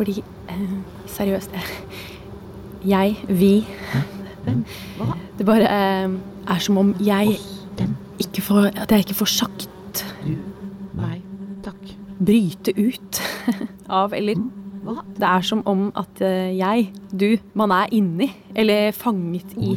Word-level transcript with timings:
Fordi 0.00 0.22
eh, 0.48 0.76
Seriøst. 1.12 1.52
eh, 1.52 1.72
Jeg, 2.88 3.16
vi 3.28 3.52
Hva? 4.96 5.10
Det 5.36 5.44
bare 5.48 5.66
eh, 5.68 6.14
er 6.54 6.62
som 6.64 6.78
om 6.80 6.94
jeg 7.04 7.36
ikke 8.20 8.40
får 8.46 8.70
At 8.86 8.92
jeg 8.94 9.04
ikke 9.06 9.18
får 9.18 9.30
sagt 9.34 9.66
du, 10.24 10.32
meg, 10.96 11.20
takk. 11.66 11.92
bryte 12.20 12.72
ut 12.78 13.20
av 13.90 14.14
Eller 14.16 14.40
Hva? 14.86 15.02
det 15.18 15.28
er 15.28 15.44
som 15.44 15.60
om 15.68 15.90
at 16.00 16.22
eh, 16.24 16.54
jeg, 16.56 16.86
du, 17.12 17.34
man 17.58 17.72
er 17.76 17.92
inni. 17.92 18.30
Eller 18.56 18.94
fanget 18.96 19.52
i 19.60 19.74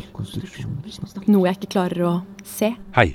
noe 1.27 1.49
jeg 1.49 1.57
ikke 1.59 1.71
klarer 1.75 2.05
å 2.07 2.13
se, 2.47 2.69
Hei, 2.95 3.09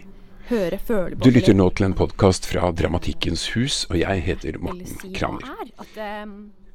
høre, 0.51 0.77
føle 0.85 1.17
du 1.17 1.31
lytter 1.33 1.57
nå 1.57 1.71
til 1.73 1.89
en 1.89 1.97
podkast 1.97 2.45
fra 2.51 2.69
Dramatikkens 2.77 3.47
hus, 3.57 3.87
og 3.89 3.97
jeg 4.03 4.21
heter 4.29 4.61
Morten 4.61 5.17
Kraner. 5.17 5.49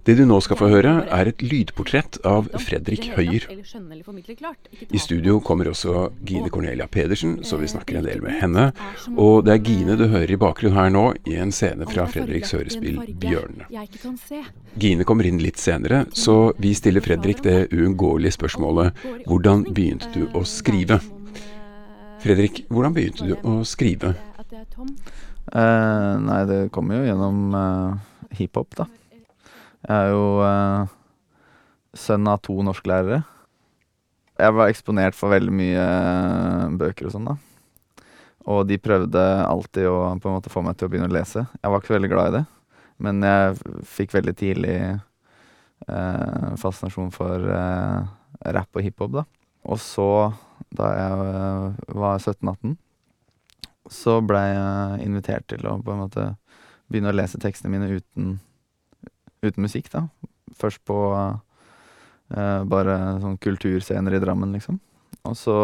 Det 0.03 0.17
du 0.19 0.25
nå 0.27 0.35
skal 0.43 0.57
få 0.59 0.67
høre, 0.67 0.91
er 1.07 1.29
et 1.31 1.39
lydportrett 1.39 2.17
av 2.27 2.49
Fredrik 2.59 3.05
Høyer. 3.15 3.45
I 4.91 4.99
studio 4.99 5.37
kommer 5.39 5.69
også 5.71 6.09
Gine 6.27 6.49
Cornelia 6.51 6.89
Pedersen, 6.91 7.37
så 7.47 7.55
vi 7.61 7.69
snakker 7.71 8.01
en 8.01 8.07
del 8.09 8.19
med 8.25 8.35
henne. 8.41 8.65
Og 9.15 9.45
det 9.47 9.53
er 9.53 9.61
Gine 9.63 9.95
du 9.95 10.09
hører 10.11 10.33
i 10.35 10.39
bakgrunnen 10.41 10.75
her 10.75 10.91
nå, 10.91 11.05
i 11.23 11.37
en 11.39 11.53
scene 11.55 11.87
fra 11.87 12.03
Fredriks 12.11 12.51
hørespill 12.51 12.99
'Bjørnene'. 12.99 14.43
Gine 14.75 15.07
kommer 15.07 15.29
inn 15.29 15.39
litt 15.39 15.61
senere, 15.61 16.03
så 16.11 16.51
vi 16.59 16.73
stiller 16.75 17.05
Fredrik 17.05 17.39
det 17.45 17.69
uunngåelige 17.71 18.35
spørsmålet 18.35 18.99
hvordan 19.29 19.63
begynte 19.71 20.11
du 20.11 20.27
å 20.35 20.43
skrive? 20.43 20.99
Fredrik, 22.23 22.65
hvordan 22.67 22.95
begynte 22.95 23.29
du 23.29 23.37
å 23.39 23.61
skrive? 23.63 24.17
Eh, 25.53 26.13
nei, 26.27 26.41
det 26.49 26.59
kommer 26.75 26.99
jo 26.99 27.07
gjennom 27.07 27.55
uh, 27.55 28.35
hiphop, 28.35 28.75
da. 28.75 28.89
Jeg 29.83 29.93
er 29.93 30.11
jo 30.13 30.25
eh, 30.45 30.91
sønn 31.99 32.29
av 32.31 32.41
to 32.45 32.55
norsklærere. 32.65 33.21
Jeg 34.39 34.55
var 34.57 34.71
eksponert 34.71 35.17
for 35.17 35.33
veldig 35.33 35.53
mye 35.53 35.81
eh, 35.83 36.67
bøker 36.79 37.09
og 37.09 37.15
sånn, 37.15 37.29
da. 37.31 37.37
Og 38.53 38.65
de 38.67 38.79
prøvde 38.81 39.21
alltid 39.43 39.87
å 39.87 39.97
på 40.19 40.29
en 40.29 40.37
måte 40.37 40.51
få 40.51 40.63
meg 40.65 40.75
til 40.77 40.87
å 40.87 40.91
begynne 40.91 41.09
å 41.11 41.15
lese. 41.15 41.45
Jeg 41.61 41.71
var 41.71 41.79
ikke 41.79 41.93
så 41.93 41.97
veldig 41.97 42.11
glad 42.11 42.31
i 42.31 42.37
det, 42.39 42.43
men 43.03 43.23
jeg 43.23 43.77
fikk 43.87 44.15
veldig 44.17 44.35
tidlig 44.39 44.77
eh, 44.91 46.49
fascinasjon 46.59 47.13
for 47.15 47.53
eh, 47.55 48.11
rap 48.55 48.79
og 48.79 48.83
hiphop, 48.83 49.19
da. 49.19 49.27
Og 49.63 49.79
så, 49.79 50.09
da 50.75 50.89
jeg 50.97 51.27
eh, 51.29 51.83
var 51.95 52.19
17-18 52.19 52.75
så 53.91 54.19
blei 54.23 54.45
jeg 54.53 55.07
invitert 55.07 55.47
til 55.51 55.65
å 55.67 55.77
på 55.83 55.93
en 55.93 56.03
måte 56.05 56.27
begynne 56.91 57.11
å 57.11 57.17
lese 57.17 57.39
tekstene 57.41 57.73
mine 57.73 57.99
uten, 57.99 58.37
uten 59.43 59.65
musikk, 59.65 59.89
da. 59.93 60.05
Først 60.59 60.81
på 60.87 60.97
eh, 61.13 62.61
bare 62.69 62.97
sånn 63.23 63.39
kulturscener 63.43 64.15
i 64.15 64.21
Drammen, 64.23 64.53
liksom. 64.55 64.79
Og 65.23 65.37
så 65.39 65.57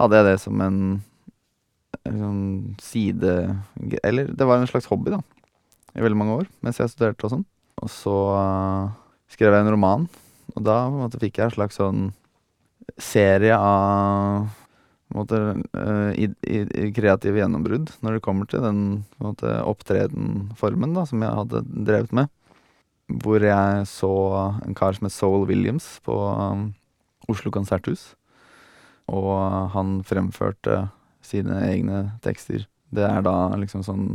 hadde 0.00 0.20
jeg 0.20 0.28
det 0.30 0.38
som 0.42 0.62
en, 0.64 0.80
sånn 2.06 2.44
side... 2.82 3.36
Eller 4.04 4.30
det 4.32 4.48
var 4.48 4.60
en 4.60 4.70
slags 4.70 4.88
hobby, 4.90 5.12
da. 5.16 5.20
I 5.96 6.04
veldig 6.04 6.18
mange 6.18 6.38
år, 6.42 6.48
mens 6.64 6.78
jeg 6.80 6.92
studerte 6.92 7.26
og 7.26 7.34
sånn. 7.34 7.46
Og 7.80 7.92
så 7.92 8.16
eh, 8.36 8.96
skrev 9.34 9.56
jeg 9.56 9.66
en 9.66 9.74
roman, 9.74 10.08
og 10.54 10.64
da 10.66 10.82
på 10.86 10.96
en 10.96 11.04
måte 11.04 11.20
fikk 11.22 11.38
jeg 11.38 11.48
en 11.50 11.56
slags 11.58 11.78
sånn 11.80 12.10
serie 13.00 13.56
av 13.56 14.48
måte, 15.14 15.38
eh, 15.74 16.10
i, 16.24 16.28
i, 16.46 16.60
i 16.86 16.90
kreative 16.94 17.40
gjennombrudd 17.40 17.90
når 18.04 18.16
det 18.16 18.24
kommer 18.24 18.50
til 18.50 18.62
den 18.64 18.82
måte, 19.22 19.52
opptredenformen 19.66 20.94
da, 20.96 21.06
som 21.08 21.24
jeg 21.24 21.38
hadde 21.42 21.64
drevet 21.66 22.14
med. 22.16 22.30
Hvor 23.10 23.42
jeg 23.42 23.86
så 23.90 24.12
en 24.62 24.76
kar 24.78 24.94
som 24.94 25.08
het 25.08 25.14
Soul 25.14 25.46
Williams 25.48 25.98
på 26.06 26.14
um, 26.14 26.68
Oslo 27.30 27.50
konserthus. 27.50 28.12
Og 29.10 29.34
han 29.74 29.98
fremførte 30.06 30.84
sine 31.26 31.58
egne 31.66 32.04
tekster. 32.22 32.68
Det 32.94 33.02
er 33.06 33.24
da 33.26 33.50
liksom 33.58 33.82
sånn 33.86 34.06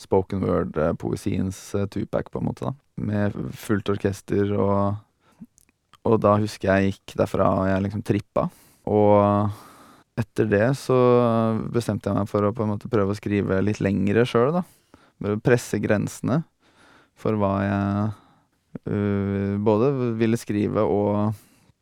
spoken 0.00 0.42
word-poesiens 0.44 1.56
uh, 1.78 1.86
Tupac, 1.88 2.28
på 2.28 2.42
en 2.42 2.48
måte. 2.50 2.68
da. 2.68 2.74
Med 3.00 3.36
fullt 3.56 3.88
orkester 3.96 4.52
og 4.58 5.00
Og 6.04 6.18
da 6.20 6.34
husker 6.36 6.68
jeg 6.68 6.90
gikk 6.90 7.14
derfra 7.16 7.46
og 7.62 7.68
jeg 7.70 7.82
liksom 7.86 8.02
trippa. 8.04 8.42
Og 8.84 9.48
etter 10.20 10.44
det 10.50 10.66
så 10.76 10.96
bestemte 11.72 12.10
jeg 12.10 12.18
meg 12.18 12.28
for 12.28 12.44
å 12.44 12.52
på 12.52 12.60
en 12.66 12.74
måte 12.74 12.90
prøve 12.92 13.14
å 13.14 13.16
skrive 13.16 13.62
litt 13.64 13.80
lengre 13.80 14.26
sjøl, 14.28 14.52
da. 14.52 14.62
Bare 15.24 15.40
presse 15.40 15.80
grensene 15.80 16.42
for 17.16 17.38
hva 17.40 17.54
jeg 17.64 18.12
både 18.82 19.90
ville 20.18 20.38
skrive 20.40 20.82
og 20.82 21.34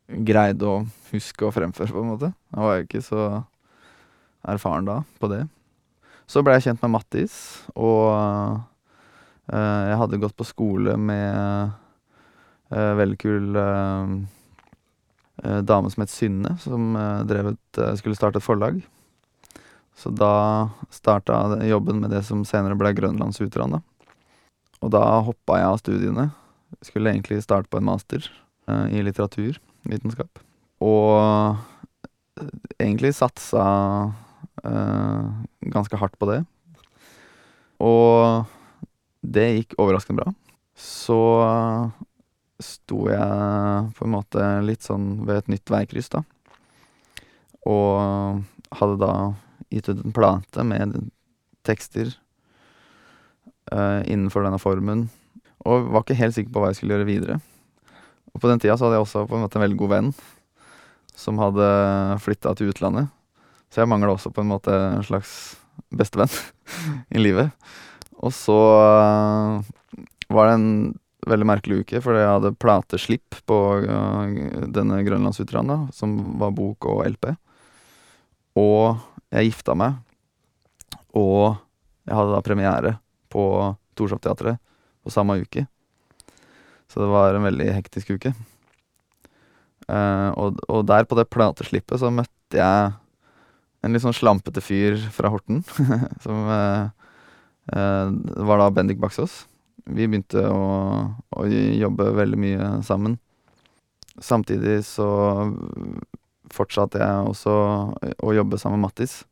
greide 0.07 0.67
å 0.67 0.83
huske 1.11 1.47
og 1.47 1.55
fremføre, 1.55 1.91
på 1.93 2.03
en 2.03 2.11
måte. 2.11 2.29
Jeg 2.53 2.67
var 2.67 2.77
jo 2.77 2.85
ikke 2.85 3.03
så 3.03 3.23
erfaren 4.53 4.87
da 4.87 4.99
på 5.21 5.29
det. 5.31 5.45
Så 6.29 6.43
ble 6.43 6.55
jeg 6.57 6.67
kjent 6.67 6.83
med 6.83 6.93
Mattis, 6.95 7.35
og 7.75 8.07
øh, 9.51 9.83
jeg 9.89 9.99
hadde 9.99 10.21
gått 10.23 10.37
på 10.39 10.47
skole 10.47 10.95
med 10.97 11.73
øh, 12.71 12.93
veldig 12.99 13.19
kul 13.21 13.59
eh, 13.59 14.15
dame 15.67 15.91
som 15.91 16.05
het 16.05 16.13
Synne, 16.13 16.55
som 16.63 16.93
drev 17.27 17.53
et, 17.53 17.79
eh, 17.81 17.95
skulle 17.99 18.17
starte 18.17 18.39
et 18.39 18.45
forlag. 18.45 18.79
Så 19.99 20.09
da 20.15 20.69
starta 20.89 21.59
jobben 21.67 21.99
med 22.01 22.15
det 22.15 22.23
som 22.25 22.41
senere 22.47 22.77
ble 22.79 22.95
Grønlandsutran. 22.97 23.77
da. 23.77 23.83
Og 24.81 24.91
da 24.91 25.03
hoppa 25.23 25.59
jeg 25.59 25.69
av 25.69 25.77
studiene. 25.83 26.31
Skulle 26.81 27.13
egentlig 27.13 27.43
starte 27.43 27.69
på 27.69 27.79
en 27.79 27.87
master 27.87 28.25
eh, 28.67 28.97
i 28.97 29.03
litteraturvitenskap. 29.05 30.41
Og 30.83 31.11
eh, 31.19 32.47
egentlig 32.79 33.13
satsa 33.17 33.65
eh, 34.63 35.27
ganske 35.73 35.99
hardt 36.01 36.17
på 36.19 36.31
det. 36.31 36.41
Og 37.83 38.47
det 39.23 39.49
gikk 39.57 39.77
overraskende 39.79 40.23
bra. 40.23 40.33
Så 40.79 41.19
sto 42.63 43.05
jeg 43.11 43.93
på 43.97 44.05
en 44.05 44.13
måte 44.13 44.45
litt 44.65 44.85
sånn 44.85 45.25
ved 45.27 45.43
et 45.43 45.51
nytt 45.51 45.71
veikryss, 45.71 46.09
da. 46.13 46.23
Og 47.69 48.43
hadde 48.79 48.99
da 49.01 49.13
gitt 49.73 49.89
ut 49.89 50.03
en 50.03 50.15
plate 50.15 50.65
med 50.67 50.95
tekster 51.67 52.11
uh, 53.71 54.01
innenfor 54.05 54.45
denne 54.45 54.59
formen. 54.61 55.07
Og 55.69 55.89
var 55.93 56.03
ikke 56.03 56.19
helt 56.19 56.35
sikker 56.35 56.53
på 56.53 56.61
hva 56.61 56.71
jeg 56.71 56.79
skulle 56.79 56.97
gjøre 56.97 57.09
videre. 57.09 57.39
Og 58.33 58.41
på 58.41 58.49
den 58.49 58.61
tida 58.61 58.75
så 58.77 58.87
hadde 58.87 58.97
jeg 58.97 59.05
også 59.05 59.25
på 59.29 59.37
en 59.37 59.43
måte 59.45 59.59
en 59.59 59.65
veldig 59.65 59.79
god 59.79 59.93
venn 59.93 60.13
som 61.13 61.37
hadde 61.41 61.67
flytta 62.23 62.55
til 62.57 62.71
utlandet. 62.73 63.11
Så 63.69 63.81
jeg 63.81 63.89
mangla 63.89 64.15
også 64.15 64.33
på 64.33 64.41
en 64.43 64.49
måte 64.49 64.73
en 64.73 65.05
slags 65.05 65.55
bestevenn 65.93 66.33
i 67.15 67.21
livet. 67.21 67.53
Og 68.23 68.33
så 68.33 68.57
eh, 68.89 69.71
var 70.33 70.49
det 70.49 70.57
en 70.57 70.69
veldig 71.27 71.47
merkelig 71.47 71.83
uke, 71.83 72.01
fordi 72.03 72.21
jeg 72.21 72.33
hadde 72.33 72.55
plateslipp 72.59 73.37
på 73.49 73.59
øh, 73.79 74.67
denne 74.75 74.99
Grønlandsutran, 75.05 75.69
da, 75.69 75.77
som 75.95 76.17
var 76.41 76.55
bok 76.55 76.89
og 76.91 77.05
LP. 77.07 77.31
Og 78.59 78.99
jeg 79.33 79.49
gifta 79.49 79.75
meg, 79.77 80.01
og 81.17 81.55
jeg 82.03 82.17
hadde 82.17 82.35
da 82.35 82.43
premiere 82.45 82.97
på 83.33 83.45
Torshov-teatret 83.97 84.59
på 85.03 85.13
samme 85.13 85.39
uke. 85.43 85.65
Så 86.91 87.01
det 87.01 87.09
var 87.11 87.33
en 87.33 87.47
veldig 87.47 87.69
hektisk 87.73 88.13
uke. 88.15 88.33
Eh, 89.89 90.29
og, 90.39 90.59
og 90.71 90.85
der 90.87 91.07
på 91.09 91.17
det 91.19 91.31
plateslippet 91.33 91.99
så 91.99 92.11
møtte 92.13 92.59
jeg 92.59 92.93
en 93.83 93.95
litt 93.95 94.03
sånn 94.03 94.15
slampete 94.15 94.63
fyr 94.63 94.99
fra 95.11 95.31
Horten, 95.33 95.63
som 96.23 96.47
eh, 96.53 96.85
eh, 97.75 98.13
var 98.47 98.61
da 98.61 98.69
Bendik 98.71 99.01
Baksås. 99.03 99.43
Vi 99.83 100.07
begynte 100.07 100.45
å, 100.47 100.63
å 101.35 101.47
jobbe 101.49 102.13
veldig 102.15 102.39
mye 102.39 102.69
sammen. 102.87 103.17
Samtidig 104.23 104.83
så 104.87 105.07
fortsatte 106.53 107.01
jeg 107.01 107.29
også 107.33 107.53
å 108.21 108.33
jobbe 108.37 108.59
sammen 108.61 108.79
med 108.79 108.91
Mattis, 108.91 109.23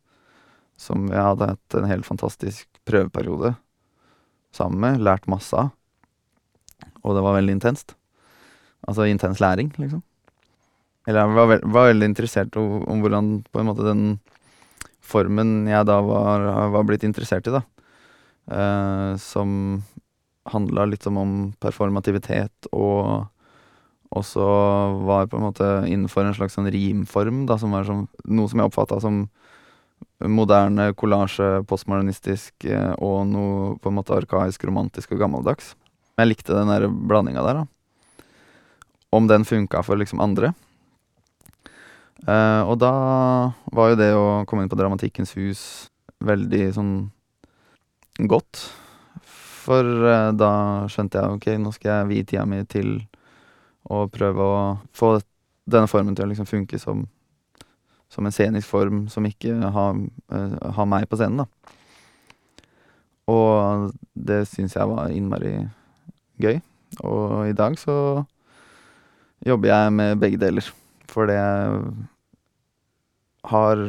som 0.81 1.05
jeg 1.13 1.21
hadde 1.21 1.51
hatt 1.53 1.77
en 1.77 1.87
helt 1.87 2.07
fantastisk 2.07 2.65
prøveperiode 2.89 3.53
sammen 4.55 4.81
med, 4.83 5.03
lært 5.03 5.29
masse 5.31 5.55
av. 5.57 5.71
Og 7.01 7.17
det 7.17 7.23
var 7.25 7.37
veldig 7.37 7.57
intenst. 7.57 7.95
Altså 8.87 9.07
intens 9.09 9.41
læring, 9.41 9.71
liksom. 9.77 10.01
Eller 11.07 11.23
jeg 11.23 11.33
var, 11.35 11.47
veld, 11.49 11.63
var 11.73 11.89
veldig 11.89 12.09
interessert 12.11 12.57
om, 12.61 12.83
om 12.89 13.01
hvordan 13.01 13.31
på 13.49 13.61
en 13.61 13.69
måte 13.71 13.85
den 13.87 14.03
formen 15.01 15.65
jeg 15.69 15.87
da 15.89 15.97
var, 16.05 16.45
var 16.75 16.85
blitt 16.85 17.05
interessert 17.07 17.49
i, 17.49 17.55
da. 17.55 17.63
Eh, 18.51 19.17
som 19.21 19.81
handla 20.51 20.87
litt 20.89 21.05
som 21.05 21.17
om 21.21 21.33
performativitet 21.61 22.69
og 22.73 23.27
også 24.11 24.45
var 25.07 25.29
på 25.31 25.39
en 25.39 25.45
måte 25.45 25.67
innenfor 25.87 26.25
en 26.25 26.35
slags 26.35 26.57
sånn 26.57 26.69
rimform, 26.73 27.45
da, 27.47 27.55
som 27.61 27.71
var 27.71 27.85
som, 27.87 28.07
noe 28.27 28.51
som 28.51 28.59
jeg 28.59 28.71
oppfatta 28.71 28.99
som 29.03 29.23
moderne 30.29 30.91
kollasje, 30.97 31.63
postmodernistisk 31.69 32.65
eh, 32.69 32.93
og 33.01 33.25
noe 33.29 33.75
på 33.81 33.89
en 33.89 33.97
måte 33.97 34.15
arkaisk, 34.15 34.63
romantisk 34.69 35.13
og 35.15 35.23
gammeldags. 35.23 35.75
jeg 36.17 36.27
likte 36.27 36.53
den 36.53 36.69
der 36.69 36.87
blandinga 36.87 37.41
der, 37.41 37.63
da. 37.63 38.25
Om 39.11 39.27
den 39.27 39.45
funka 39.45 39.81
for 39.83 39.97
liksom 39.97 40.21
andre. 40.21 40.53
Uh, 42.21 42.61
og 42.69 42.77
da 42.77 42.91
var 43.73 43.91
jo 43.91 43.97
det 43.97 44.11
å 44.13 44.43
komme 44.45 44.61
inn 44.61 44.69
på 44.69 44.77
Dramatikkens 44.77 45.33
hus 45.39 45.63
veldig 46.21 46.67
sånn 46.75 46.93
godt. 48.29 48.61
For 49.25 49.81
uh, 49.81 50.29
da 50.37 50.51
skjønte 50.91 51.17
jeg 51.17 51.39
ok, 51.39 51.47
nå 51.63 51.73
skal 51.73 51.91
jeg 51.91 52.09
vie 52.11 52.27
tida 52.29 52.45
mi 52.45 52.61
til 52.69 52.99
å 53.89 54.05
prøve 54.13 54.45
å 54.45 54.61
få 54.93 55.15
denne 55.65 55.89
formen 55.89 56.13
til 56.15 56.27
å 56.27 56.31
liksom 56.31 56.49
funke 56.49 56.77
som, 56.81 57.07
som 58.11 58.27
en 58.27 58.35
scenisk 58.35 58.67
form 58.67 59.05
som 59.11 59.25
ikke 59.27 59.55
har, 59.71 59.95
eh, 60.35 60.55
har 60.75 60.89
meg 60.89 61.07
på 61.09 61.19
scenen, 61.19 61.45
da. 61.45 61.77
Og 63.31 63.91
det 64.13 64.43
syns 64.49 64.75
jeg 64.75 64.89
var 64.89 65.13
innmari 65.13 65.55
gøy. 66.41 66.59
Og 67.07 67.47
i 67.47 67.55
dag 67.55 67.77
så 67.79 68.25
jobber 69.45 69.71
jeg 69.71 69.93
med 69.95 70.19
begge 70.19 70.39
deler. 70.41 70.65
Fordi 71.11 71.37
jeg 71.37 71.81
har 73.51 73.83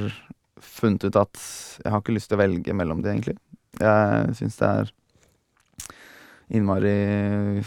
funnet 0.62 1.04
ut 1.04 1.16
at 1.18 1.38
jeg 1.82 1.90
har 1.92 2.02
ikke 2.02 2.14
lyst 2.14 2.30
til 2.30 2.38
å 2.38 2.42
velge 2.42 2.76
mellom 2.76 3.02
de, 3.02 3.10
egentlig. 3.10 3.36
Jeg 3.80 4.36
syns 4.38 4.58
det 4.60 4.68
er 4.68 4.92
innmari 6.52 7.62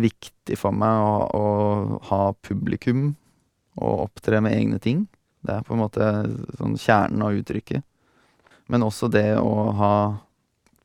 viktig 0.00 0.56
for 0.58 0.72
meg 0.72 1.04
å, 1.04 1.14
å 1.34 2.00
ha 2.10 2.22
publikum 2.46 3.10
og 3.80 4.06
opptre 4.06 4.40
med 4.44 4.56
egne 4.56 4.80
ting. 4.82 5.04
Det 5.40 5.54
er 5.54 5.64
på 5.66 5.74
en 5.74 5.82
måte 5.82 6.08
sånn 6.58 6.76
kjernen 6.80 7.24
av 7.24 7.36
uttrykket. 7.38 7.84
Men 8.70 8.84
også 8.86 9.08
det 9.10 9.38
å 9.40 9.70
ha 9.78 9.94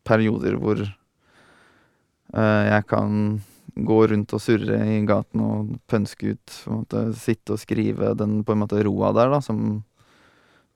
perioder 0.05 0.55
hvor 0.61 0.79
øh, 0.81 2.63
jeg 2.69 2.85
kan 2.89 3.41
gå 3.75 3.99
rundt 4.07 4.33
og 4.33 4.41
surre 4.41 4.79
i 4.87 5.01
gaten 5.05 5.43
og 5.43 5.75
pønske 5.91 6.33
ut. 6.33 6.55
På 6.63 6.71
en 6.71 6.81
måte, 6.85 7.03
sitte 7.19 7.55
og 7.55 7.61
skrive 7.61 8.13
den 8.17 8.39
på 8.45 8.55
en 8.55 8.63
måte 8.63 8.81
roa 8.87 9.11
der, 9.17 9.33
da, 9.35 9.41
som, 9.43 9.83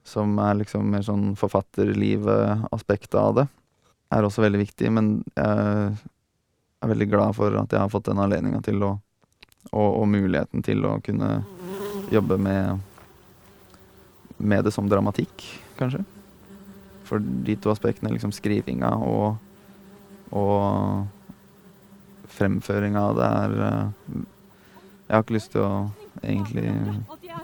som 0.04 0.36
er 0.44 0.60
liksom 0.62 0.90
mer 0.92 1.06
sånn 1.08 1.32
forfatterlivet-aspektet 1.40 3.20
av 3.22 3.38
det. 3.40 3.48
Er 4.14 4.26
også 4.26 4.44
veldig 4.44 4.64
viktig, 4.66 4.92
men 4.92 5.20
jeg 5.38 5.94
er 6.84 6.92
veldig 6.92 7.10
glad 7.12 7.38
for 7.38 7.56
at 7.62 7.72
jeg 7.72 7.82
har 7.82 7.94
fått 7.94 8.10
den 8.10 8.22
anledninga 8.22 8.62
til 8.66 8.84
å 8.84 8.98
og, 9.72 10.02
og 10.02 10.08
muligheten 10.10 10.64
til 10.66 10.86
å 10.88 10.98
kunne 11.04 11.44
jobbe 12.14 12.40
med 12.42 12.80
med 14.40 14.66
det 14.66 14.74
som 14.74 14.90
dramatikk, 14.90 15.46
kanskje. 15.80 16.04
For 17.10 17.22
de 17.22 17.56
to 17.60 17.72
aspektene, 17.74 18.12
liksom 18.14 18.34
skrivinga 18.36 18.92
og, 19.04 19.40
og 20.36 21.08
fremføringa 22.40 23.06
det, 23.18 23.30
er 23.44 23.56
eh, 23.68 24.20
Jeg 25.10 25.16
har 25.16 25.24
ikke 25.26 25.40
lyst 25.40 25.52
til 25.56 25.64
å 25.66 25.72
egentlig 26.22 26.70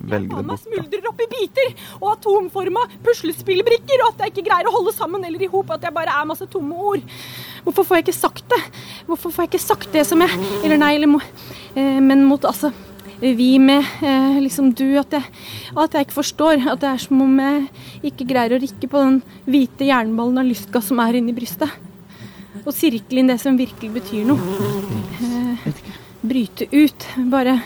velge 0.06 0.36
det 0.36 0.46
bort. 0.46 0.62
smuldrer 0.66 1.08
opp 1.10 1.22
i 1.24 1.28
biter 1.32 1.72
og 1.98 2.08
atomforma 2.12 2.84
puslespillbrikker, 3.06 4.04
og 4.04 4.12
at 4.12 4.26
jeg 4.26 4.36
ikke 4.36 4.48
greier 4.50 4.70
å 4.70 4.76
holde 4.76 4.94
sammen 4.96 5.26
eller 5.26 5.42
i 5.42 5.50
hop, 5.50 5.72
at 5.74 5.88
jeg 5.88 5.96
bare 5.96 6.14
er 6.14 6.28
masse 6.30 6.46
tomme 6.52 6.78
ord. 6.78 7.06
Hvorfor 7.66 7.88
får 7.88 8.00
jeg 8.00 8.08
ikke 8.08 8.20
sagt 8.20 8.46
det? 8.52 8.62
Hvorfor 9.08 9.34
får 9.34 9.46
jeg 9.46 9.54
ikke 9.54 9.66
sagt 9.66 9.94
det 9.96 10.04
som 10.06 10.22
jeg 10.22 10.50
Eller 10.64 10.78
nei, 10.78 10.92
eller 11.00 11.10
må 11.10 11.22
eh, 11.74 11.98
Men 12.04 12.22
mot 12.30 12.46
altså 12.46 12.70
vi 13.20 13.56
med 13.60 13.86
eh, 14.04 14.38
liksom 14.44 14.72
du, 14.76 14.98
at 15.00 15.14
jeg, 15.16 15.24
at 15.78 15.96
jeg 15.96 16.08
ikke 16.08 16.20
forstår. 16.20 16.66
At 16.72 16.82
det 16.84 16.92
er 16.92 17.02
som 17.02 17.22
om 17.24 17.40
jeg 17.40 18.12
ikke 18.12 18.28
greier 18.30 18.56
å 18.56 18.62
rikke 18.62 18.90
på 18.92 19.04
den 19.04 19.20
hvite 19.48 19.88
jernballen 19.88 20.42
av 20.42 20.50
lystgass 20.50 20.92
som 20.92 21.02
er 21.04 21.20
inni 21.20 21.36
brystet. 21.36 21.72
Og 22.64 22.74
sirkle 22.76 23.22
inn 23.22 23.32
det 23.32 23.40
som 23.42 23.58
virkelig 23.60 23.92
betyr 24.00 24.28
noe. 24.28 24.70
Eh, 25.24 25.68
bryte 26.26 26.68
ut. 26.72 27.08
Bare 27.32 27.60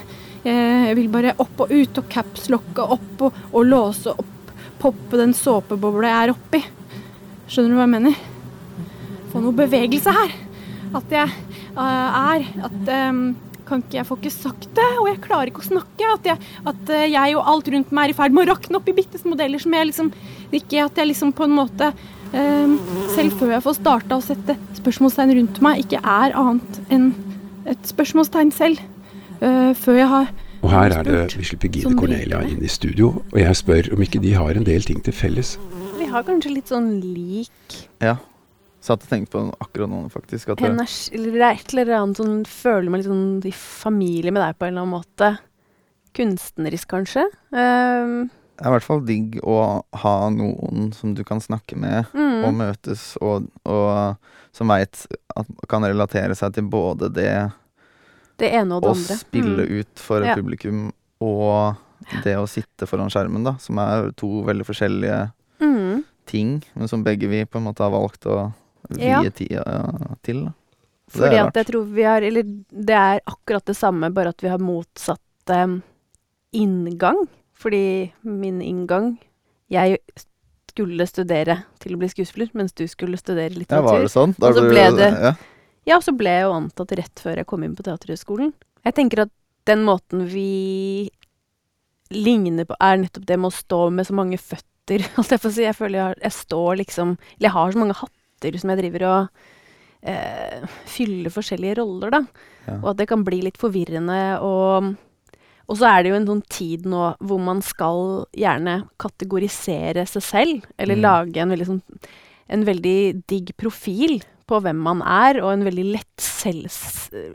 eh, 0.43 0.89
Jeg 0.89 0.97
vil 0.99 1.11
bare 1.13 1.37
opp 1.37 1.65
og 1.65 1.71
ut, 1.71 2.01
og 2.01 2.11
capslocke 2.11 2.89
opp 2.97 3.25
og, 3.27 3.45
og 3.53 3.65
låse 3.65 4.13
opp. 4.13 4.35
Poppe 4.79 5.19
den 5.19 5.33
såpebobla 5.35 6.11
jeg 6.11 6.27
er 6.27 6.33
oppi. 6.33 6.61
Skjønner 7.49 7.73
du 7.73 7.79
hva 7.79 7.87
jeg 7.87 7.95
mener? 7.97 8.19
Få 9.31 9.41
noe 9.43 9.57
bevegelse 9.57 10.13
her. 10.13 10.35
At 10.95 11.11
jeg 11.13 11.29
uh, 11.77 12.33
er 12.33 12.45
At 12.65 12.89
eh, 12.89 13.17
kan 13.69 13.83
ikke 13.83 13.99
jeg 13.99 14.07
få 14.09 14.17
ikke 14.19 14.33
sagt 14.33 14.67
det, 14.77 14.87
og 14.99 15.09
jeg 15.11 15.21
klarer 15.23 15.51
ikke 15.51 15.63
å 15.63 15.69
snakke. 15.69 16.13
At 16.13 16.29
jeg, 16.29 16.51
at 16.71 16.93
eh, 16.95 17.07
jeg 17.13 17.37
og 17.37 17.49
alt 17.53 17.71
rundt 17.73 17.93
meg 17.95 18.09
er 18.09 18.13
i 18.13 18.17
ferd 18.17 18.35
med 18.35 18.47
å 18.47 18.53
rakne 18.53 18.79
opp 18.79 18.89
i 18.89 18.95
bitte 18.97 19.21
små 19.21 19.37
deler 19.39 19.61
som 19.61 19.75
jeg 19.75 19.89
liksom 19.91 20.13
Ikke 20.55 20.85
at 20.85 20.97
jeg 20.97 21.11
liksom 21.11 21.33
på 21.37 21.45
en 21.45 21.53
måte 21.53 21.91
eh, 22.33 22.75
Selv 23.15 23.35
før 23.39 23.53
jeg 23.55 23.65
får 23.65 23.77
starta 23.79 24.17
å 24.17 24.25
sette 24.25 24.57
spørsmålstegn 24.79 25.35
rundt 25.37 25.61
meg, 25.65 25.83
ikke 25.85 26.01
er 26.01 26.37
annet 26.39 26.79
enn 26.89 27.11
et 27.69 27.83
spørsmålstegn 27.85 28.53
selv. 28.55 28.79
Eh, 29.39 29.73
før 29.77 29.99
jeg 29.99 30.07
har 30.09 30.31
Og 30.63 30.71
her 30.73 30.95
er 30.97 31.05
det 31.07 31.19
vi 31.37 31.45
slipper 31.47 31.71
Gide 31.71 31.93
Cornelia 31.99 32.41
inn 32.47 32.63
i 32.65 32.71
studio, 32.71 33.13
og 33.29 33.37
jeg 33.39 33.59
spør 33.59 33.93
om 33.95 34.01
ikke 34.03 34.23
de 34.23 34.33
har 34.35 34.57
en 34.57 34.65
del 34.67 34.83
ting 34.87 34.99
til 35.05 35.15
felles. 35.15 35.53
Vi 35.99 36.09
har 36.09 36.25
kanskje 36.27 36.55
litt 36.57 36.71
sånn 36.71 36.97
lik 37.03 37.77
Ja. 38.03 38.17
Satt 38.81 39.03
og 39.03 39.09
tenkte 39.11 39.31
på 39.33 39.39
den 39.43 39.51
akkurat 39.59 39.89
nå, 39.91 40.05
faktisk. 40.13 40.49
At 40.53 40.61
energi 40.63 41.13
Eller 41.17 41.31
det 41.35 41.41
er 41.43 41.57
et 41.59 41.73
eller 41.73 41.93
annet 41.97 42.17
sånn 42.21 42.45
Føler 42.47 42.89
meg 42.89 43.01
litt 43.01 43.09
sånn 43.11 43.43
i 43.43 43.51
familie 43.51 44.31
med 44.31 44.41
deg 44.41 44.57
på 44.59 44.65
en 44.69 44.71
eller 44.73 44.85
annen 44.85 44.95
måte. 45.01 45.31
Kunstnerisk, 46.15 46.87
kanskje. 46.89 47.25
Um, 47.53 48.29
det 48.59 48.65
er 48.65 48.71
i 48.71 48.73
hvert 48.73 48.83
fall 48.87 49.03
digg 49.07 49.37
å 49.47 49.57
ha 50.01 50.13
noen 50.33 50.89
som 50.95 51.13
du 51.15 51.21
kan 51.27 51.39
snakke 51.39 51.77
med 51.79 52.09
mm, 52.11 52.41
og 52.47 52.55
møtes, 52.59 53.03
og, 53.23 53.45
og 53.63 54.17
som 54.55 54.67
veit 54.73 55.05
at 55.39 55.51
kan 55.71 55.85
relatere 55.87 56.35
seg 56.35 56.57
til 56.57 56.67
både 56.67 57.07
det 57.15 57.29
det 58.39 58.49
ene 58.55 58.75
og 58.75 58.83
det 58.83 58.89
å 58.91 58.95
andre. 58.97 59.15
spille 59.19 59.63
Mm. 59.67 59.79
ut 59.79 59.99
for 60.03 60.23
Ja. 60.25 60.35
publikum 60.35 60.91
og 61.21 61.75
det 62.23 62.35
å 62.39 62.47
sitte 62.47 62.87
foran 62.87 63.09
skjermen, 63.11 63.43
da, 63.43 63.55
som 63.59 63.77
er 63.79 64.11
to 64.17 64.41
veldig 64.47 64.65
forskjellige 64.67 65.31
Mm. 65.61 66.03
ting, 66.25 66.61
men 66.75 66.87
som 66.87 67.03
begge 67.03 67.27
vi 67.29 67.43
på 67.45 67.57
en 67.59 67.65
måte 67.65 67.83
har 67.83 67.91
valgt 67.91 68.25
å 68.25 68.53
vie 68.89 69.05
Ja. 69.09 69.21
tida 69.29 69.63
til. 70.23 70.45
Da. 70.45 70.53
Så 71.11 71.23
Fordi 71.25 71.37
at 71.41 71.55
jeg 71.55 71.65
tror 71.65 71.85
vi 71.89 72.03
har 72.05 72.21
Eller 72.21 72.43
det 72.43 72.95
er 72.95 73.19
akkurat 73.25 73.65
det 73.65 73.75
samme, 73.75 74.11
bare 74.13 74.29
at 74.29 74.41
vi 74.43 74.47
har 74.49 74.59
motsatt 74.59 75.19
um, 75.49 75.81
inngang. 76.53 77.27
Fordi 77.53 78.11
min 78.23 78.61
inngang 78.61 79.17
Jeg 79.69 79.97
skulle 80.69 81.05
studere 81.07 81.63
til 81.79 81.95
å 81.95 81.97
bli 81.99 82.07
skuespiller, 82.07 82.49
mens 82.53 82.71
du 82.73 82.85
skulle 82.87 83.17
studere 83.17 83.49
litteratur. 83.57 83.85
Ja, 83.85 83.91
var 83.91 83.99
det 84.05 84.11
sånn? 84.13 84.35
Og 84.39 84.53
så 84.55 84.61
ble 84.61 84.69
ble 84.69 84.97
det- 84.97 85.21
ja. 85.21 85.33
Ja, 85.85 85.95
og 85.97 86.03
så 86.03 86.15
ble 86.15 86.29
jeg 86.29 86.43
jo 86.43 86.51
antatt 86.53 86.91
rett 86.97 87.15
før 87.19 87.35
jeg 87.37 87.45
kom 87.47 87.63
inn 87.63 87.75
på 87.75 87.83
Teaterhøgskolen. 87.83 88.53
Jeg 88.85 88.93
tenker 88.95 89.21
at 89.23 89.29
den 89.65 89.83
måten 89.83 90.27
vi 90.29 91.09
ligner 92.11 92.65
på, 92.65 92.75
er 92.81 92.97
nettopp 92.97 93.25
det 93.25 93.37
med 93.39 93.49
å 93.51 93.55
stå 93.55 93.79
med 93.93 94.07
så 94.07 94.13
mange 94.17 94.37
føtter, 94.41 95.03
holdt 95.17 95.29
jeg 95.35 95.41
på 95.43 95.49
å 95.49 95.53
si. 95.53 95.63
Jeg 95.65 95.75
føler 95.77 95.97
jeg, 95.99 96.05
har, 96.07 96.15
jeg 96.21 96.31
står 96.37 96.79
liksom 96.83 97.11
Eller 97.17 97.47
jeg 97.49 97.55
har 97.57 97.71
så 97.75 97.77
mange 97.83 97.97
hatter 97.99 98.15
som 98.61 98.71
jeg 98.73 98.79
driver 98.81 99.05
og 99.09 99.27
eh, 100.03 100.63
fyller 100.85 101.29
forskjellige 101.33 101.77
roller, 101.81 102.09
da. 102.15 102.23
Ja. 102.67 102.79
Og 102.79 102.89
at 102.93 102.97
det 102.97 103.09
kan 103.11 103.23
bli 103.27 103.41
litt 103.45 103.59
forvirrende 103.61 104.39
og 104.45 104.95
og 105.69 105.77
så 105.77 105.85
er 105.85 106.01
det 106.01 106.09
jo 106.09 106.15
en 106.17 106.25
sånn 106.25 106.39
tid 106.49 106.87
nå 106.89 107.11
hvor 107.21 107.37
man 107.45 107.59
skal 107.61 108.25
gjerne 108.33 108.87
kategorisere 108.97 110.01
seg 110.09 110.23
selv, 110.25 110.63
eller 110.81 110.97
Mm. 110.97 111.03
lage 111.03 111.37
en 111.43 111.51
veldig 111.53 111.67
sånn 111.67 111.81
en 112.49 112.63
veldig 112.65 113.27
digg 113.29 113.51
profil 113.55 114.23
på 114.49 114.57
hvem 114.65 114.79
man 114.81 115.03
er, 115.05 115.37
og 115.43 115.51
en 115.53 115.63
veldig 115.67 115.91
lett 115.93 116.17
selv, 116.17 116.73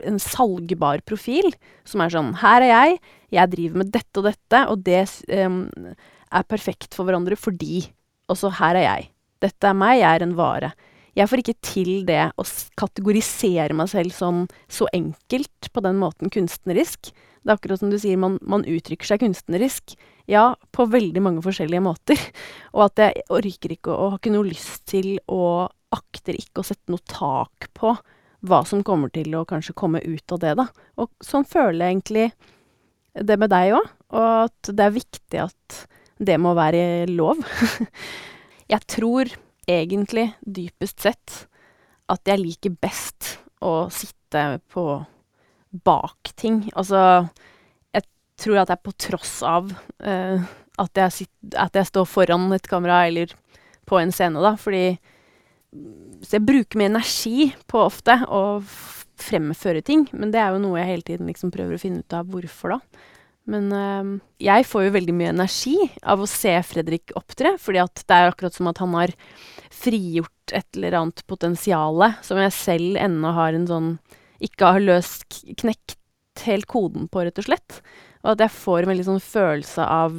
En 0.03 0.19
salgbar 0.19 0.99
profil, 1.05 1.53
som 1.85 2.01
er 2.01 2.09
sånn 2.09 2.33
Her 2.35 2.61
er 2.61 2.67
jeg, 2.67 2.99
jeg 3.31 3.51
driver 3.51 3.77
med 3.77 3.91
dette 3.91 4.17
og 4.19 4.23
dette, 4.27 4.67
og 4.67 4.83
det 4.83 5.01
um, 5.31 5.69
er 6.31 6.43
perfekt 6.43 6.93
for 6.93 7.05
hverandre 7.05 7.35
fordi 7.39 7.85
Og 8.27 8.35
så 8.35 8.51
her 8.51 8.75
er 8.75 8.83
jeg. 8.83 9.09
Dette 9.39 9.67
er 9.67 9.73
meg, 9.73 9.99
jeg 9.99 10.11
er 10.15 10.23
en 10.23 10.35
vare. 10.35 10.73
Jeg 11.15 11.31
får 11.31 11.41
ikke 11.41 11.59
til 11.63 11.91
det 12.07 12.19
å 12.35 12.43
kategorisere 12.79 13.75
meg 13.77 13.87
selv 13.91 14.11
sånn 14.15 14.41
så 14.67 14.87
enkelt 14.95 15.69
på 15.71 15.83
den 15.85 16.01
måten 16.01 16.31
kunstnerisk. 16.33 17.13
Det 17.45 17.53
er 17.53 17.55
akkurat 17.55 17.79
som 17.79 17.91
du 17.93 17.97
sier, 18.01 18.19
man, 18.19 18.35
man 18.43 18.65
uttrykker 18.67 19.07
seg 19.07 19.21
kunstnerisk. 19.23 19.95
Ja, 20.27 20.55
på 20.75 20.87
veldig 20.89 21.21
mange 21.23 21.43
forskjellige 21.45 21.85
måter. 21.85 22.19
Og 22.75 22.87
at 22.89 23.03
jeg 23.03 23.23
orker 23.31 23.75
ikke 23.77 23.93
og 23.93 24.15
har 24.15 24.19
ikke 24.19 24.33
noe 24.33 24.49
lyst 24.49 24.83
til 24.91 25.15
og 25.31 25.71
akter 25.95 26.35
ikke 26.35 26.63
å 26.63 26.67
sette 26.67 26.91
noe 26.91 27.03
tak 27.07 27.69
på 27.77 27.93
hva 28.45 28.59
som 28.67 28.83
kommer 28.85 29.13
til 29.13 29.31
å 29.37 29.45
kanskje 29.47 29.77
komme 29.77 30.01
ut 30.03 30.35
av 30.35 30.41
det, 30.41 30.51
da. 30.59 30.67
Og 31.01 31.09
sånn 31.23 31.47
føler 31.47 31.79
jeg 31.85 31.95
egentlig 31.95 32.25
det 33.15 33.37
med 33.39 33.49
deg 33.53 33.77
òg, 33.77 33.87
og 34.11 34.25
at 34.49 34.69
det 34.75 34.85
er 34.85 34.97
viktig 34.97 35.39
at 35.45 35.79
det 36.19 36.35
må 36.41 36.51
være 36.57 37.07
lov. 37.09 37.39
jeg 38.73 38.81
tror 38.91 39.31
egentlig, 39.67 40.29
dypest 40.41 41.03
sett, 41.05 41.45
at 42.11 42.21
jeg 42.29 42.41
liker 42.41 42.75
best 42.81 43.37
å 43.65 43.87
sitte 43.93 44.59
på 44.71 44.85
bak 45.85 46.31
ting. 46.39 46.65
Altså, 46.77 47.27
jeg 47.95 48.05
tror 48.41 48.61
at 48.61 48.73
er 48.75 48.83
på 48.83 48.93
tross 49.01 49.39
av 49.45 49.71
eh, 50.03 50.43
at, 50.77 51.01
jeg 51.01 51.15
sitt, 51.15 51.33
at 51.57 51.75
jeg 51.75 51.89
står 51.89 52.07
foran 52.09 52.51
et 52.55 52.69
kamera 52.69 53.05
eller 53.07 53.33
på 53.85 53.99
en 53.99 54.13
scene, 54.13 54.41
da, 54.41 54.55
fordi 54.57 54.97
Så 56.23 56.37
jeg 56.37 56.45
bruker 56.47 56.79
mye 56.79 56.87
energi 56.87 57.49
på 57.67 57.81
ofte 57.83 58.13
å 58.31 58.61
fremføre 59.19 59.81
ting. 59.83 60.05
Men 60.15 60.31
det 60.31 60.39
er 60.39 60.53
jo 60.53 60.61
noe 60.63 60.79
jeg 60.79 60.87
hele 60.87 61.05
tiden 61.09 61.27
liksom 61.27 61.51
prøver 61.51 61.75
å 61.75 61.81
finne 61.81 61.99
ut 61.99 62.15
av 62.15 62.29
hvorfor, 62.31 62.77
da. 62.77 63.03
Men 63.51 63.69
øh, 63.73 64.13
jeg 64.41 64.65
får 64.65 64.87
jo 64.87 64.93
veldig 64.95 65.15
mye 65.17 65.33
energi 65.33 65.75
av 66.01 66.23
å 66.23 66.29
se 66.29 66.53
Fredrik 66.65 67.13
opptre, 67.17 67.55
fordi 67.61 67.81
at 67.83 68.01
det 68.07 68.17
er 68.17 68.31
akkurat 68.31 68.55
som 68.57 68.69
at 68.71 68.81
han 68.81 68.95
har 68.97 69.13
frigjort 69.73 70.55
et 70.55 70.77
eller 70.77 70.97
annet 70.97 71.21
potensial 71.29 72.07
som 72.25 72.39
jeg 72.41 72.55
selv 72.57 72.97
ennå 73.01 73.33
har 73.37 73.57
en 73.57 73.67
sånn 73.69 73.91
Ikke 74.43 74.73
har 74.75 74.83
løst 74.83 75.43
knekt 75.61 75.95
helt 76.43 76.67
koden 76.67 77.07
på, 77.07 77.23
rett 77.23 77.39
og 77.39 77.47
slett. 77.47 77.79
Og 78.25 78.33
at 78.33 78.41
jeg 78.43 78.57
får 78.57 78.83
en 78.83 78.91
veldig 78.91 79.05
sånn 79.07 79.21
følelse 79.23 79.85
av 79.85 80.17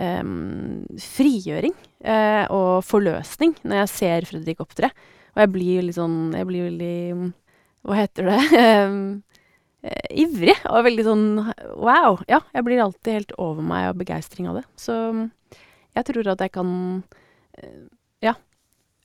ehm, 0.00 0.82
frigjøring 1.04 1.76
eh, 2.02 2.44
og 2.50 2.82
forløsning 2.88 3.54
når 3.62 3.82
jeg 3.82 3.92
ser 3.94 4.28
Fredrik 4.32 4.64
opptre. 4.64 4.90
Og 5.36 5.44
jeg 5.44 5.52
blir 5.54 5.84
litt 5.86 5.98
sånn 5.98 6.32
Jeg 6.34 6.48
blir 6.48 6.64
veldig 6.66 7.32
Hva 7.86 7.98
heter 8.00 8.32
det? 8.32 8.38
Eh, 9.88 10.08
ivrig 10.24 10.56
og 10.68 10.84
veldig 10.84 11.04
sånn 11.06 11.26
wow. 11.78 12.18
Ja, 12.28 12.42
jeg 12.52 12.66
blir 12.66 12.82
alltid 12.82 13.20
helt 13.20 13.34
over 13.40 13.64
meg 13.64 13.88
av 13.90 13.98
begeistring 14.00 14.48
av 14.50 14.60
det. 14.60 14.64
Så 14.80 14.94
jeg 15.96 16.08
tror 16.08 16.32
at 16.34 16.44
jeg 16.44 16.52
kan 16.54 16.70
eh, 17.56 17.84
ja, 18.24 18.34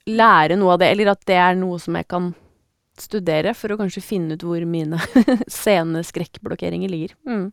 lære 0.09 0.57
noe 0.59 0.75
av 0.75 0.81
det, 0.83 0.91
eller 0.93 1.13
at 1.13 1.23
det 1.29 1.37
er 1.39 1.59
noe 1.59 1.79
som 1.81 1.95
jeg 1.99 2.09
kan 2.11 2.33
studere 2.99 3.55
for 3.57 3.73
å 3.73 3.79
kanskje 3.79 4.03
finne 4.05 4.35
ut 4.35 4.43
hvor 4.45 4.65
mine 4.69 4.99
sceneskrekkblokkeringer 5.59 6.91
ligger. 6.91 7.15
Mm. 7.29 7.47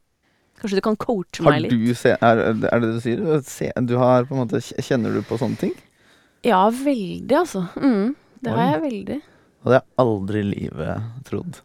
Kanskje 0.60 0.80
du 0.80 0.84
kan 0.84 0.98
coache 1.00 1.44
Har 1.46 1.54
meg 1.54 1.64
litt? 1.64 1.72
du 1.72 1.94
se, 1.96 2.12
er, 2.12 2.42
er 2.50 2.58
det 2.58 2.82
det 2.82 2.90
du 2.98 3.00
sier? 3.00 3.22
Se, 3.46 3.70
du 3.88 3.94
har 3.96 4.26
på 4.28 4.36
en 4.36 4.42
måte 4.42 4.60
Kjenner 4.60 5.14
du 5.16 5.22
på 5.24 5.38
sånne 5.40 5.56
ting? 5.60 5.72
Ja, 6.44 6.66
veldig, 6.72 7.36
altså. 7.36 7.62
Mm, 7.80 8.12
det 8.44 8.52
har 8.56 8.68
jeg 8.74 8.82
veldig. 8.84 9.16
Det 9.20 9.68
hadde 9.68 9.78
jeg 9.78 10.00
aldri 10.04 10.40
i 10.40 10.48
livet 10.50 11.24
trodd. 11.28 11.60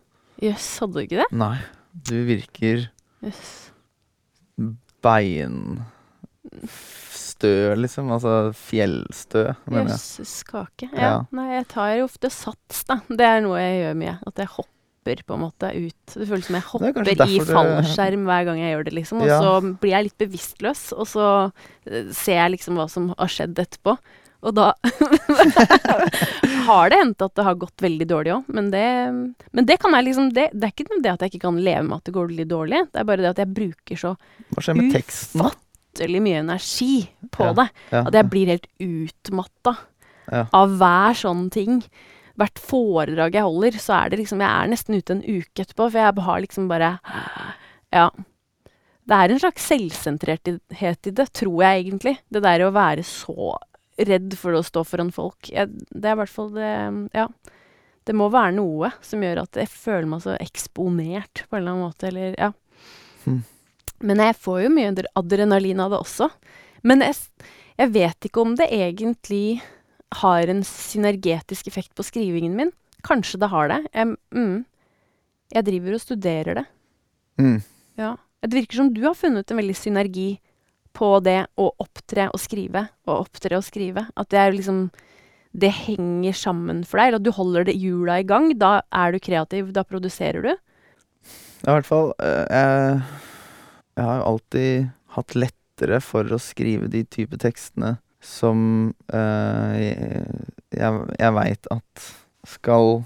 Jøss, 0.46 0.68
hadde 0.84 0.94
du 0.98 1.02
ikke 1.06 1.22
det? 1.24 1.30
Nei. 1.42 1.56
Du 2.06 2.16
virker 2.28 2.78
yes. 3.24 3.44
beinstø, 5.06 5.86
liksom. 7.80 8.12
Altså 8.16 8.34
fjellstø, 8.58 9.44
mener 9.70 9.86
jeg. 9.86 9.90
Jøsses 9.96 10.34
kake. 10.48 10.86
Ja. 10.94 11.02
Ja. 11.02 11.18
Nei, 11.36 11.48
jeg 11.58 11.66
tar 11.72 12.04
ofte 12.06 12.30
sats, 12.34 12.84
da. 12.90 12.96
Det 13.10 13.26
er 13.28 13.40
noe 13.46 13.58
jeg 13.62 13.76
gjør 13.84 13.96
mye. 14.02 14.16
At 14.28 14.36
jeg 14.44 14.50
hopper 14.56 15.18
på 15.28 15.34
en 15.38 15.44
måte 15.46 15.66
ut. 15.70 16.06
Det 16.16 16.26
føles 16.28 16.46
som 16.48 16.56
jeg 16.58 16.64
er 16.64 16.72
hopper 16.72 17.04
i 17.14 17.16
fallskjerm 17.46 18.24
hver 18.26 18.44
gang 18.50 18.58
jeg 18.64 18.72
gjør 18.74 18.84
det, 18.88 18.94
liksom. 19.00 19.18
Og 19.22 19.28
Ja. 19.30 19.38
så 19.42 19.50
blir 19.82 19.92
jeg 19.94 20.04
litt 20.10 20.18
bevisstløs, 20.24 20.84
og 20.98 21.06
så 21.12 21.26
eh, 21.86 22.10
ser 22.12 22.38
jeg 22.42 22.50
liksom 22.58 22.74
hva 22.80 22.88
som 22.90 23.04
har 23.14 23.30
skjedd 23.30 23.56
etterpå. 23.62 23.92
Og 24.46 24.54
da 24.54 24.68
har 26.68 26.90
det 26.92 27.00
hendt 27.02 27.22
at 27.26 27.34
det 27.38 27.46
har 27.48 27.58
gått 27.60 27.82
veldig 27.84 28.08
dårlig 28.10 28.34
òg, 28.36 28.48
men 28.54 28.72
det, 28.74 28.84
men 29.56 29.68
det 29.70 29.78
kan 29.82 29.96
jeg 29.98 30.08
liksom 30.10 30.32
det, 30.36 30.48
det 30.54 30.68
er 30.70 30.74
ikke 30.74 31.00
det 31.02 31.12
at 31.14 31.26
jeg 31.26 31.34
ikke 31.34 31.44
kan 31.48 31.60
leve 31.66 31.84
med 31.88 31.98
at 32.00 32.10
det 32.10 32.16
går 32.16 32.34
litt 32.38 32.52
dårlig, 32.52 32.82
det 32.94 33.02
er 33.02 33.08
bare 33.10 33.24
det 33.26 33.32
at 33.34 33.42
jeg 33.44 33.54
bruker 33.58 34.02
så 34.02 34.14
Hva 34.54 34.66
skjer 34.66 34.78
med 34.80 34.92
teksten, 34.96 35.42
da? 35.44 35.52
ufattelig 35.96 36.22
mye 36.26 36.42
energi 36.44 36.94
på 37.32 37.46
Ja. 37.48 37.54
det. 37.56 37.68
Ja. 37.94 38.02
At 38.10 38.18
jeg 38.20 38.30
blir 38.34 38.50
helt 38.52 38.66
utmatta 38.84 39.76
Ja. 40.26 40.42
av 40.58 40.72
hver 40.80 41.14
sånn 41.16 41.50
ting. 41.54 41.84
Hvert 42.36 42.60
foredrag 42.60 43.36
jeg 43.38 43.46
holder, 43.46 43.78
så 43.80 43.94
er 44.04 44.10
det 44.10 44.20
liksom 44.20 44.42
Jeg 44.44 44.50
er 44.50 44.68
nesten 44.74 44.98
ute 44.98 45.14
en 45.16 45.22
uke 45.24 45.62
etterpå, 45.64 45.86
for 45.92 46.00
jeg 46.02 46.26
har 46.26 46.42
liksom 46.44 46.68
bare 46.68 46.90
Ja. 47.94 48.10
Det 49.08 49.14
er 49.22 49.30
en 49.32 49.40
slags 49.40 49.68
selvsentrerthet 49.70 51.08
i 51.08 51.12
det, 51.16 51.28
tror 51.32 51.62
jeg 51.62 51.86
egentlig. 51.86 52.18
Det 52.34 52.42
der 52.44 52.66
å 52.66 52.74
være 52.74 53.04
så 53.06 53.56
redd 53.98 54.36
for 54.40 54.58
å 54.58 54.64
stå 54.66 54.84
foran 54.88 55.12
folk. 55.16 55.50
Jeg, 55.52 55.72
det 55.90 56.10
er 56.10 56.18
i 56.18 56.22
hvert 56.24 56.34
fall 56.34 56.52
det 56.56 56.72
Ja. 57.16 57.30
Det 58.06 58.14
må 58.14 58.28
være 58.30 58.54
noe 58.54 58.92
som 59.02 59.24
gjør 59.26 59.40
at 59.42 59.58
jeg 59.58 59.70
føler 59.72 60.06
meg 60.06 60.22
så 60.22 60.36
eksponert 60.38 61.42
på 61.50 61.56
en 61.58 61.64
eller 61.64 61.72
annen 61.72 61.86
måte, 61.88 62.12
eller 62.12 62.36
ja. 62.38 62.52
Hm. 63.24 63.40
Men 64.06 64.22
jeg 64.22 64.36
får 64.38 64.60
jo 64.62 64.74
mye 64.76 64.92
adre- 64.92 65.12
adrenalin 65.18 65.82
av 65.82 65.90
det 65.96 66.02
også. 66.04 66.28
Men 66.86 67.02
jeg, 67.02 67.16
jeg 67.82 67.94
vet 67.96 68.28
ikke 68.30 68.44
om 68.44 68.54
det 68.60 68.68
egentlig 68.70 69.58
har 70.22 70.52
en 70.54 70.62
synergetisk 70.70 71.72
effekt 71.72 71.96
på 71.98 72.06
skrivingen 72.06 72.54
min. 72.60 72.72
Kanskje 73.06 73.40
det 73.42 73.50
har 73.50 73.74
det. 73.74 73.80
Jeg, 73.90 74.14
mm, 74.38 74.56
jeg 75.58 75.68
driver 75.72 75.98
og 75.98 76.04
studerer 76.06 76.60
det. 76.62 76.66
Mm. 77.42 77.58
Ja. 77.98 78.14
Det 78.46 78.60
virker 78.60 78.84
som 78.84 78.94
du 78.94 79.02
har 79.08 79.18
funnet 79.18 79.50
en 79.50 79.58
veldig 79.58 79.80
synergi 79.82 80.30
på 80.96 81.10
det 81.26 81.42
å 81.60 81.70
opptre 81.84 82.30
og 82.32 82.40
skrive, 82.42 82.88
og 83.08 83.26
opptre 83.28 83.60
og 83.60 83.66
skrive. 83.68 84.08
At 84.16 84.32
det 84.34 84.40
er 84.42 84.56
liksom 84.56 84.88
Det 85.56 85.70
henger 85.72 86.34
sammen 86.36 86.82
for 86.84 87.00
deg, 87.00 87.08
eller 87.08 87.22
at 87.22 87.24
du 87.24 87.32
holder 87.32 87.64
det 87.70 87.78
hjula 87.80 88.18
i 88.20 88.26
gang. 88.28 88.50
Da 88.60 88.82
er 88.92 89.14
du 89.16 89.20
kreativ, 89.24 89.70
da 89.72 89.86
produserer 89.88 90.44
du. 90.44 90.52
Ja, 91.64 91.70
i 91.70 91.76
hvert 91.78 91.88
fall 91.88 92.12
eh, 92.20 92.44
jeg, 92.52 92.98
jeg 93.96 94.04
har 94.04 94.20
jo 94.20 94.26
alltid 94.34 94.90
hatt 95.16 95.36
lettere 95.40 96.02
for 96.04 96.28
å 96.28 96.42
skrive 96.44 96.92
de 96.92 97.06
type 97.08 97.40
tekstene 97.40 97.96
som 98.26 98.60
øh, 99.14 99.80
jeg, 99.80 101.02
jeg, 101.20 101.32
veit 101.40 101.72
at 101.72 102.08
skal 102.52 103.04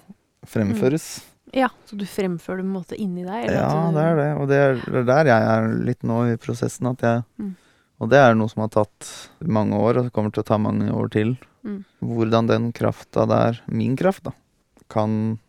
fremføres. 0.49 1.07
Ja, 1.53 1.69
Så 1.85 1.97
du 1.97 2.05
fremfører 2.05 2.61
det 2.61 2.65
på 2.65 2.69
en 2.69 2.75
måte 2.75 2.97
inni 2.97 3.23
deg? 3.25 3.45
eller 3.45 3.57
Ja, 3.57 3.89
det 3.93 4.03
er 4.05 4.19
det. 4.19 4.29
Og 4.37 4.49
det 4.49 4.59
er, 4.63 4.77
det 4.85 5.01
er 5.01 5.07
der 5.09 5.31
jeg 5.31 5.49
er 5.53 5.71
litt 5.87 6.05
nå 6.05 6.21
i 6.33 6.37
prosessen. 6.41 6.91
At 6.93 7.05
jeg, 7.05 7.25
Mm. 7.39 7.55
Og 7.99 8.11
det 8.11 8.19
er 8.21 8.35
noe 8.37 8.51
som 8.51 8.63
har 8.63 8.71
tatt 8.73 9.07
mange 9.43 9.77
år, 9.79 9.99
og 9.99 10.11
kommer 10.15 10.31
til 10.31 10.43
å 10.43 10.47
ta 10.47 10.59
mange 10.61 10.87
år 10.95 11.09
til. 11.11 11.33
Mm. 11.67 11.81
Hvordan 11.99 12.47
den 12.47 12.69
krafta 12.75 13.25
der, 13.27 13.59
min 13.67 13.97
kraft, 13.99 14.23
da, 14.29 14.33
kan 14.91 15.39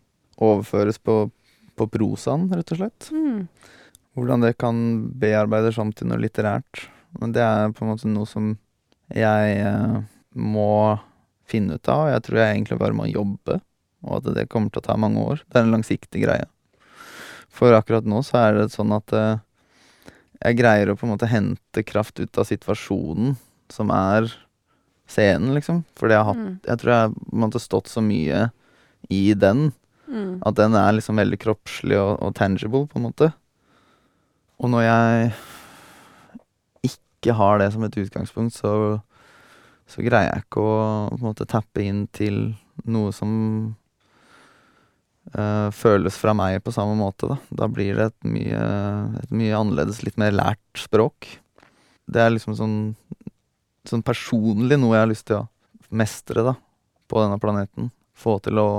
overføres 0.41 0.99
på, 0.99 1.29
på 1.79 1.87
prosaen, 1.95 2.49
rett 2.51 2.75
og 2.75 2.81
slett. 2.81 3.11
Mm. 3.15 3.45
Hvordan 4.19 4.43
det 4.47 4.57
kan 4.59 4.81
bearbeides 5.21 5.79
om 5.79 5.93
til 5.95 6.11
noe 6.11 6.19
litterært. 6.21 6.89
Men 7.21 7.35
det 7.37 7.45
er 7.45 7.75
på 7.75 7.85
en 7.85 7.93
måte 7.93 8.11
noe 8.11 8.27
som 8.29 8.55
jeg 9.15 9.55
eh, 9.63 10.01
må 10.35 10.73
finne 11.51 11.79
ut 11.79 11.91
av. 11.91 12.09
Jeg 12.11 12.25
tror 12.27 12.41
jeg 12.41 12.57
egentlig 12.57 12.81
bare 12.81 12.97
må 12.97 13.07
jobbe, 13.11 13.61
og 14.07 14.19
at 14.19 14.35
det 14.37 14.49
kommer 14.51 14.75
til 14.75 14.83
å 14.83 14.89
ta 14.91 14.99
mange 14.99 15.23
år. 15.23 15.45
Det 15.47 15.59
er 15.59 15.67
en 15.67 15.77
langsiktig 15.77 16.25
greie. 16.25 16.51
For 17.51 17.75
akkurat 17.75 18.07
nå 18.07 18.23
så 18.27 18.45
er 18.45 18.59
det 18.59 18.69
sånn 18.75 18.95
at 18.95 19.15
eh, 19.17 19.43
jeg 20.41 20.57
greier 20.57 20.91
å 20.91 20.97
på 20.97 21.07
en 21.07 21.13
måte 21.15 21.29
hente 21.29 21.85
kraft 21.85 22.21
ut 22.21 22.39
av 22.41 22.49
situasjonen 22.49 23.37
som 23.71 23.91
er 23.93 24.31
scenen, 25.11 25.53
liksom. 25.57 25.85
Fordi 25.99 26.17
jeg 26.17 26.25
har 26.25 26.35
Mm. 26.35 26.61
Jeg 26.67 26.79
tror 26.79 26.93
jeg 26.95 27.15
på 27.15 27.35
en 27.35 27.45
måte 27.45 27.61
stått 27.61 27.89
så 27.89 28.01
mye 28.03 28.51
i 29.11 29.35
den 29.35 29.73
Mm. 30.11 30.43
at 30.45 30.55
den 30.57 30.75
er 30.75 30.93
liksom 30.93 31.17
veldig 31.17 31.39
kroppslig 31.39 31.97
og, 31.97 32.19
og 32.23 32.35
tangible, 32.35 32.87
på 32.87 32.99
en 32.99 33.07
måte. 33.07 33.33
Og 34.59 34.71
når 34.71 34.83
jeg 34.83 35.33
ikke 36.83 37.35
har 37.35 37.59
det 37.59 37.73
som 37.73 37.85
et 37.85 37.97
utgangspunkt, 37.97 38.55
så, 38.55 39.01
så 39.87 40.03
greier 40.03 40.33
jeg 40.33 40.43
ikke 40.45 40.61
å 40.61 41.09
på 41.11 41.21
en 41.21 41.29
måte 41.29 41.47
tappe 41.47 41.85
inn 41.85 42.09
til 42.13 42.57
noe 42.85 43.13
som 43.13 43.77
føles 45.77 46.17
fra 46.19 46.33
meg 46.35 46.63
på 46.65 46.73
samme 46.75 46.97
måte, 46.99 47.29
da. 47.31 47.37
Da 47.63 47.69
blir 47.71 47.95
det 47.99 48.07
et 48.09 48.27
mye, 48.27 48.63
et 49.21 49.35
mye 49.37 49.59
annerledes, 49.59 50.01
litt 50.03 50.17
mer 50.19 50.33
lært 50.35 50.81
språk. 50.81 51.29
Det 52.11 52.23
er 52.25 52.33
liksom 52.35 52.57
sånn, 52.59 52.77
sånn 53.87 54.03
personlig 54.03 54.81
noe 54.81 54.97
jeg 54.97 55.05
har 55.05 55.11
lyst 55.13 55.29
til 55.31 55.43
å 55.43 55.47
mestre, 55.91 56.43
da, 56.47 56.57
på 57.07 57.23
denne 57.23 57.39
planeten. 57.43 57.93
Få 58.17 58.39
til 58.43 58.59
å 58.59 58.71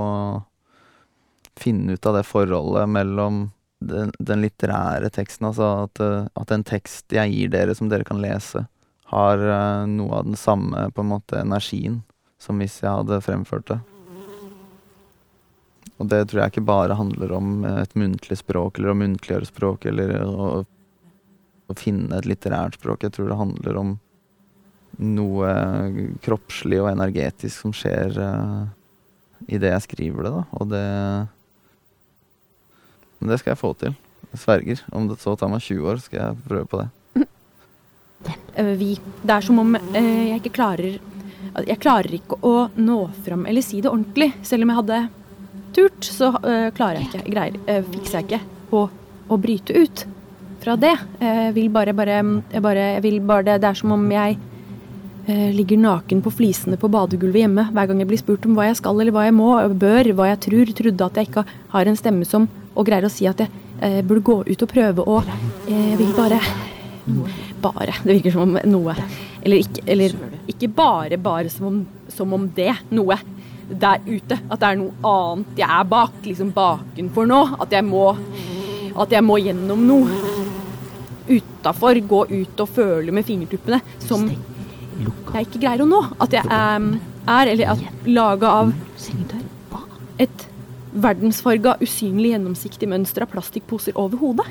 finne 1.58 1.96
ut 1.96 2.06
av 2.06 2.18
det 2.18 2.26
forholdet 2.28 2.88
mellom 2.88 3.46
den, 3.82 4.12
den 4.18 4.42
litterære 4.44 5.10
teksten, 5.12 5.48
altså 5.50 5.86
at, 5.86 6.00
eh, 6.02 6.28
at 6.38 6.54
en 6.54 6.64
tekst 6.66 7.12
jeg 7.12 7.34
gir 7.34 7.52
dere 7.52 7.74
som 7.76 7.90
dere 7.90 8.06
kan 8.08 8.22
lese, 8.22 8.66
har 9.12 9.42
eh, 9.42 9.86
noe 9.90 10.20
av 10.20 10.28
den 10.28 10.38
samme 10.38 10.88
på 10.94 11.04
en 11.04 11.12
måte 11.12 11.40
energien 11.42 12.02
som 12.42 12.58
hvis 12.58 12.80
jeg 12.82 12.90
hadde 12.90 13.22
fremført 13.22 13.68
det. 13.70 13.78
Og 16.00 16.08
det 16.10 16.22
tror 16.30 16.42
jeg 16.42 16.54
ikke 16.54 16.66
bare 16.66 16.96
handler 16.98 17.34
om 17.36 17.64
eh, 17.68 17.82
et 17.84 17.96
muntlig 17.98 18.38
språk, 18.40 18.78
eller 18.78 18.92
å 18.92 19.00
muntliggjøre 19.02 19.50
språk, 19.50 19.86
eller 19.90 20.14
å, 20.24 20.48
å 21.68 21.76
finne 21.78 22.18
et 22.18 22.28
litterært 22.28 22.78
språk. 22.78 23.04
Jeg 23.06 23.16
tror 23.16 23.30
det 23.30 23.40
handler 23.40 23.78
om 23.80 23.92
noe 25.00 25.52
kroppslig 26.24 26.80
og 26.82 26.90
energetisk 26.90 27.64
som 27.64 27.72
skjer 27.76 28.18
uh, 28.20 28.66
det 29.48 29.70
jeg 29.70 29.84
skriver 29.86 30.26
det, 30.26 30.32
da. 30.34 30.42
Og 30.60 30.68
det 30.72 30.86
Men 33.18 33.32
det 33.32 33.38
skal 33.40 33.52
jeg 33.52 33.62
få 33.62 33.72
til. 33.78 33.94
Jeg 34.32 34.42
sverger. 34.42 34.82
Om 34.92 35.08
det 35.08 35.20
så 35.22 35.36
tar 35.38 35.50
meg 35.52 35.62
20 35.62 35.88
år, 35.88 36.02
skal 36.02 36.18
jeg 36.18 36.44
prøve 36.48 36.68
på 36.68 36.82
det. 36.82 36.90
Eh, 38.54 38.74
vi. 38.78 38.92
Det 39.22 39.34
er 39.34 39.46
som 39.46 39.58
om 39.62 39.74
uh, 39.74 39.96
jeg 39.96 40.38
ikke 40.42 40.54
klarer 40.58 40.98
Jeg 41.66 41.78
klarer 41.82 42.14
ikke 42.14 42.36
å 42.46 42.68
nå 42.78 42.98
fram 43.24 43.46
eller 43.50 43.64
si 43.64 43.80
det 43.82 43.90
ordentlig. 43.90 44.32
Selv 44.46 44.66
om 44.66 44.72
jeg 44.72 44.80
hadde 44.82 44.98
turt, 45.76 46.04
så 46.04 46.30
eh, 46.42 46.68
klarer 46.76 47.00
jeg 47.00 47.08
ikke, 47.10 47.24
greier, 47.32 47.58
eh, 47.66 47.82
fikser 47.94 48.20
jeg 48.20 48.28
ikke 48.28 48.40
å, 48.78 48.86
å 49.32 49.38
bryte 49.40 49.76
ut 49.76 50.04
fra 50.62 50.76
det. 50.78 50.94
Eh, 51.18 51.42
Jeg 51.48 51.54
vil 51.58 51.68
bare, 51.74 51.94
bare, 51.96 52.20
jeg 52.52 52.62
bare, 52.64 52.88
jeg 52.98 53.02
vil 53.06 53.20
bare 53.26 53.46
det, 53.50 53.60
det 53.64 53.70
er 53.72 53.78
som 53.80 53.92
om 53.96 54.04
jeg 54.14 54.36
eh, 55.26 55.50
ligger 55.56 55.80
naken 55.82 56.22
på 56.22 56.32
flisene 56.34 56.78
på 56.80 56.90
badegulvet 56.92 57.42
hjemme 57.44 57.68
hver 57.74 57.90
gang 57.90 58.02
jeg 58.02 58.10
blir 58.12 58.22
spurt 58.22 58.46
om 58.46 58.54
hva 58.58 58.68
jeg 58.70 58.78
skal 58.80 59.00
eller 59.00 59.14
hva 59.14 59.26
jeg 59.26 59.36
må, 59.38 59.50
bør, 59.82 60.12
hva 60.18 60.30
jeg 60.32 60.42
tror, 60.48 60.74
trodde 60.82 61.08
at 61.08 61.18
jeg 61.20 61.30
ikke 61.30 61.46
har 61.74 61.90
en 61.90 61.98
stemme 61.98 62.28
som 62.28 62.48
og 62.72 62.86
greier 62.88 63.04
å 63.04 63.12
si 63.12 63.26
at 63.28 63.42
jeg 63.42 63.50
eh, 63.82 64.00
burde 64.06 64.24
gå 64.24 64.38
ut 64.48 64.62
og 64.64 64.70
prøve 64.70 65.04
og 65.08 65.32
Jeg 65.68 65.98
vil 66.00 66.14
bare 66.16 66.38
Bare. 67.62 67.94
Det 68.04 68.14
virker 68.14 68.30
som 68.34 68.44
om 68.46 68.58
noe 68.70 68.94
Eller 69.42 69.62
ikke, 69.64 69.82
eller, 69.90 70.12
ikke 70.50 70.68
bare, 70.70 71.18
bare 71.18 71.50
som 71.50 71.66
om, 71.66 71.78
som 72.10 72.30
om 72.34 72.44
det. 72.54 72.70
Noe 72.94 73.16
der 73.68 74.02
ute. 74.06 74.38
At 74.48 74.60
det 74.60 74.68
er 74.68 74.80
noe 74.80 75.12
annet 75.12 75.62
jeg 75.62 75.68
er 75.68 75.90
bak, 75.90 76.20
liksom 76.26 76.52
bakenfor 76.56 77.28
nå. 77.28 77.42
At 77.62 77.74
jeg 77.74 77.86
må 77.88 78.10
At 78.92 79.12
jeg 79.12 79.24
må 79.24 79.38
gjennom 79.40 79.86
noe 79.88 80.22
utafor. 81.30 82.00
Gå 82.08 82.24
ut 82.30 82.60
og 82.60 82.68
føle 82.68 83.12
med 83.14 83.24
fingertuppene 83.24 83.80
som 84.02 84.26
jeg 84.28 85.46
ikke 85.46 85.62
greier 85.62 85.82
å 85.82 85.88
nå. 85.88 86.02
At 86.20 86.34
jeg 86.36 86.44
er, 86.44 86.88
er 87.32 87.52
eller 87.54 87.74
at 87.74 88.08
laga 88.08 88.56
av 88.62 88.74
et 90.20 90.48
verdensfarga, 90.92 91.78
usynlig, 91.82 92.34
gjennomsiktig 92.34 92.88
mønster 92.90 93.24
av 93.24 93.32
plastikkposer 93.32 93.96
over 93.98 94.20
hodet. 94.20 94.48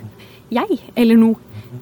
Jeg, 0.51 0.79
eller 0.97 1.19
no, 1.19 1.35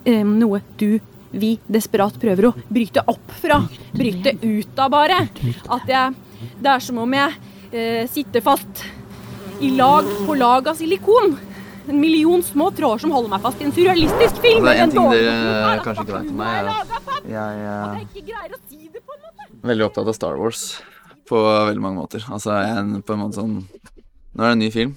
eh, 0.04 0.20
noe 0.26 0.60
du, 0.78 1.00
vi, 1.32 1.54
desperat 1.66 2.18
prøver 2.20 2.50
å 2.50 2.52
bryte 2.68 3.02
opp 3.10 3.32
fra. 3.40 3.60
Bryte 3.94 4.36
ut 4.42 4.78
av, 4.78 4.90
bare. 4.92 5.22
At 5.72 5.88
jeg 5.90 6.18
Det 6.60 6.70
er 6.72 6.82
som 6.84 6.98
om 7.02 7.14
jeg 7.16 7.36
eh, 7.72 8.04
sitter 8.10 8.44
fast 8.44 8.84
i 9.60 9.70
lag 9.76 10.06
på 10.26 10.36
lag 10.40 10.68
av 10.72 10.78
silikon. 10.78 11.34
En 11.90 11.98
million 12.00 12.42
små 12.44 12.70
tråder 12.76 13.02
som 13.02 13.12
holder 13.14 13.32
meg 13.32 13.42
fast 13.44 13.60
i 13.60 13.66
en 13.66 13.74
surrealistisk 13.74 14.38
film. 14.44 14.64
Det 14.64 14.76
er 14.76 14.84
en 14.84 14.92
ting 14.94 15.10
dere 15.10 15.34
er 15.72 15.82
kanskje 15.84 16.04
ikke 16.06 16.16
vet 16.16 16.30
om 16.30 16.38
meg, 16.40 16.70
jeg 16.70 16.80
er 16.80 17.04
fast, 17.08 17.26
Jeg 17.26 17.40
er 17.40 17.60
jeg 17.60 18.92
måte. 19.00 19.60
veldig 19.66 19.86
opptatt 19.88 20.08
av 20.12 20.16
Star 20.16 20.38
Wars 20.40 20.62
på 21.28 21.40
veldig 21.42 21.82
mange 21.82 22.00
måter. 22.00 22.24
Altså, 22.30 22.54
jeg 22.62 22.76
er 22.78 23.02
på 23.06 23.16
en 23.16 23.22
måte 23.24 23.40
sånn 23.40 23.56
Nå 24.30 24.44
er 24.44 24.52
det 24.52 24.54
en 24.54 24.60
ny 24.62 24.70
film. 24.70 24.92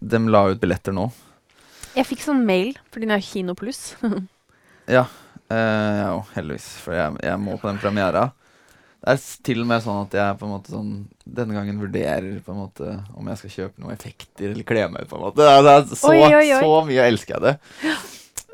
De 0.00 0.18
la 0.32 0.46
ut 0.48 0.60
billetter 0.62 0.94
nå. 0.96 1.10
Jeg 1.92 2.06
fikk 2.08 2.22
sånn 2.24 2.44
mail, 2.48 2.72
fordi 2.88 3.04
den 3.04 3.16
er 3.18 3.24
Kino 3.24 3.54
Pluss. 3.58 3.94
Ja, 4.88 5.02
eh, 5.52 5.98
ja 6.00 6.14
heldigvis. 6.32 6.64
For 6.80 6.96
jeg, 6.96 7.18
jeg 7.20 7.40
må 7.42 7.58
på 7.60 7.68
den 7.68 7.76
premiera. 7.82 8.30
Det 8.98 9.12
er 9.14 9.20
til 9.46 9.60
og 9.62 9.68
med 9.70 9.82
sånn 9.84 10.00
at 10.02 10.14
jeg 10.18 10.38
på 10.40 10.46
en 10.48 10.52
måte 10.56 10.72
sånn 10.74 10.92
denne 11.38 11.54
gangen 11.54 11.76
vurderer 11.78 12.40
på 12.42 12.50
en 12.54 12.62
måte 12.64 12.94
om 13.14 13.28
jeg 13.30 13.38
skal 13.42 13.52
kjøpe 13.54 13.82
noen 13.84 13.94
effekter 13.94 14.48
eller 14.50 14.66
kle 14.66 14.86
meg 14.90 15.04
ut, 15.06 15.10
på 15.12 15.18
en 15.20 15.26
måte. 15.28 15.44
Det 15.44 15.74
er, 15.74 15.84
så, 15.92 16.10
Oi, 16.10 16.22
oi, 16.26 16.48
oi. 16.56 16.62
så 16.64 16.80
mye 16.88 17.04
elsker 17.12 17.36
jeg 17.36 17.44
det. 17.46 17.98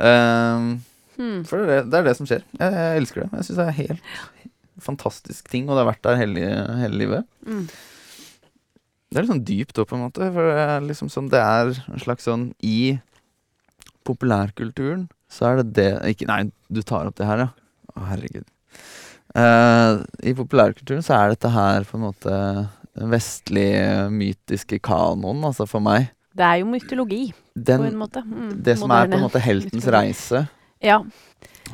Um, 0.02 0.74
Hmm. 1.14 1.44
for 1.46 1.62
det 1.62 1.66
det, 1.70 1.90
det 1.92 1.98
er 2.00 2.06
det 2.08 2.16
som 2.18 2.26
skjer. 2.26 2.40
Jeg, 2.58 2.74
jeg 2.74 3.00
elsker 3.00 3.22
det. 3.22 3.28
Jeg 3.38 3.46
syns 3.46 3.58
det 3.60 3.64
er 3.68 3.76
helt 3.78 4.00
fantastisk 4.82 5.50
ting, 5.52 5.68
og 5.68 5.76
det 5.76 5.84
har 5.84 5.90
vært 5.92 6.02
der 6.02 6.16
hele, 6.18 6.46
hele 6.80 6.98
livet. 6.98 7.28
Mm. 7.46 7.68
Det 9.14 9.20
er 9.20 9.22
litt 9.22 9.30
sånn 9.30 9.44
dypt 9.46 9.78
òg, 9.78 9.86
på 9.86 9.94
en 9.94 10.02
måte. 10.08 10.30
For 10.34 10.48
det 10.50 10.64
er 10.64 10.88
liksom 10.88 11.10
sånn 11.12 11.28
Det 11.30 11.38
er 11.38 11.70
en 11.86 12.02
slags 12.02 12.26
sånn 12.26 12.48
I 12.66 12.98
populærkulturen 14.04 15.06
så 15.30 15.52
er 15.52 15.62
det 15.62 15.68
det 15.78 15.86
ikke, 16.12 16.26
Nei, 16.30 16.40
du 16.70 16.82
tar 16.86 17.06
opp 17.08 17.16
det 17.18 17.26
her, 17.26 17.44
ja. 17.46 17.48
Å, 17.94 18.08
herregud. 18.10 18.46
Eh, 19.35 19.93
I 20.31 20.35
populærkulturen 20.38 21.03
så 21.05 21.17
er 21.19 21.33
dette 21.35 21.50
her 21.50 21.87
på 21.88 21.99
en 21.99 22.05
måte 22.09 22.35
den 22.95 23.11
vestlige, 23.11 24.09
mytiske 24.14 24.79
kanoen, 24.87 25.41
altså 25.49 25.67
for 25.67 25.83
meg. 25.83 26.12
Det 26.35 26.45
er 26.47 26.61
jo 26.62 26.69
mytologi, 26.71 27.25
på 27.55 27.79
en 27.88 27.99
måte. 27.99 28.23
Mm, 28.26 28.53
det 28.67 28.76
som 28.79 28.91
er 28.95 29.09
på 29.11 29.19
en 29.19 29.25
måte 29.26 29.43
heltens 29.43 29.87
reise, 29.91 30.45
Ja. 30.83 31.00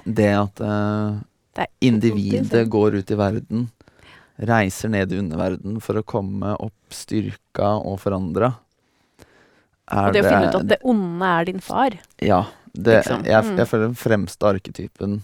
det 0.06 0.30
at 0.36 0.60
uh, 0.60 1.18
Det 1.56 1.66
individet 1.82 2.68
går 2.70 2.94
ut 3.00 3.10
i 3.10 3.16
verden, 3.18 3.68
reiser 4.40 4.88
ned 4.88 5.12
i 5.12 5.18
underverden 5.20 5.80
for 5.84 6.00
å 6.00 6.04
komme 6.04 6.54
opp 6.56 6.72
styrka 6.96 7.74
og 7.84 7.98
forandra. 8.00 8.54
Og 9.90 10.12
det 10.14 10.22
å 10.22 10.28
finne 10.30 10.48
ut 10.48 10.54
at 10.60 10.68
det 10.70 10.78
onde 10.86 11.26
er 11.26 11.44
din 11.50 11.60
far. 11.60 11.90
Ja. 12.22 12.44
Det, 12.72 13.02
Liksom. 13.02 13.24
jeg, 13.26 13.44
Mm. 13.44 13.56
jeg 13.58 13.66
føler 13.66 13.86
den 13.88 13.96
fremste 13.98 14.46
arketypen 14.46 15.22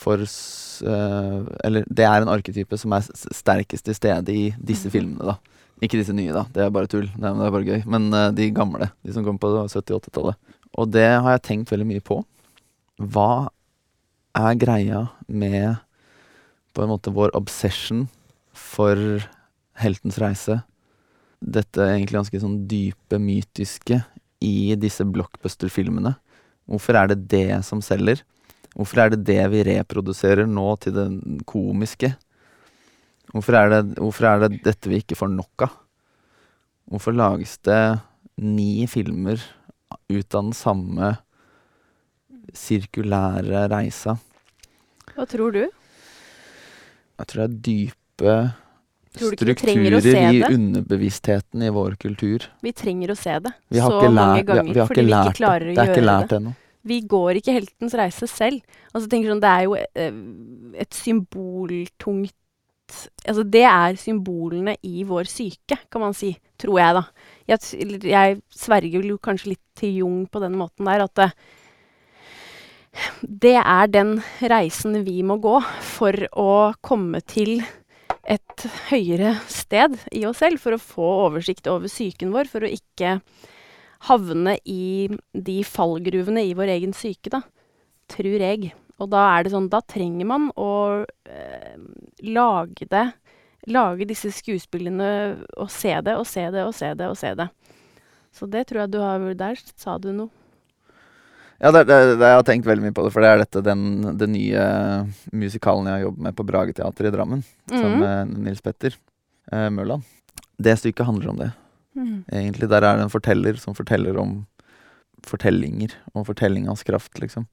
for 0.00 0.22
eh, 0.24 1.38
Eller 1.66 1.84
det 1.92 2.06
er 2.08 2.22
en 2.24 2.32
arketype 2.32 2.78
som 2.80 2.94
er 2.96 3.04
sterkest 3.36 3.84
til 3.88 3.96
stede 3.98 4.32
i 4.32 4.46
disse 4.56 4.88
Mhm. 4.88 4.94
filmene, 4.94 5.26
da. 5.34 5.36
Ikke 5.82 5.96
disse 6.00 6.12
nye, 6.16 6.32
da. 6.32 6.44
Det 6.52 6.62
er 6.64 6.70
bare 6.72 6.88
tull. 6.88 7.06
Det 7.08 7.24
er, 7.24 7.50
bare 7.52 7.64
gøy. 7.64 7.84
Men 7.88 8.12
eh, 8.12 8.30
de 8.36 8.50
gamle. 8.52 8.90
De 9.04 9.12
som 9.12 9.24
kom 9.24 9.38
på 9.40 9.48
70-80-tallet. 9.68 10.36
Og 10.76 10.90
det 10.92 11.06
har 11.20 11.30
jeg 11.38 11.42
tenkt 11.48 11.70
veldig 11.72 11.86
mye 11.88 12.02
på. 12.04 12.20
Hva 13.00 13.48
er 14.36 14.54
greia 14.60 15.06
med 15.26 15.78
på 16.76 16.82
en 16.84 16.92
måte 16.92 17.12
vår 17.12 17.32
obsession 17.34 18.08
for 18.52 18.96
heltens 19.80 20.18
reise? 20.20 20.60
Dette 21.40 21.80
egentlig 21.80 22.18
ganske 22.18 22.40
sånn 22.42 22.66
dype, 22.68 23.16
mytiske 23.18 24.02
i 24.44 24.74
disse 24.76 25.04
blockbuster-filmene. 25.08 26.14
Hvorfor 26.68 26.94
er 27.00 27.08
det 27.08 27.22
det 27.32 27.64
som 27.64 27.80
selger? 27.82 28.20
Hvorfor 28.76 29.02
er 29.02 29.14
det 29.14 29.24
det 29.26 29.42
vi 29.52 29.64
reproduserer 29.66 30.46
nå 30.48 30.66
til 30.82 30.94
det 30.94 31.06
komiske? 31.48 32.14
Hvorfor 33.30 33.56
er 33.58 33.72
det, 33.72 33.80
hvorfor 33.98 34.26
er 34.26 34.44
det 34.44 34.62
dette 34.66 34.90
vi 34.90 35.00
ikke 35.02 35.18
får 35.18 35.30
nok 35.32 35.66
av? 35.66 35.74
Hvorfor 36.90 37.14
lages 37.14 37.58
det 37.66 37.82
ni 38.42 38.86
filmer 38.90 39.38
ut 40.10 40.34
av 40.34 40.40
den 40.48 40.54
samme 40.56 41.12
sirkulære 42.56 43.68
reisa? 43.70 44.16
Hva 45.14 45.26
tror 45.30 45.54
du? 45.54 45.62
Jeg 47.20 47.28
tror 47.30 47.42
det 47.42 47.46
er 47.46 47.60
dype 47.68 48.34
strukturer 49.20 50.06
i 50.32 50.42
underbevisstheten 50.46 51.62
i 51.66 51.70
vår 51.74 51.96
kultur. 52.00 52.46
Vi 52.64 52.72
trenger 52.72 53.12
å 53.12 53.18
se 53.18 53.36
det 53.44 53.52
så 53.76 54.00
mange 54.08 54.40
vi 54.40 54.46
ganger 54.50 54.74
vi 54.74 54.86
fordi 54.86 55.06
vi 55.06 55.14
ikke 55.14 55.38
klarer 55.38 55.66
å 55.66 55.74
gjøre 55.74 55.76
Det 55.76 55.80
Det 55.80 55.86
er 55.86 55.94
ikke 55.94 56.06
lært 56.06 56.36
ennå. 56.38 56.54
Vi 56.86 57.00
går 57.08 57.40
ikke 57.40 57.54
heltens 57.58 57.94
reise 57.98 58.28
selv. 58.30 58.60
Altså, 58.92 59.08
tenker 59.10 59.32
sånn, 59.32 59.42
det 59.42 59.50
er 59.50 59.66
jo 59.66 59.76
eh, 59.78 60.20
et 60.84 60.96
symboltungt 60.96 62.36
Altså, 63.22 63.44
det 63.46 63.62
er 63.62 63.94
symbolene 64.00 64.72
i 64.82 65.04
vår 65.06 65.28
syke, 65.30 65.76
kan 65.92 66.02
man 66.02 66.14
si. 66.16 66.32
Tror 66.58 66.80
jeg, 66.80 66.96
da. 66.96 67.02
Jeg, 67.52 68.00
jeg 68.02 68.40
sverger 68.50 69.06
jo 69.06 69.18
kanskje 69.22 69.52
litt 69.52 69.62
til 69.78 70.00
Jung 70.00 70.24
på 70.26 70.42
den 70.42 70.56
måten 70.58 70.90
der, 70.90 71.04
at 71.06 71.20
det, 71.20 71.28
det 73.46 73.54
er 73.60 73.92
den 73.94 74.16
reisen 74.42 75.04
vi 75.06 75.20
må 75.22 75.38
gå 75.38 75.60
for 75.92 76.18
å 76.34 76.50
komme 76.82 77.22
til 77.22 77.60
et 78.30 78.66
høyere 78.90 79.36
sted 79.50 79.96
i 80.12 80.26
oss 80.28 80.42
selv, 80.42 80.60
for 80.62 80.76
å 80.76 80.82
få 80.82 81.08
oversikt 81.28 81.70
over 81.70 81.90
psyken 81.90 82.34
vår, 82.34 82.50
for 82.50 82.66
å 82.66 82.74
ikke 82.74 83.20
havne 84.08 84.56
i 84.64 85.08
de 85.34 85.58
fallgruvene 85.66 86.44
i 86.48 86.54
vår 86.56 86.72
egen 86.78 86.92
syke, 86.96 87.30
da. 87.32 87.42
Tror 88.10 88.40
jeg. 88.40 88.72
Og 89.00 89.08
da 89.12 89.22
er 89.38 89.44
det 89.46 89.52
sånn, 89.52 89.68
da 89.72 89.80
trenger 89.80 90.26
man 90.28 90.48
å 90.60 90.70
eh, 91.28 91.76
lage 92.26 92.88
det. 92.90 93.06
Lage 93.68 94.06
disse 94.08 94.30
skuespillene 94.32 95.10
og 95.60 95.68
se 95.72 95.92
det 96.04 96.14
og 96.16 96.26
se 96.28 96.46
det 96.52 96.64
og 96.64 96.74
se 96.76 96.94
det 96.96 97.08
og 97.08 97.16
se 97.20 97.34
det. 97.36 97.48
Så 98.32 98.46
det 98.48 98.66
tror 98.68 98.84
jeg 98.84 98.92
du 98.94 99.00
har 99.02 99.34
Der 99.34 99.58
sa 99.76 99.98
du 99.98 100.12
noe. 100.12 100.30
Ja, 101.60 101.68
det, 101.76 101.82
det, 101.90 101.96
det, 102.16 102.24
jeg 102.24 102.38
har 102.38 102.44
tenkt 102.48 102.64
veldig 102.64 102.86
mye 102.86 102.94
på 102.96 103.02
det, 103.04 103.10
for 103.12 103.20
det 103.20 103.28
er 103.34 103.42
dette 103.42 103.60
den, 103.66 103.82
den 104.16 104.32
nye 104.32 104.62
musikalen 105.36 105.90
jeg 105.90 105.98
har 105.98 106.04
jobbet 106.06 106.22
med 106.24 106.36
på 106.38 106.46
Brageteatret 106.48 107.10
i 107.10 107.12
Drammen, 107.12 107.42
sammen 107.68 107.98
Mhm. 107.98 108.00
med 108.00 108.46
Nils 108.46 108.62
Petter 108.64 108.96
eh, 109.52 109.68
Mørland. 109.68 110.06
Det 110.56 110.78
stykket 110.80 111.04
handler 111.04 111.28
om 111.28 111.36
det. 111.42 111.50
Mm. 111.96 112.24
Egentlig 112.30 112.68
der 112.70 112.84
er 112.86 112.98
det 112.98 113.06
en 113.06 113.12
forteller 113.12 113.58
som 113.60 113.76
forteller 113.76 114.18
om 114.20 114.44
fortellinger, 115.26 115.92
og 116.14 116.28
fortellingas 116.30 116.84
kraft, 116.86 117.12
liksom. 117.20 117.46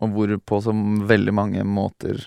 Og 0.00 0.14
hvor 0.14 0.32
på 0.46 0.60
veldig 1.08 1.34
mange 1.34 1.66
måter 1.68 2.22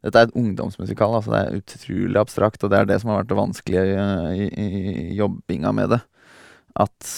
Dette 0.00 0.16
er 0.16 0.26
et 0.28 0.36
ungdomsmusikal, 0.36 1.12
altså 1.12 1.32
det 1.34 1.40
er 1.40 1.58
utrolig 1.60 2.16
abstrakt, 2.16 2.62
og 2.64 2.70
det 2.72 2.78
er 2.78 2.86
det 2.88 2.96
som 3.02 3.10
har 3.12 3.18
vært 3.20 3.28
det 3.28 3.36
vanskelige 3.36 4.04
i, 4.32 4.46
i, 4.48 4.68
i 5.12 5.16
jobbinga 5.18 5.74
med 5.76 5.92
det. 5.92 5.98
At 6.80 7.10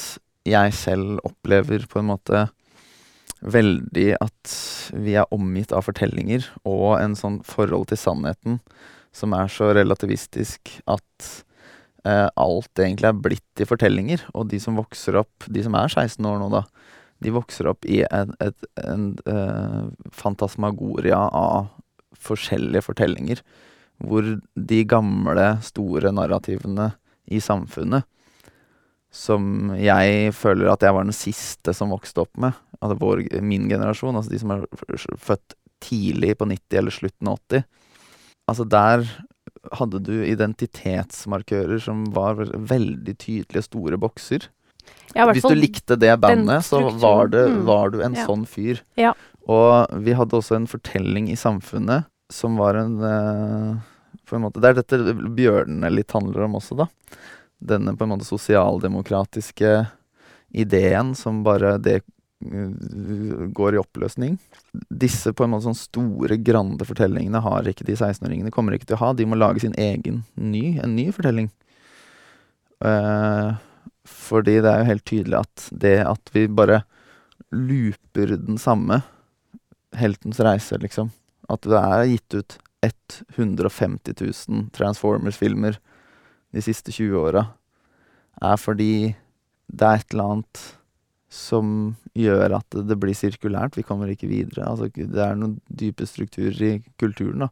jeg 0.51 0.75
selv 0.75 1.21
opplever 1.23 1.87
på 1.87 2.01
en 2.01 2.09
måte 2.11 2.41
veldig 3.43 4.09
at 4.19 4.57
vi 4.99 5.15
er 5.15 5.31
omgitt 5.35 5.71
av 5.75 5.87
fortellinger, 5.87 6.49
og 6.67 6.99
en 6.99 7.15
sånn 7.19 7.39
forhold 7.47 7.87
til 7.93 8.03
sannheten 8.03 8.59
som 9.15 9.35
er 9.39 9.51
så 9.53 9.71
relativistisk 9.77 10.75
at 10.91 11.31
eh, 11.31 11.52
alt 12.05 12.81
egentlig 12.83 13.09
er 13.11 13.21
blitt 13.25 13.45
til 13.59 13.69
fortellinger. 13.69 14.25
Og 14.35 14.49
de 14.51 14.61
som 14.63 14.79
vokser 14.79 15.19
opp, 15.21 15.47
de 15.47 15.63
som 15.65 15.77
er 15.79 15.91
16 15.93 16.27
år 16.29 16.41
nå, 16.41 16.49
da, 16.53 16.65
de 17.23 17.35
vokser 17.35 17.69
opp 17.71 17.87
i 17.87 18.03
en, 18.09 18.33
et, 18.43 18.67
en 18.83 19.13
eh, 19.31 19.83
fantasmagoria 20.17 21.21
av 21.31 21.71
forskjellige 22.23 22.85
fortellinger. 22.89 23.43
Hvor 24.03 24.27
de 24.55 24.81
gamle, 24.89 25.47
store 25.63 26.11
narrativene 26.15 26.91
i 27.31 27.39
samfunnet, 27.43 28.09
som 29.13 29.75
jeg 29.77 30.33
føler 30.35 30.71
at 30.73 30.83
jeg 30.83 30.97
var 30.97 31.05
den 31.05 31.15
siste 31.15 31.75
som 31.77 31.93
vokste 31.93 32.25
opp 32.25 32.33
med, 32.41 32.57
altså 32.81 32.97
vår, 32.99 33.27
min 33.45 33.69
generasjon, 33.71 34.17
altså 34.17 34.33
de 34.33 34.41
som 34.41 34.55
er 34.55 34.65
født 35.21 35.55
tidlig 35.85 36.33
på 36.41 36.49
90 36.49 36.79
eller 36.81 36.95
slutten 36.95 37.31
av 37.31 37.39
80, 37.53 37.67
Altså, 38.51 38.65
der 38.67 39.07
hadde 39.73 40.01
du 40.03 40.13
identitetsmarkører 40.27 41.81
som 41.83 42.05
var 42.15 42.35
veldig 42.51 43.15
tydelige, 43.19 43.63
store 43.69 43.99
bokser. 44.01 44.49
Ja, 45.15 45.27
Hvis 45.31 45.43
du 45.47 45.55
likte 45.55 45.97
det 46.01 46.17
bandet, 46.21 46.65
så 46.67 46.81
var, 46.99 47.29
det, 47.29 47.49
Mm. 47.51 47.65
var 47.65 47.91
du 47.91 48.01
en 48.03 48.15
Ja. 48.15 48.27
sånn 48.27 48.47
fyr. 48.47 48.81
Ja. 48.97 49.13
Og 49.47 49.87
vi 50.03 50.13
hadde 50.15 50.31
også 50.39 50.57
en 50.57 50.67
fortelling 50.67 51.29
i 51.31 51.35
samfunnet 51.37 52.07
som 52.31 52.57
var 52.57 52.75
en 52.77 52.99
eh, 53.03 53.77
på 54.27 54.37
en 54.37 54.43
måte, 54.43 54.61
Det 54.61 54.65
er 54.71 54.75
dette 54.83 55.15
bjørnene 55.37 55.91
litt 55.93 56.11
handler 56.13 56.45
om 56.45 56.55
også, 56.55 56.77
da. 56.77 56.87
Denne 57.63 57.97
på 57.97 58.03
en 58.03 58.11
måte 58.19 58.25
sosialdemokratiske 58.25 59.89
ideen 60.55 61.15
som 61.17 61.43
bare 61.45 61.79
det 61.79 62.03
går 63.55 63.75
i 63.75 63.81
oppløsning. 63.81 64.37
Disse 64.89 65.33
på 65.33 65.45
en 65.45 65.53
måte 65.55 65.67
sånn 65.69 65.79
store, 65.79 66.39
grande 66.43 66.87
fortellingene 66.89 67.43
har 67.45 67.69
ikke 67.69 67.87
de 67.89 67.97
16-åringene. 67.97 68.53
Kommer 68.55 68.77
ikke 68.77 68.91
til 68.91 68.99
å 68.99 69.03
ha. 69.05 69.13
De 69.17 69.27
må 69.29 69.39
lage 69.39 69.65
sin 69.65 69.77
egen 69.81 70.23
ny, 70.35 70.79
en 70.83 70.97
ny 70.97 71.09
fortelling. 71.15 71.51
Eh, 72.85 73.53
fordi 74.09 74.59
det 74.65 74.71
er 74.71 74.83
jo 74.83 74.91
helt 74.91 75.07
tydelig 75.09 75.41
at 75.43 75.69
det 75.85 75.97
at 76.07 76.35
vi 76.35 76.49
bare 76.51 76.83
looper 77.53 78.37
den 78.37 78.59
samme 78.59 79.03
heltens 79.97 80.41
reise, 80.43 80.79
liksom. 80.81 81.13
At 81.53 81.67
det 81.69 81.79
er 81.79 82.11
gitt 82.11 82.39
ut 82.39 82.59
150 83.37 84.15
000 84.19 84.71
Transformers-filmer 84.75 85.79
de 86.53 86.63
siste 86.65 86.93
20 86.93 87.19
åra, 87.21 87.45
er 88.43 88.57
fordi 88.61 89.15
det 89.73 89.89
er 89.89 90.01
et 90.01 90.15
eller 90.15 90.33
annet 90.35 90.63
som 91.33 91.95
gjør 92.19 92.59
at 92.59 92.77
det, 92.89 92.99
blir 93.01 93.17
sirkulært. 93.17 93.79
Vi 93.79 93.85
kommer 93.89 94.11
ikke 94.13 94.29
videre. 94.29 94.67
Altså, 94.69 94.91
det 94.93 95.17
er 95.25 95.39
noen 95.39 95.55
dype 95.73 96.05
strukturer 96.09 96.61
i 96.67 96.73
kulturen 97.01 97.47
da, 97.47 97.49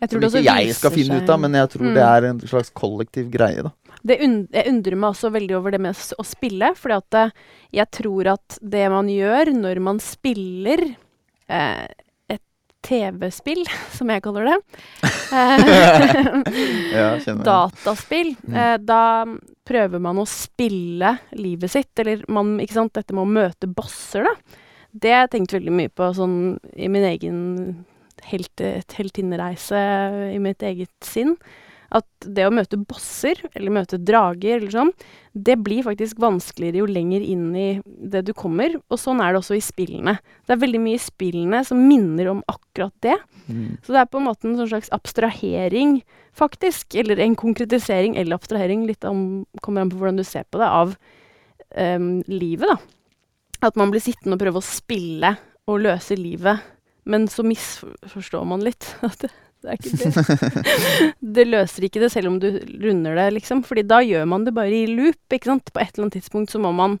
Jeg 0.00 0.10
tror 0.12 0.24
som 0.30 0.40
ikke 0.40 0.54
jeg 0.62 0.74
skal 0.76 0.92
finne 0.94 1.16
seg- 1.18 1.22
ut 1.24 1.30
av, 1.32 1.40
men 1.40 1.52
jeg 1.56 1.68
tror 1.72 1.86
Mm. 1.88 1.94
det 1.96 2.02
er 2.04 2.24
en 2.28 2.40
slags 2.40 2.70
kollektiv 2.70 3.30
greie. 3.32 3.62
da. 3.62 3.70
Det 4.04 4.20
und 4.22 4.48
jeg 4.52 4.66
undrer 4.68 4.96
meg 4.96 5.10
også 5.14 5.30
veldig 5.32 5.56
over 5.56 5.70
det 5.72 5.80
med 5.80 5.94
å 5.94 6.24
spille, 6.24 6.74
For 6.76 6.90
eh, 6.90 7.30
jeg 7.72 7.90
tror 7.90 8.32
at 8.32 8.58
det 8.62 8.88
man 8.90 9.06
gjør 9.08 9.52
når 9.54 9.80
man 9.80 9.98
spiller 9.98 10.96
eh, 11.48 11.86
TV-spill, 12.82 13.62
som 13.96 14.10
jeg 14.12 14.24
kaller 14.24 14.50
det 14.50 14.56
eh, 15.32 15.62
Ja. 16.98 17.08
Dataspill. 17.46 18.34
Mm. 18.42 18.56
Eh, 18.58 18.74
da 18.82 19.04
prøver 19.68 20.02
man 20.02 20.20
å 20.20 20.26
spille 20.28 21.16
livet 21.38 21.72
sitt, 21.72 21.92
eller 22.02 22.24
man, 22.32 22.56
ikke 22.62 22.80
sant, 22.80 22.94
dette 22.98 23.14
med 23.14 23.24
å 23.24 23.32
møte 23.38 23.70
bosser, 23.70 24.26
da. 24.26 24.60
Det 24.92 25.08
har 25.08 25.22
jeg 25.24 25.32
tenkt 25.38 25.54
veldig 25.56 25.72
mye 25.72 25.88
på 25.88 26.10
sånn 26.12 26.36
i 26.76 26.88
min 26.92 27.06
egen 27.08 27.38
helt, 28.28 28.60
heltinnereise 28.92 29.78
i 30.34 30.40
mitt 30.42 30.62
eget 30.68 30.92
sinn. 31.06 31.38
At 31.92 32.06
det 32.24 32.46
å 32.48 32.52
møte 32.54 32.78
bosser, 32.80 33.36
eller 33.52 33.74
møte 33.74 33.98
drager, 34.00 34.56
eller 34.58 34.72
sånn, 34.72 34.92
det 35.32 35.58
blir 35.60 35.84
faktisk 35.84 36.20
vanskeligere 36.22 36.80
jo 36.80 36.88
lenger 36.88 37.24
inn 37.24 37.50
i 37.56 37.66
det 37.84 38.22
du 38.28 38.32
kommer. 38.36 38.78
Og 38.88 39.00
sånn 39.00 39.20
er 39.20 39.32
det 39.32 39.42
også 39.42 39.58
i 39.58 39.64
spillene. 39.64 40.16
Det 40.46 40.54
er 40.54 40.62
veldig 40.62 40.80
mye 40.80 40.96
i 40.96 41.02
spillene 41.02 41.62
som 41.68 41.82
minner 41.84 42.30
om 42.32 42.40
akkurat 42.48 42.94
det. 43.04 43.18
Mm. 43.46 43.76
Så 43.84 43.92
det 43.92 44.00
er 44.00 44.08
på 44.08 44.22
en 44.22 44.28
måte 44.30 44.48
en 44.48 44.56
sånn 44.60 44.72
slags 44.72 44.92
abstrahering, 44.96 45.98
faktisk. 46.36 46.96
Eller 47.02 47.20
en 47.20 47.36
konkretisering 47.38 48.16
eller 48.16 48.40
abstrahering, 48.40 48.86
litt 48.88 49.04
om, 49.08 49.44
kommer 49.60 49.84
an 49.84 49.92
på 49.92 50.00
hvordan 50.00 50.20
du 50.20 50.24
ser 50.26 50.48
på 50.48 50.62
det, 50.62 50.72
av 50.72 50.96
um, 51.76 52.10
livet, 52.32 52.68
da. 52.72 52.78
At 53.68 53.76
man 53.78 53.92
blir 53.92 54.02
sittende 54.02 54.38
og 54.38 54.42
prøve 54.42 54.62
å 54.62 54.66
spille 54.66 55.36
og 55.70 55.84
løse 55.84 56.16
livet, 56.18 56.64
men 57.04 57.28
så 57.30 57.44
misforstår 57.46 58.46
man 58.48 58.64
litt. 58.64 58.88
At 59.04 59.20
det, 59.24 59.32
det 59.62 59.70
er 59.70 59.78
ikke 59.78 59.96
det. 60.02 61.14
Det 61.38 61.44
løser 61.48 61.86
ikke 61.86 62.00
det 62.02 62.10
selv 62.12 62.28
om 62.32 62.38
du 62.42 62.48
runder 62.82 63.14
det, 63.18 63.26
liksom. 63.38 63.62
Fordi 63.66 63.84
da 63.86 64.00
gjør 64.04 64.26
man 64.28 64.44
det 64.46 64.54
bare 64.56 64.74
i 64.74 64.86
loop, 64.90 65.20
ikke 65.32 65.50
sant. 65.52 65.70
På 65.72 65.80
et 65.82 65.92
eller 65.94 66.08
annet 66.08 66.18
tidspunkt 66.18 66.50
så 66.52 66.60
må 66.62 66.72
man 66.76 66.98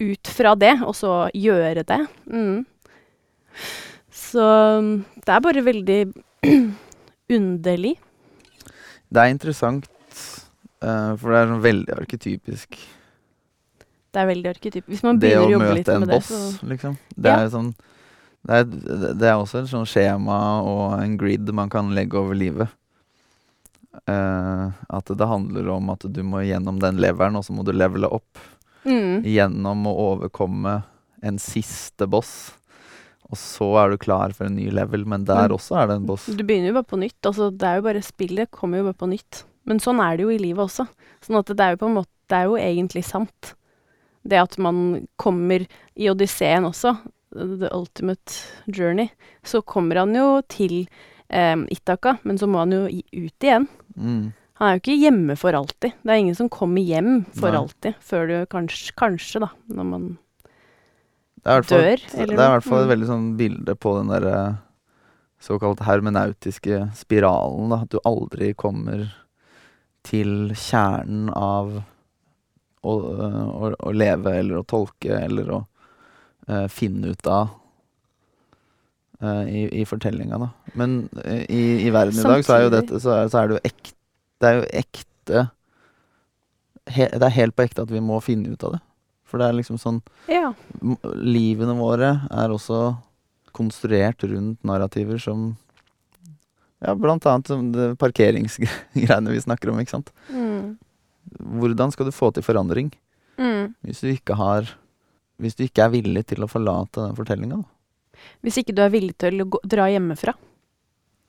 ut 0.00 0.30
fra 0.30 0.54
det, 0.58 0.74
og 0.86 0.94
så 0.96 1.12
gjøre 1.34 1.82
det. 1.86 2.00
Mm. 2.30 2.64
Så 4.14 4.44
det 5.24 5.34
er 5.34 5.40
bare 5.44 5.64
veldig 5.66 6.00
underlig. 7.38 7.96
Det 9.08 9.22
er 9.24 9.32
interessant, 9.32 9.88
uh, 10.84 11.14
for 11.18 11.32
det 11.32 11.40
er 11.42 11.50
sånn 11.52 11.64
veldig 11.64 11.94
arketypisk 11.96 12.76
Det 14.12 14.20
er 14.20 14.26
veldig 14.28 14.50
arketypisk. 14.50 14.88
Hvis 14.92 15.04
man 15.06 15.18
det 15.20 15.32
å 15.36 15.46
begynner 15.46 15.48
å 15.48 15.54
jobbe 15.56 15.76
litt 15.78 15.88
møte 15.88 15.96
en 15.96 16.04
så 16.04 16.08
det, 16.10 16.18
boss, 16.18 16.62
liksom. 16.74 16.98
Det 17.16 17.32
Ja. 17.32 17.40
er 17.44 17.52
sånn 17.54 17.70
det 18.48 18.56
er, 18.56 18.68
det 19.20 19.28
er 19.28 19.36
også 19.36 19.60
et 19.60 19.68
sånn 19.68 19.88
skjema 19.88 20.38
og 20.64 20.98
en 21.02 21.16
grid 21.20 21.50
man 21.52 21.68
kan 21.72 21.90
legge 21.96 22.16
over 22.16 22.38
livet. 22.38 22.72
Uh, 24.08 24.70
at 24.94 25.10
det 25.10 25.26
handler 25.28 25.68
om 25.74 25.90
at 25.92 26.06
du 26.08 26.20
må 26.24 26.40
gjennom 26.46 26.78
den 26.80 27.00
leveren, 27.02 27.36
og 27.36 27.44
så 27.44 27.52
må 27.52 27.64
du 27.66 27.74
levele 27.76 28.08
opp. 28.08 28.40
mm. 28.88 29.26
Gjennom 29.28 29.84
å 29.90 29.96
overkomme 30.14 30.78
en 31.20 31.40
siste 31.42 32.08
boss. 32.08 32.54
Og 33.28 33.36
så 33.36 33.68
er 33.82 33.92
du 33.92 34.00
klar 34.00 34.32
for 34.32 34.48
en 34.48 34.56
ny 34.56 34.70
level, 34.72 35.04
men 35.04 35.26
der 35.28 35.52
også 35.52 35.76
er 35.82 35.90
det 35.90 35.98
en 35.98 36.08
boss. 36.08 36.30
Du 36.32 36.40
begynner 36.40 36.72
jo 36.72 36.78
bare 36.78 36.88
på 36.88 37.00
nytt. 37.02 37.18
Altså, 37.20 37.50
det 37.52 37.68
er 37.68 37.80
jo 37.80 37.84
bare 37.84 38.04
Spillet 38.06 38.50
kommer 38.54 38.80
jo 38.80 38.88
bare 38.88 39.00
på 39.02 39.10
nytt. 39.10 39.42
Men 39.68 39.82
sånn 39.84 40.00
er 40.00 40.16
det 40.16 40.24
jo 40.24 40.32
i 40.32 40.40
livet 40.40 40.64
også. 40.64 40.86
Sånn 41.26 41.40
at 41.42 41.52
det 41.52 41.64
er 41.64 41.76
jo 41.76 41.82
på 41.82 41.90
en 41.90 41.98
måte 42.00 42.14
Det 42.28 42.36
er 42.38 42.48
jo 42.48 42.56
egentlig 42.60 43.04
sant. 43.08 43.52
Det 44.28 44.40
at 44.40 44.56
man 44.60 45.06
kommer 45.20 45.64
i 45.96 46.08
Odysseen 46.10 46.66
også, 46.68 46.94
The 47.34 47.68
Ultimate 47.74 48.32
Journey, 48.66 49.10
så 49.44 49.60
kommer 49.62 49.96
han 50.00 50.14
jo 50.16 50.40
til 50.48 50.86
eh, 51.28 51.56
Itaka, 51.74 52.16
men 52.24 52.38
så 52.40 52.48
må 52.48 52.58
han 52.64 52.72
jo 52.72 52.86
i, 52.88 53.02
ut 53.12 53.44
igjen. 53.44 53.66
Mm. 53.96 54.32
Han 54.58 54.68
er 54.68 54.78
jo 54.78 54.80
ikke 54.82 54.96
hjemme 55.02 55.36
for 55.38 55.52
alltid. 55.54 55.92
Det 56.02 56.10
er 56.10 56.22
ingen 56.22 56.34
som 56.34 56.48
kommer 56.50 56.82
hjem 56.82 57.24
for 57.36 57.52
Nei. 57.52 57.58
alltid, 57.60 57.94
før 58.02 58.26
du 58.26 58.36
kanskje, 58.50 58.94
kanskje 58.98 59.40
da, 59.44 59.50
når 59.70 59.84
man 59.92 60.06
dør, 61.44 61.60
et- 61.62 62.14
eller 62.14 62.34
Det 62.34 62.38
er 62.42 62.48
i 62.48 62.54
hvert 62.56 62.64
fall 62.64 62.80
et 62.82 62.88
Mm. 62.88 62.94
veldig 62.94 63.06
sånn 63.08 63.36
bilde 63.36 63.74
på 63.78 63.92
den 63.98 64.08
derre 64.08 64.58
såkalt 65.40 65.78
hermenautiske 65.86 66.90
spiralen. 66.96 67.68
Da. 67.70 67.82
At 67.82 67.88
du 67.90 67.98
aldri 68.04 68.54
kommer 68.54 69.12
til 70.02 70.50
kjernen 70.54 71.30
av 71.36 71.84
å, 72.82 72.92
øh, 72.92 73.48
å, 73.54 73.74
å 73.78 73.92
leve 73.94 74.26
eller 74.38 74.56
å 74.62 74.66
tolke 74.66 75.10
eller 75.22 75.44
å 75.50 75.66
finne 76.72 77.10
ut 77.12 77.26
av 77.28 77.50
øh, 79.22 79.44
i, 79.50 79.62
i 79.82 79.84
fortellinga, 79.88 80.38
da. 80.40 80.48
Men 80.78 80.98
øh, 81.24 81.44
i, 81.48 81.62
i 81.86 81.90
verden 81.94 82.18
i 82.18 82.26
dag 82.26 82.44
så 82.46 82.56
er 82.58 82.66
jo 82.66 82.72
dette 82.74 83.00
så 83.04 83.14
er, 83.18 83.28
så 83.32 83.42
er 83.42 83.48
det 83.50 83.58
jo 83.58 83.64
ekte 83.70 83.94
Det 84.40 84.48
er 84.48 84.58
jo 84.60 84.66
ekte 84.80 85.42
he, 86.94 87.08
Det 87.12 87.26
er 87.26 87.34
helt 87.36 87.56
på 87.58 87.66
ekte 87.66 87.82
at 87.84 87.90
vi 87.92 88.00
må 88.00 88.20
finne 88.24 88.52
ut 88.54 88.64
av 88.64 88.76
det. 88.76 88.82
For 89.28 89.40
det 89.42 89.48
er 89.50 89.58
liksom 89.58 89.76
sånn 89.82 89.98
Ja. 90.30 90.52
livene 91.20 91.74
våre 91.76 92.14
er 92.30 92.54
også 92.54 92.96
konstruert 93.52 94.22
rundt 94.30 94.62
narrativer 94.64 95.18
som 95.20 95.50
Ja, 96.80 96.94
blant 96.94 97.26
annet 97.26 97.48
som 97.50 97.72
det 97.74 97.96
parkeringsgreiene 97.98 99.32
vi 99.34 99.40
snakker 99.42 99.72
om, 99.72 99.80
ikke 99.82 99.96
sant. 99.96 100.12
Mm. 100.30 100.76
Hvordan 101.58 101.90
skal 101.92 102.06
du 102.06 102.12
få 102.14 102.30
til 102.32 102.46
forandring 102.46 102.92
Mm. 103.38 103.74
hvis 103.86 104.00
du 104.02 104.08
ikke 104.10 104.34
har 104.34 104.66
Hvis 105.38 105.54
du 105.58 105.64
ikke 105.66 105.84
er 105.86 105.92
villig 105.94 106.24
til 106.32 106.42
å 106.42 106.48
forlate 106.50 107.04
den 107.06 107.16
fortellinga, 107.18 107.60
da? 107.62 108.18
Hvis 108.42 108.56
ikke 108.58 108.74
du 108.74 108.82
er 108.82 108.90
villig 108.90 109.14
til 109.22 109.44
å 109.44 109.46
gå, 109.54 109.60
dra 109.70 109.86
hjemmefra. 109.92 110.34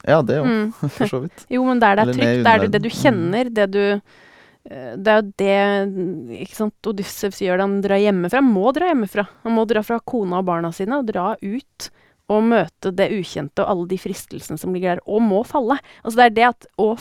Ja, 0.08 0.22
det 0.26 0.40
òg, 0.42 0.48
Mm. 0.50 0.72
for 0.96 1.12
så 1.12 1.20
vidt. 1.26 1.46
Jo, 1.54 1.62
men 1.68 1.82
der 1.84 2.00
det 2.00 2.08
er 2.08 2.14
trygt, 2.18 2.44
der 2.48 2.64
det, 2.64 2.72
det 2.74 2.82
du 2.86 2.90
kjenner, 2.90 3.50
det 3.54 3.68
du 3.76 3.84
eh, 3.94 4.96
Det 4.98 5.14
er 5.14 5.22
jo 5.22 5.32
det 5.38 6.42
ikke 6.48 6.58
sant, 6.58 6.90
Odysseus 6.90 7.42
gjør, 7.44 7.62
han 7.66 7.78
drar 7.86 8.02
hjemmefra. 8.02 8.42
Han 8.42 8.50
må 8.56 8.72
dra 8.76 8.90
hjemmefra. 8.90 9.28
Han 9.46 9.58
må 9.60 9.68
dra 9.70 9.84
fra 9.86 10.00
kona 10.02 10.40
og 10.42 10.48
barna 10.50 10.72
sine 10.76 10.98
og 11.02 11.10
dra 11.12 11.34
ut 11.42 11.90
og 12.30 12.44
møte 12.46 12.92
det 12.94 13.10
ukjente 13.16 13.64
og 13.64 13.70
alle 13.72 13.88
de 13.90 13.98
fristelsene 13.98 14.58
som 14.62 14.74
ligger 14.74 14.96
der, 14.98 15.06
og 15.10 15.22
må 15.26 15.42
falle. 15.50 15.80
Altså 16.04 16.20
det 16.22 16.26
er 16.28 16.36
det 16.38 16.48
at 16.52 16.68
å 16.78 16.92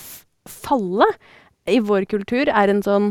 falle 0.48 1.08
i 1.68 1.80
vår 1.84 2.06
kultur 2.08 2.48
er 2.48 2.72
en 2.72 2.80
sånn 2.84 3.10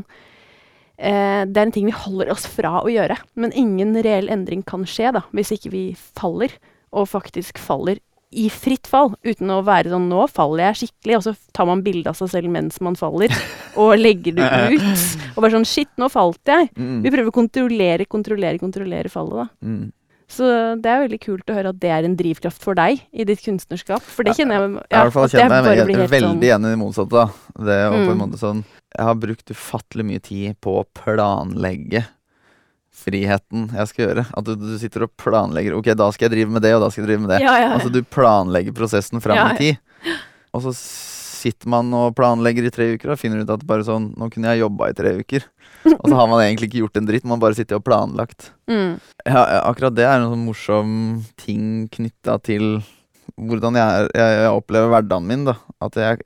Det 0.97 1.57
er 1.57 1.65
en 1.67 1.71
ting 1.71 1.85
vi 1.85 1.91
holder 1.93 2.31
oss 2.33 2.47
fra 2.49 2.81
å 2.81 2.89
gjøre. 2.89 3.17
Men 3.35 3.51
ingen 3.53 3.93
reell 4.01 4.29
endring 4.33 4.63
kan 4.65 4.83
skje 4.85 5.13
da, 5.13 5.21
hvis 5.31 5.51
ikke 5.53 5.69
vi 5.71 5.83
faller, 6.17 6.49
og 6.91 7.07
faktisk 7.07 7.57
faller 7.61 7.99
i 8.31 8.49
fritt 8.51 8.87
fall, 8.91 9.13
uten 9.23 9.47
å 9.53 9.61
være 9.63 9.87
sånn 9.93 10.09
'nå 10.09 10.25
faller 10.29 10.73
jeg 10.73 10.89
skikkelig', 10.89 11.15
og 11.15 11.23
så 11.23 11.35
tar 11.53 11.65
man 11.65 11.81
bilde 11.81 12.09
av 12.09 12.15
seg 12.19 12.27
selv 12.29 12.49
mens 12.51 12.81
man 12.81 12.95
faller, 12.95 13.29
og 13.77 13.95
legger 13.97 14.35
det 14.35 14.49
ut. 14.75 15.03
Og 15.37 15.41
bare 15.43 15.53
sånn 15.55 15.63
'shit, 15.65 15.87
nå 15.97 16.09
falt 16.11 16.43
jeg'. 16.43 16.69
Mm. 16.75 17.03
Vi 17.03 17.09
prøver 17.13 17.29
å 17.31 17.37
kontrollere, 17.39 18.05
kontrollere, 18.05 18.59
kontrollere 18.59 19.07
fallet, 19.09 19.45
da. 19.45 19.47
Mm. 19.63 19.91
Så 20.27 20.43
det 20.81 20.89
er 20.91 21.07
veldig 21.07 21.21
kult 21.23 21.47
å 21.47 21.55
høre 21.55 21.69
at 21.71 21.79
det 21.79 21.87
er 21.89 22.03
en 22.03 22.17
drivkraft 22.19 22.59
for 22.61 22.75
deg 22.75 22.99
i 23.15 23.23
ditt 23.23 23.39
kunstnerskap. 23.39 24.01
For 24.03 24.23
det 24.27 24.35
kjenner 24.35 24.59
jeg 24.59 24.83
Jeg 24.91 25.11
fall 25.13 25.23
at 25.23 25.31
det 25.31 25.39
kjenner 25.39 25.63
jeg 25.63 25.79
er 25.79 25.85
veldig 25.87 26.09
sånn- 26.11 26.43
enig 26.43 26.67
i 26.67 26.75
det 26.75 26.79
motsatte. 26.81 27.09
da. 27.09 27.25
Det 27.63 27.77
å 27.87 27.91
på 27.95 28.11
en 28.11 28.17
Mm. 28.17 28.19
måte 28.27 28.37
sånn 28.41 28.65
Jeg 28.95 29.09
har 29.09 29.17
brukt 29.19 29.51
ufattelig 29.51 30.05
mye 30.07 30.21
tid 30.23 30.55
på 30.63 30.77
å 30.79 30.85
planlegge 30.95 32.05
friheten 32.97 33.67
jeg 33.75 33.91
skal 33.91 34.05
gjøre. 34.07 34.23
At 34.39 34.47
du, 34.47 34.55
du 34.57 34.77
sitter 34.81 35.05
og 35.05 35.13
planlegger 35.19 35.75
Ok, 35.77 35.91
da 35.97 36.07
skal 36.13 36.27
jeg 36.27 36.37
drive 36.37 36.55
med 36.55 36.65
det, 36.65 36.73
og 36.77 36.85
da 36.85 36.89
skal 36.93 37.03
jeg 37.03 37.11
drive 37.11 37.25
med 37.25 37.33
det. 37.35 37.41
Ja, 37.43 37.53
ja, 37.59 37.67
ja. 37.67 37.75
Altså 37.77 37.91
du 37.93 38.01
planlegger 38.01 38.75
prosessen 38.77 39.21
fram 39.23 39.43
i 39.51 39.59
tid. 39.59 40.15
Og 40.55 40.65
så 40.65 40.73
sitter 40.77 41.69
man 41.69 41.91
og 41.93 42.15
planlegger 42.17 42.65
i 42.67 42.73
tre 42.73 42.89
uker 42.95 43.13
og 43.13 43.19
finner 43.21 43.43
ut 43.43 43.51
at 43.53 43.65
bare 43.67 43.85
sånn 43.85 44.09
Nå 44.17 44.29
kunne 44.33 44.49
jeg 44.53 44.63
jobba 44.63 44.89
i 44.89 44.97
tre 44.97 45.13
uker. 45.21 45.45
Og 45.93 46.05
så 46.09 46.17
har 46.17 46.29
man 46.31 46.41
egentlig 46.43 46.71
ikke 46.71 46.81
gjort 46.81 46.97
en 46.99 47.07
dritt, 47.07 47.27
man 47.29 47.41
bare 47.43 47.55
sitter 47.55 47.77
og 47.77 47.85
planlagt. 47.85 48.51
Mm. 48.71 48.97
Ja, 49.23 49.43
akkurat 49.61 49.95
det 49.95 50.07
er 50.07 50.17
en 50.17 50.31
sånn 50.33 50.47
morsom 50.47 50.91
ting 51.39 51.85
knytta 51.93 52.39
til 52.43 52.79
hvordan 53.35 53.75
jeg, 53.75 54.07
jeg, 54.15 54.33
jeg 54.41 54.51
opplever 54.55 54.89
hverdagen 54.93 55.27
min. 55.27 55.43
da 55.45 55.55
At 55.81 55.95
jeg, 55.99 56.21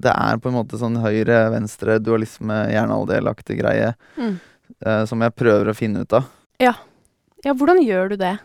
Det 0.00 0.12
er 0.14 0.38
på 0.40 0.48
en 0.48 0.56
måte 0.60 0.78
sånn 0.80 0.96
høyre-venstre 1.02 1.98
dualisme, 2.00 2.62
jernaldelaktig 2.72 3.58
greie 3.60 3.94
Mm. 4.16 4.38
eh, 4.86 5.04
som 5.06 5.20
jeg 5.20 5.34
prøver 5.34 5.68
å 5.72 5.76
finne 5.76 6.00
ut 6.06 6.12
av. 6.12 6.24
Ja, 6.60 6.74
hvordan 7.52 7.82
gjør 7.84 8.08
du 8.14 8.16
det? 8.16 8.38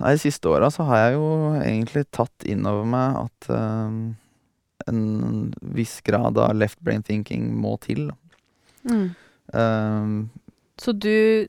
Nei, 0.00 0.12
De 0.14 0.18
siste 0.22 0.48
åra 0.48 0.70
så 0.70 0.84
har 0.86 0.96
jeg 1.10 1.18
jo 1.18 1.26
egentlig 1.60 2.06
tatt 2.14 2.44
innover 2.46 2.86
meg 2.86 3.16
at 3.26 3.50
eh, 3.50 4.14
en 4.88 5.54
viss 5.60 6.00
grad 6.06 6.38
av 6.38 6.54
left 6.56 6.78
brain 6.80 7.02
thinking 7.02 7.50
må 7.60 7.74
til. 7.82 8.10
Mm. 8.88 9.10
Eh, 9.52 10.06
Så 10.78 10.92
du 10.96 11.48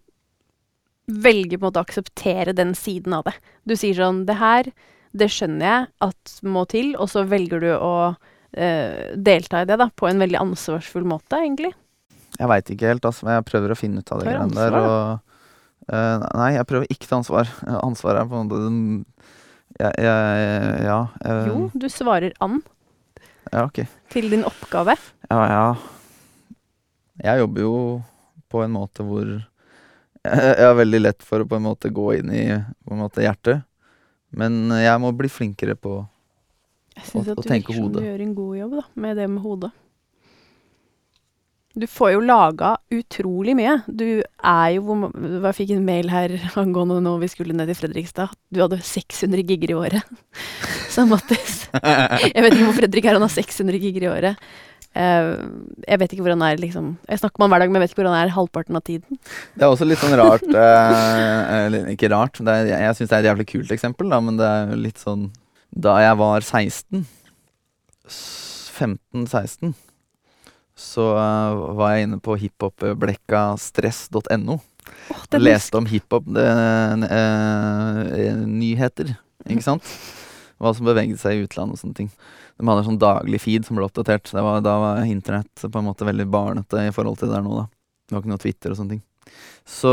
velger 1.09 1.57
på 1.57 1.63
en 1.65 1.69
måte 1.71 1.81
å 1.81 1.85
akseptere 1.87 2.53
den 2.55 2.73
siden 2.77 3.13
av 3.17 3.23
det. 3.29 3.35
Du 3.65 3.75
sier 3.79 3.95
sånn 3.97 4.25
Det 4.27 4.35
her, 4.41 4.69
det 5.11 5.29
skjønner 5.33 5.65
jeg 5.65 5.87
at 6.05 6.33
må 6.45 6.65
til, 6.69 6.91
og 6.99 7.09
så 7.09 7.23
velger 7.27 7.63
du 7.63 7.69
å 7.75 7.93
eh, 8.53 9.15
delta 9.17 9.63
i 9.63 9.67
det 9.69 9.79
da, 9.81 9.89
på 9.89 10.07
en 10.09 10.21
veldig 10.21 10.37
ansvarsfull 10.41 11.07
måte, 11.09 11.39
egentlig. 11.41 11.71
jeg 12.37 12.47
veit 12.51 12.69
ikke 12.69 12.91
helt, 12.91 13.05
altså, 13.05 13.25
men 13.25 13.39
jeg 13.39 13.47
prøver 13.49 13.73
å 13.73 13.79
finne 13.79 14.03
ut 14.03 14.11
av 14.13 14.21
det 14.21 14.29
greiene 14.29 14.55
der. 14.55 14.77
Og, 14.79 15.45
uh, 15.89 16.27
nei, 16.37 16.51
jeg 16.55 16.67
prøver 16.69 16.91
ikke 16.93 17.09
ta 17.09 17.17
ansvar. 17.19 17.49
Ansvaret 17.87 18.21
er 18.21 18.29
på 18.29 18.37
en 18.37 18.47
måte 18.49 18.61
den- 18.65 19.05
jeg, 19.79 19.93
jeg, 20.01 20.83
Ja. 20.85 20.99
Jeg, 21.23 21.47
Jo, 21.47 21.69
du 21.73 21.87
svarer 21.93 22.33
an 22.41 22.61
Ja, 23.53 23.65
ok. 23.65 23.83
til 24.09 24.29
din 24.29 24.43
oppgave. 24.43 24.95
Ja, 25.29 25.41
ja. 25.49 25.75
Jeg 27.23 27.39
jobber 27.43 27.61
jo 27.61 27.75
på 28.49 28.63
en 28.63 28.71
måte 28.73 29.03
hvor 29.05 29.25
jeg, 30.25 30.59
har 30.59 30.75
veldig 30.75 30.99
lett 31.01 31.23
for 31.23 31.41
å 31.43 31.47
på 31.47 31.55
en 31.59 31.65
måte 31.67 31.91
gå 31.93 32.11
inn 32.19 32.31
i 32.33 32.43
på 32.85 32.95
en 32.95 33.01
måte 33.03 33.23
hjertet. 33.23 33.63
Men 34.35 34.69
jeg 34.77 35.01
må 35.01 35.11
bli 35.17 35.29
flinkere 35.31 35.75
på 35.79 35.99
Jeg 36.97 37.05
syns 37.09 37.29
at 37.33 37.39
du 37.39 37.47
tenke 37.47 37.73
virker 37.73 37.79
som 37.81 37.93
du 37.95 38.03
gjør 38.03 38.25
en 38.25 38.35
god 38.37 38.57
jobb 38.59 38.75
da, 38.79 38.83
med 39.05 39.17
det 39.17 39.29
med 39.31 39.41
hodet. 39.45 39.71
Du 41.79 41.85
får 41.87 42.15
jo 42.15 42.21
laga 42.25 42.73
utrolig 42.91 43.53
mye. 43.55 43.75
Du 43.85 44.19
er 44.19 44.69
jo 44.73 44.95
Jeg 45.45 45.55
fikk 45.55 45.73
en 45.75 45.85
mail 45.85 46.09
her 46.11 46.33
angående 46.59 46.97
når 47.05 47.21
vi 47.23 47.29
skulle 47.31 47.55
ned 47.55 47.69
til 47.69 47.77
Fredrikstad. 47.83 48.33
Du 48.51 48.63
hadde 48.63 48.81
600 48.83 49.45
gigger 49.47 49.75
i 49.75 49.77
året. 49.77 50.15
Sa 50.93 51.05
Mattis 51.07 51.67
Jeg 51.71 52.41
vet 52.41 52.55
ikke 52.55 52.65
hvor 52.65 52.79
Fredrik 52.81 53.05
er, 53.05 53.19
han 53.19 53.25
har 53.25 53.31
600 53.31 53.79
gigger 53.79 54.07
i 54.07 54.11
året. 54.11 54.49
Eh, 54.97 55.27
jeg 55.85 55.99
vet 56.01 56.11
ikke 56.15 56.23
hvor 56.25 56.33
han 56.33 56.47
er, 56.47 56.57
liksom. 56.61 56.85
Jeg 57.09 57.19
snakker 57.21 57.37
med 57.37 57.45
han 57.45 57.51
hver 57.53 57.61
dag, 57.63 57.69
men 57.69 57.77
jeg 57.77 57.83
vet 57.83 57.91
ikke 57.93 58.01
hvor 58.01 58.11
han 58.11 58.21
er 58.21 58.33
halvparten 58.33 58.79
av 58.79 58.83
tiden. 58.87 59.11
Det 59.53 59.63
er 59.65 59.69
også 59.69 59.87
litt 59.87 60.01
sånn 60.01 60.17
rart 60.17 60.49
eh, 60.49 61.77
ikke 61.93 62.11
rart, 62.13 62.35
det 62.41 62.53
er, 62.55 62.63
jeg, 62.71 62.79
jeg 62.87 62.93
syns 62.97 63.09
det 63.11 63.17
er 63.17 63.21
et 63.21 63.29
jævlig 63.29 63.47
kult 63.51 63.71
eksempel, 63.75 64.05
da, 64.09 64.17
men 64.23 64.33
det 64.39 64.47
er 64.47 64.61
jo 64.73 64.77
litt 64.87 64.99
sånn 65.01 65.23
Da 65.69 65.91
jeg 66.01 66.15
var 66.17 66.39
16 66.41 67.05
15-16 68.09 69.75
så 70.79 71.11
eh, 71.19 71.51
var 71.75 71.91
jeg 71.93 72.03
inne 72.07 72.19
på 72.23 72.39
hiphopblekkastress.no. 72.39 74.55
Åh, 75.11 75.19
og 75.19 75.35
leste 75.43 75.75
om 75.77 75.85
hiphop 75.89 76.25
det, 76.33 76.45
eh, 77.05 77.19
ikke 79.49 79.65
sant? 79.65 79.83
Hva 80.59 80.69
som 80.75 80.85
beveget 80.87 81.19
seg 81.21 81.31
i 81.35 81.43
utlandet 81.45 81.73
og 81.77 81.81
sånne 81.83 81.97
ting. 81.99 82.11
De 82.59 82.67
hadde 82.67 82.81
en 82.83 82.89
sånn 82.89 82.99
daglig 82.99 83.39
feed 83.39 83.63
som 83.63 83.77
ble 83.79 83.85
oppdatert. 83.87 84.27
Var, 84.35 84.63
da 84.65 84.73
var 84.81 85.05
internett 85.07 85.63
på 85.63 85.79
en 85.79 85.87
måte 85.87 86.07
veldig 86.07 86.25
barnete 86.27 86.89
i 86.89 86.95
forhold 86.95 87.21
til 87.21 87.29
det 87.29 87.37
der 87.37 87.45
nå, 87.45 87.53
da. 87.55 87.67
Det 88.03 88.15
var 88.15 88.23
ikke 88.23 88.33
noe 88.33 88.41
Twitter 88.43 88.73
og 88.73 88.79
sånne 88.79 88.97
ting. 88.97 89.03
Så, 89.69 89.91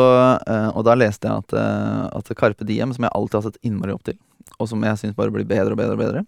eh, 0.49 0.69
og 0.73 0.87
da 0.89 0.97
leste 0.97 1.29
jeg 1.29 1.45
at, 1.45 1.55
eh, 1.61 2.07
at 2.19 2.33
Carpe 2.39 2.67
Diem, 2.67 2.95
som 2.97 3.07
jeg 3.07 3.15
alltid 3.15 3.39
har 3.39 3.45
sett 3.47 3.61
innmari 3.67 3.95
opp 3.95 4.07
til, 4.09 4.17
og 4.57 4.71
som 4.71 4.83
jeg 4.83 4.99
syns 4.99 5.19
bare 5.19 5.35
blir 5.35 5.47
bedre 5.47 5.77
og 5.77 5.79
bedre 5.79 5.95
og 5.95 6.01
bedre, 6.01 6.25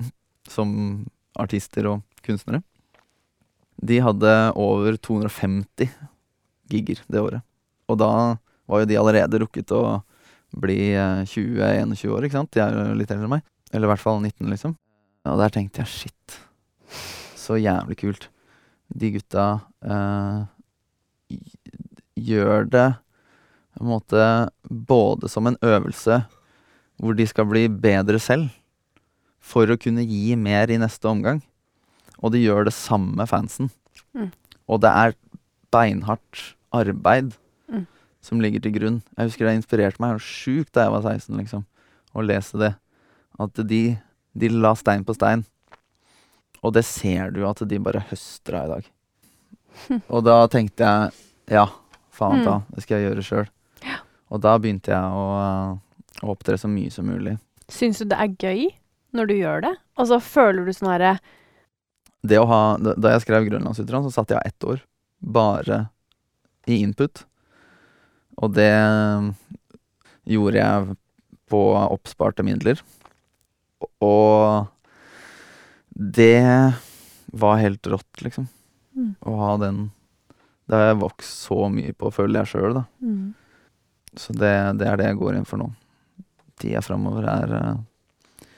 som 0.54 0.72
artister 1.42 1.88
og 1.90 2.24
kunstnere, 2.24 2.62
de 3.82 3.98
hadde 4.04 4.32
over 4.56 4.96
250 4.96 5.90
gigger 6.72 7.02
det 7.10 7.20
året. 7.20 7.44
Og 7.90 7.98
da 8.00 8.12
var 8.70 8.82
jo 8.82 8.88
de 8.88 8.96
allerede 9.00 9.42
rukket 9.42 9.74
å 9.74 10.00
bli 10.62 10.94
eh, 10.94 11.24
20-21 11.26 12.14
år, 12.14 12.28
ikke 12.28 12.38
sant? 12.38 12.52
De 12.54 12.62
er 12.62 12.76
jo 12.76 12.96
litt 12.96 13.10
eldre 13.10 13.26
enn 13.26 13.36
meg. 13.36 13.44
Eller 13.72 13.88
i 13.88 13.92
hvert 13.92 14.04
fall 14.04 14.20
19, 14.22 14.46
liksom. 14.52 14.76
Og 15.28 15.38
der 15.38 15.52
tenkte 15.54 15.82
jeg 15.84 15.90
shit, 15.92 16.38
så 17.38 17.58
jævlig 17.60 17.96
kult. 18.00 18.28
De 18.92 19.12
gutta 19.14 19.44
eh, 19.86 21.36
gjør 22.18 22.66
det 22.70 22.88
på 23.72 23.84
en 23.84 23.88
måte 23.92 24.24
både 24.68 25.30
som 25.32 25.46
en 25.48 25.56
øvelse 25.64 26.22
hvor 27.02 27.16
de 27.18 27.24
skal 27.26 27.48
bli 27.50 27.64
bedre 27.72 28.18
selv, 28.22 28.50
for 29.42 29.66
å 29.72 29.78
kunne 29.80 30.04
gi 30.06 30.36
mer 30.38 30.70
i 30.70 30.76
neste 30.78 31.08
omgang. 31.10 31.40
Og 32.22 32.30
de 32.34 32.42
gjør 32.44 32.68
det 32.68 32.74
samme 32.76 33.16
med 33.18 33.26
fansen. 33.30 33.70
Mm. 34.14 34.28
Og 34.70 34.82
det 34.84 34.92
er 34.92 35.16
beinhardt 35.74 36.52
arbeid 36.72 37.32
Mm. 37.72 37.86
som 38.20 38.40
ligger 38.42 38.60
til 38.60 38.72
grunn. 38.74 38.96
Jeg 39.16 39.30
husker 39.30 39.46
det 39.46 39.54
inspirerte 39.56 40.00
meg 40.02 40.18
sjukt 40.20 40.74
da 40.74 40.82
jeg 40.84 40.92
var 40.92 41.02
16, 41.06 41.36
liksom, 41.40 41.62
å 42.14 42.22
lese 42.26 42.58
det. 42.60 42.74
At 43.40 43.54
de, 43.66 43.98
de 44.32 44.48
la 44.52 44.74
stein 44.78 45.04
på 45.04 45.14
stein. 45.16 45.44
Og 46.62 46.74
det 46.76 46.84
ser 46.86 47.32
du 47.34 47.42
at 47.48 47.62
de 47.68 47.80
bare 47.82 48.04
høster 48.10 48.58
av 48.58 48.66
i 48.66 48.72
dag. 48.76 48.90
Og 50.14 50.24
da 50.26 50.36
tenkte 50.52 50.86
jeg 50.86 51.56
ja, 51.58 51.66
faen 52.14 52.44
ta, 52.46 52.60
det 52.72 52.84
skal 52.84 53.00
jeg 53.00 53.10
gjøre 53.10 53.26
sjøl. 53.26 53.48
Og 54.32 54.40
da 54.40 54.54
begynte 54.60 54.92
jeg 54.94 55.16
å, 55.18 55.24
å 56.22 56.32
opptre 56.32 56.56
så 56.60 56.70
mye 56.70 56.92
som 56.92 57.08
mulig. 57.10 57.34
Syns 57.72 58.00
du 58.00 58.06
det 58.08 58.20
er 58.20 58.36
gøy 58.38 58.70
når 59.16 59.28
du 59.28 59.34
gjør 59.36 59.64
det? 59.66 59.72
Altså, 60.00 60.20
føler 60.24 60.64
du 60.64 60.72
sånn 60.72 60.92
herre 60.92 61.16
Det 62.24 62.38
å 62.40 62.46
ha, 62.48 62.62
da 62.80 63.12
jeg 63.12 63.24
skrev 63.26 63.48
Grønlandsutdrag, 63.50 64.06
så 64.06 64.14
satt 64.14 64.32
jeg 64.32 64.52
ett 64.52 64.64
år 64.64 64.80
bare 65.22 65.86
i 66.70 66.78
input. 66.80 67.24
Og 68.40 68.54
det 68.56 68.72
gjorde 70.30 70.62
jeg 70.62 70.96
på 71.52 71.62
oppsparte 71.82 72.44
midler. 72.46 72.80
Og 74.04 74.66
det 75.90 76.72
var 77.32 77.60
helt 77.62 77.86
rått, 77.86 78.22
liksom. 78.22 78.48
Mm. 78.96 79.14
Å 79.20 79.36
ha 79.40 79.52
den 79.56 79.90
Det 80.68 80.76
har 80.76 80.90
jeg 80.90 81.00
vokst 81.00 81.46
så 81.46 81.68
mye 81.72 81.92
på, 81.96 82.10
føler 82.14 82.42
jeg 82.42 82.52
sjøl, 82.52 82.74
da. 82.80 82.84
mm. 83.00 83.32
Så 84.16 84.34
det, 84.36 84.52
det 84.76 84.88
er 84.88 84.98
det 85.00 85.06
jeg 85.08 85.18
går 85.20 85.38
inn 85.38 85.46
for 85.48 85.60
nå. 85.60 85.70
Tida 86.60 86.82
framover 86.84 87.24
er 87.32 87.54
uh, 87.56 88.48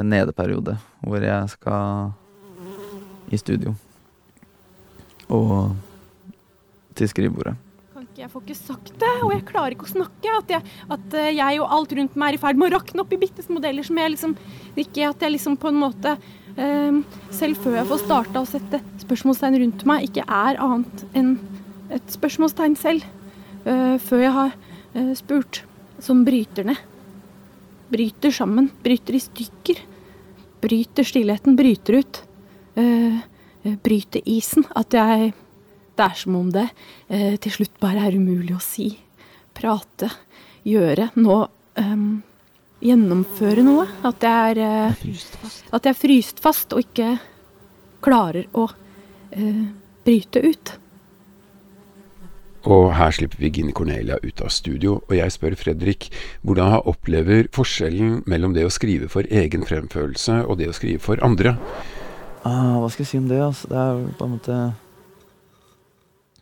en 0.00 0.08
nedeperiode 0.08 0.78
hvor 1.04 1.24
jeg 1.24 1.50
skal 1.52 2.14
i 3.28 3.40
studio. 3.40 3.74
Og 5.28 5.76
til 6.96 7.10
skrivebordet. 7.10 7.56
Jeg 8.14 8.30
får 8.30 8.44
ikke 8.44 8.54
sagt 8.54 8.92
det, 9.02 9.10
og 9.26 9.32
jeg 9.34 9.42
klarer 9.48 9.74
ikke 9.74 9.88
å 9.88 9.90
snakke. 9.90 10.34
At 10.38 10.52
jeg, 10.52 10.62
at 10.94 11.16
eh, 11.18 11.32
jeg 11.34 11.58
og 11.58 11.72
alt 11.74 11.94
rundt 11.98 12.14
meg 12.20 12.30
er 12.30 12.36
i 12.36 12.42
ferd 12.44 12.60
med 12.60 12.70
å 12.70 12.76
rakne 12.76 13.02
opp 13.02 13.14
i 13.14 13.18
bitte 13.18 13.42
små 13.42 13.58
deler 13.64 13.86
som 13.86 13.98
jeg 13.98 14.12
liksom 14.12 14.36
Ikke 14.78 15.08
at 15.08 15.24
jeg 15.24 15.34
liksom 15.34 15.56
på 15.58 15.72
en 15.72 15.80
måte 15.82 16.12
eh, 16.14 17.00
Selv 17.34 17.58
før 17.64 17.80
jeg 17.80 17.90
får 17.90 18.02
starta 18.04 18.44
å 18.44 18.48
sette 18.48 18.80
spørsmålstegn 19.02 19.58
rundt 19.64 19.84
meg, 19.90 20.06
ikke 20.06 20.28
er 20.30 20.62
annet 20.62 21.04
enn 21.18 21.34
et 21.94 22.14
spørsmålstegn 22.14 22.78
selv. 22.78 23.04
Eh, 23.66 23.96
før 23.98 24.22
jeg 24.22 24.34
har 24.38 24.54
eh, 24.94 25.12
spurt. 25.18 25.64
Som 26.02 26.22
bryter 26.26 26.70
ned. 26.70 26.80
Bryter 27.90 28.34
sammen. 28.34 28.70
Bryter 28.86 29.18
i 29.18 29.22
stykker. 29.22 29.82
Bryter 30.62 31.06
stillheten. 31.06 31.58
Bryter 31.58 31.98
ut. 31.98 32.22
Eh, 32.78 33.22
bryter 33.82 34.22
isen. 34.28 34.66
At 34.78 34.94
jeg 34.94 35.32
det 35.94 36.06
er 36.06 36.18
som 36.18 36.36
om 36.38 36.52
det 36.54 36.68
eh, 37.08 37.34
til 37.42 37.58
slutt 37.58 37.80
bare 37.82 38.06
er 38.06 38.16
umulig 38.18 38.54
å 38.56 38.62
si. 38.62 38.90
Prate, 39.54 40.10
gjøre. 40.66 41.10
Nå 41.20 41.36
um, 41.78 42.22
gjennomføre 42.84 43.64
noe. 43.66 43.86
At 44.06 44.24
jeg 44.24 44.54
er 44.54 44.62
eh, 44.64 44.96
Fryst 45.00 45.36
fast. 45.40 45.66
At 45.70 45.86
jeg 45.86 45.94
er 45.94 46.00
fryst 46.00 46.42
fast 46.44 46.74
og 46.76 46.84
ikke 46.84 47.12
klarer 48.04 48.48
å 48.52 48.68
eh, 49.32 49.66
bryte 50.04 50.42
ut. 50.44 50.74
Og 52.64 52.94
her 52.96 53.12
slipper 53.12 53.42
vi 53.42 53.50
Gine 53.52 53.74
Cornelia 53.76 54.16
ut 54.22 54.40
av 54.40 54.48
studio, 54.48 54.96
og 55.04 55.12
jeg 55.12 55.32
spør 55.34 55.56
Fredrik 55.60 56.06
hvordan 56.40 56.70
han 56.72 56.86
opplever 56.88 57.50
forskjellen 57.52 58.22
mellom 58.30 58.54
det 58.56 58.64
å 58.64 58.72
skrive 58.72 59.10
for 59.12 59.28
egen 59.28 59.66
fremførelse 59.68 60.40
og 60.46 60.62
det 60.62 60.70
å 60.72 60.76
skrive 60.76 61.02
for 61.04 61.20
andre. 61.24 61.58
Ah, 62.44 62.80
hva 62.80 62.88
skal 62.92 63.04
jeg 63.04 63.10
si 63.10 63.20
om 63.20 63.28
det? 63.28 63.40
Altså? 63.44 63.68
Det 63.68 63.82
er 63.82 64.00
på 64.16 64.28
en 64.28 64.34
måte 64.38 64.56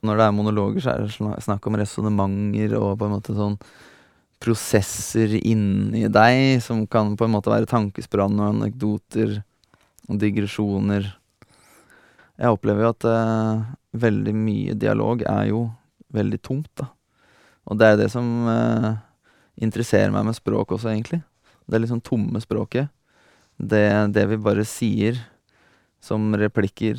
Når 0.02 0.18
det 0.18 0.26
er 0.26 0.34
monologer, 0.34 0.82
så 0.82 0.92
er 0.92 1.04
det 1.04 1.44
snakk 1.44 1.66
om 1.68 1.78
resonnementer 1.78 2.74
og 2.78 2.96
på 2.98 3.06
en 3.06 3.14
måte 3.14 3.36
sånn 3.36 3.54
prosesser 4.42 5.36
inni 5.38 6.08
deg 6.10 6.58
som 6.64 6.82
kan 6.90 7.12
på 7.14 7.28
en 7.28 7.34
måte 7.36 7.52
være 7.52 7.70
tankespann 7.70 8.40
og 8.40 8.48
anekdoter 8.48 9.36
og 10.10 10.18
digresjoner. 10.18 11.06
Jeg 12.40 12.56
opplever 12.56 12.82
jo 12.82 12.90
at 12.90 13.06
uh, 13.06 13.62
veldig 14.02 14.34
mye 14.34 14.74
dialog 14.74 15.22
er 15.28 15.52
jo 15.52 15.68
veldig 16.12 16.40
tomt, 16.42 16.70
da. 16.80 16.88
Og 17.70 17.78
det 17.78 17.92
er 17.92 18.00
det 18.00 18.08
som 18.10 18.26
uh, 18.48 18.96
interesserer 19.62 20.10
meg 20.10 20.26
med 20.26 20.34
språk 20.34 20.74
også, 20.74 20.90
egentlig. 20.90 21.22
Det 21.62 21.78
er 21.78 21.84
liksom 21.84 22.02
tomme 22.02 22.42
språket. 22.42 22.90
Det, 23.54 23.84
det 24.10 24.26
vi 24.32 24.42
bare 24.42 24.66
sier 24.66 25.20
som 26.02 26.32
replikker 26.34 26.98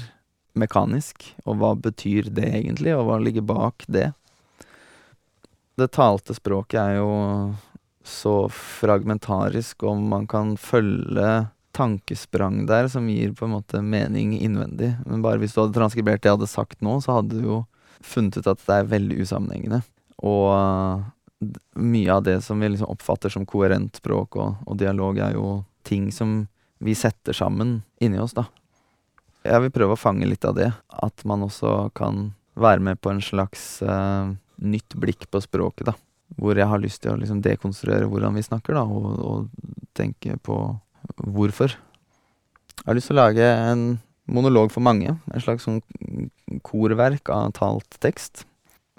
mekanisk, 0.59 1.25
og 1.45 1.57
hva 1.61 1.73
betyr 1.79 2.29
det 2.33 2.49
egentlig, 2.51 2.93
og 2.95 3.07
hva 3.07 3.19
ligger 3.21 3.45
bak 3.47 3.85
det? 3.87 4.11
Det 5.79 5.89
talte 5.95 6.35
språket 6.37 6.79
er 6.79 6.99
jo 6.99 7.11
så 8.05 8.35
fragmentarisk, 8.53 9.85
og 9.87 10.03
man 10.11 10.27
kan 10.29 10.53
følge 10.59 11.47
tankesprang 11.73 12.67
der 12.69 12.87
som 12.91 13.07
gir 13.09 13.33
på 13.33 13.47
en 13.47 13.55
måte 13.55 13.81
mening 13.81 14.35
innvendig. 14.37 14.91
Men 15.07 15.23
bare 15.25 15.41
hvis 15.41 15.55
du 15.55 15.63
hadde 15.63 15.77
transkribert 15.79 16.21
det 16.21 16.29
jeg 16.29 16.37
hadde 16.37 16.51
sagt 16.51 16.83
nå, 16.85 16.99
så 17.01 17.17
hadde 17.17 17.39
du 17.39 17.47
jo 17.47 17.59
funnet 18.03 18.37
ut 18.37 18.49
at 18.51 18.61
det 18.67 18.77
er 18.77 18.91
veldig 18.91 19.19
usammenhengende. 19.23 19.81
Og 20.21 20.53
mye 21.79 22.13
av 22.13 22.23
det 22.27 22.37
som 22.45 22.61
vi 22.61 22.69
liksom 22.69 22.91
oppfatter 22.93 23.33
som 23.33 23.47
koherent 23.49 23.97
språk 23.99 24.37
og, 24.37 24.61
og 24.67 24.77
dialog, 24.79 25.17
er 25.17 25.39
jo 25.39 25.63
ting 25.87 26.11
som 26.13 26.43
vi 26.83 26.95
setter 26.95 27.35
sammen 27.35 27.81
inni 28.03 28.19
oss, 28.21 28.35
da. 28.37 28.45
Jeg 29.43 29.65
vil 29.65 29.73
prøve 29.75 29.97
å 29.97 29.99
fange 29.99 30.27
litt 30.29 30.45
av 30.47 30.55
det. 30.57 30.69
At 31.03 31.25
man 31.27 31.43
også 31.45 31.89
kan 31.97 32.31
være 32.59 32.83
med 32.85 33.01
på 33.03 33.11
en 33.11 33.21
slags 33.23 33.81
uh, 33.83 34.31
nytt 34.63 34.95
blikk 34.99 35.27
på 35.31 35.41
språket, 35.43 35.91
da. 35.91 35.97
Hvor 36.39 36.57
jeg 36.57 36.69
har 36.69 36.81
lyst 36.81 37.03
til 37.03 37.13
å 37.13 37.19
liksom 37.19 37.43
dekonstruere 37.45 38.07
hvordan 38.09 38.37
vi 38.37 38.45
snakker, 38.45 38.77
da, 38.77 38.85
og, 38.87 39.19
og 39.19 39.91
tenke 39.97 40.37
på 40.41 40.57
hvorfor. 41.19 41.75
Jeg 42.79 42.87
har 42.87 42.97
lyst 42.97 43.11
til 43.11 43.17
å 43.17 43.23
lage 43.25 43.45
en 43.45 43.83
monolog 44.31 44.71
for 44.73 44.85
mange. 44.85 45.13
En 45.29 45.43
slags 45.43 45.67
sånn 45.67 45.81
korverk 46.65 47.29
av 47.33 47.51
talt 47.59 47.99
tekst. 48.03 48.47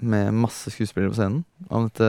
Med 0.05 0.35
masse 0.37 0.73
skuespillere 0.75 1.13
på 1.13 1.19
scenen. 1.19 1.43
Om 1.71 1.89
dette 1.89 2.07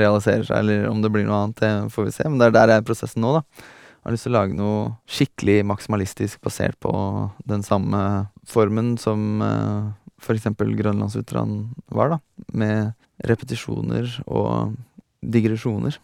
realiserer 0.00 0.44
seg, 0.44 0.60
eller 0.60 0.88
om 0.90 1.00
det 1.02 1.10
blir 1.14 1.26
noe 1.26 1.44
annet, 1.44 1.62
det 1.62 1.94
får 1.94 2.08
vi 2.08 2.14
se. 2.18 2.28
Men 2.28 2.40
det 2.40 2.50
er 2.50 2.56
der 2.58 2.74
er 2.76 2.86
prosessen 2.86 3.24
nå, 3.24 3.38
da. 3.38 3.68
Har 4.08 4.14
lyst 4.14 4.24
til 4.24 4.32
å 4.32 4.38
lage 4.38 4.56
noe 4.56 4.84
skikkelig 5.04 5.58
maksimalistisk 5.68 6.40
basert 6.40 6.78
på 6.80 6.90
den 7.44 7.60
samme 7.60 7.98
formen 8.48 8.94
som 8.96 9.42
uh, 9.44 9.90
f.eks. 10.16 10.46
Grønlandsutran 10.56 11.50
var, 11.92 12.14
da. 12.14 12.18
Med 12.56 12.94
repetisjoner 13.28 14.08
og 14.24 14.78
digresjoner. 15.20 15.98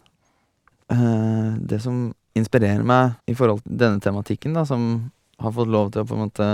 Uh, 0.92 1.56
det 1.64 1.78
som 1.80 2.10
inspirerer 2.36 2.84
meg 2.84 3.14
i 3.24 3.36
forhold 3.38 3.62
til 3.64 3.78
denne 3.80 4.04
tematikken, 4.04 4.52
da, 4.52 4.66
som 4.68 5.06
har 5.40 5.54
fått 5.56 5.72
lov 5.72 5.94
til 5.94 6.04
å 6.04 6.08
på 6.10 6.18
en 6.18 6.26
måte 6.26 6.48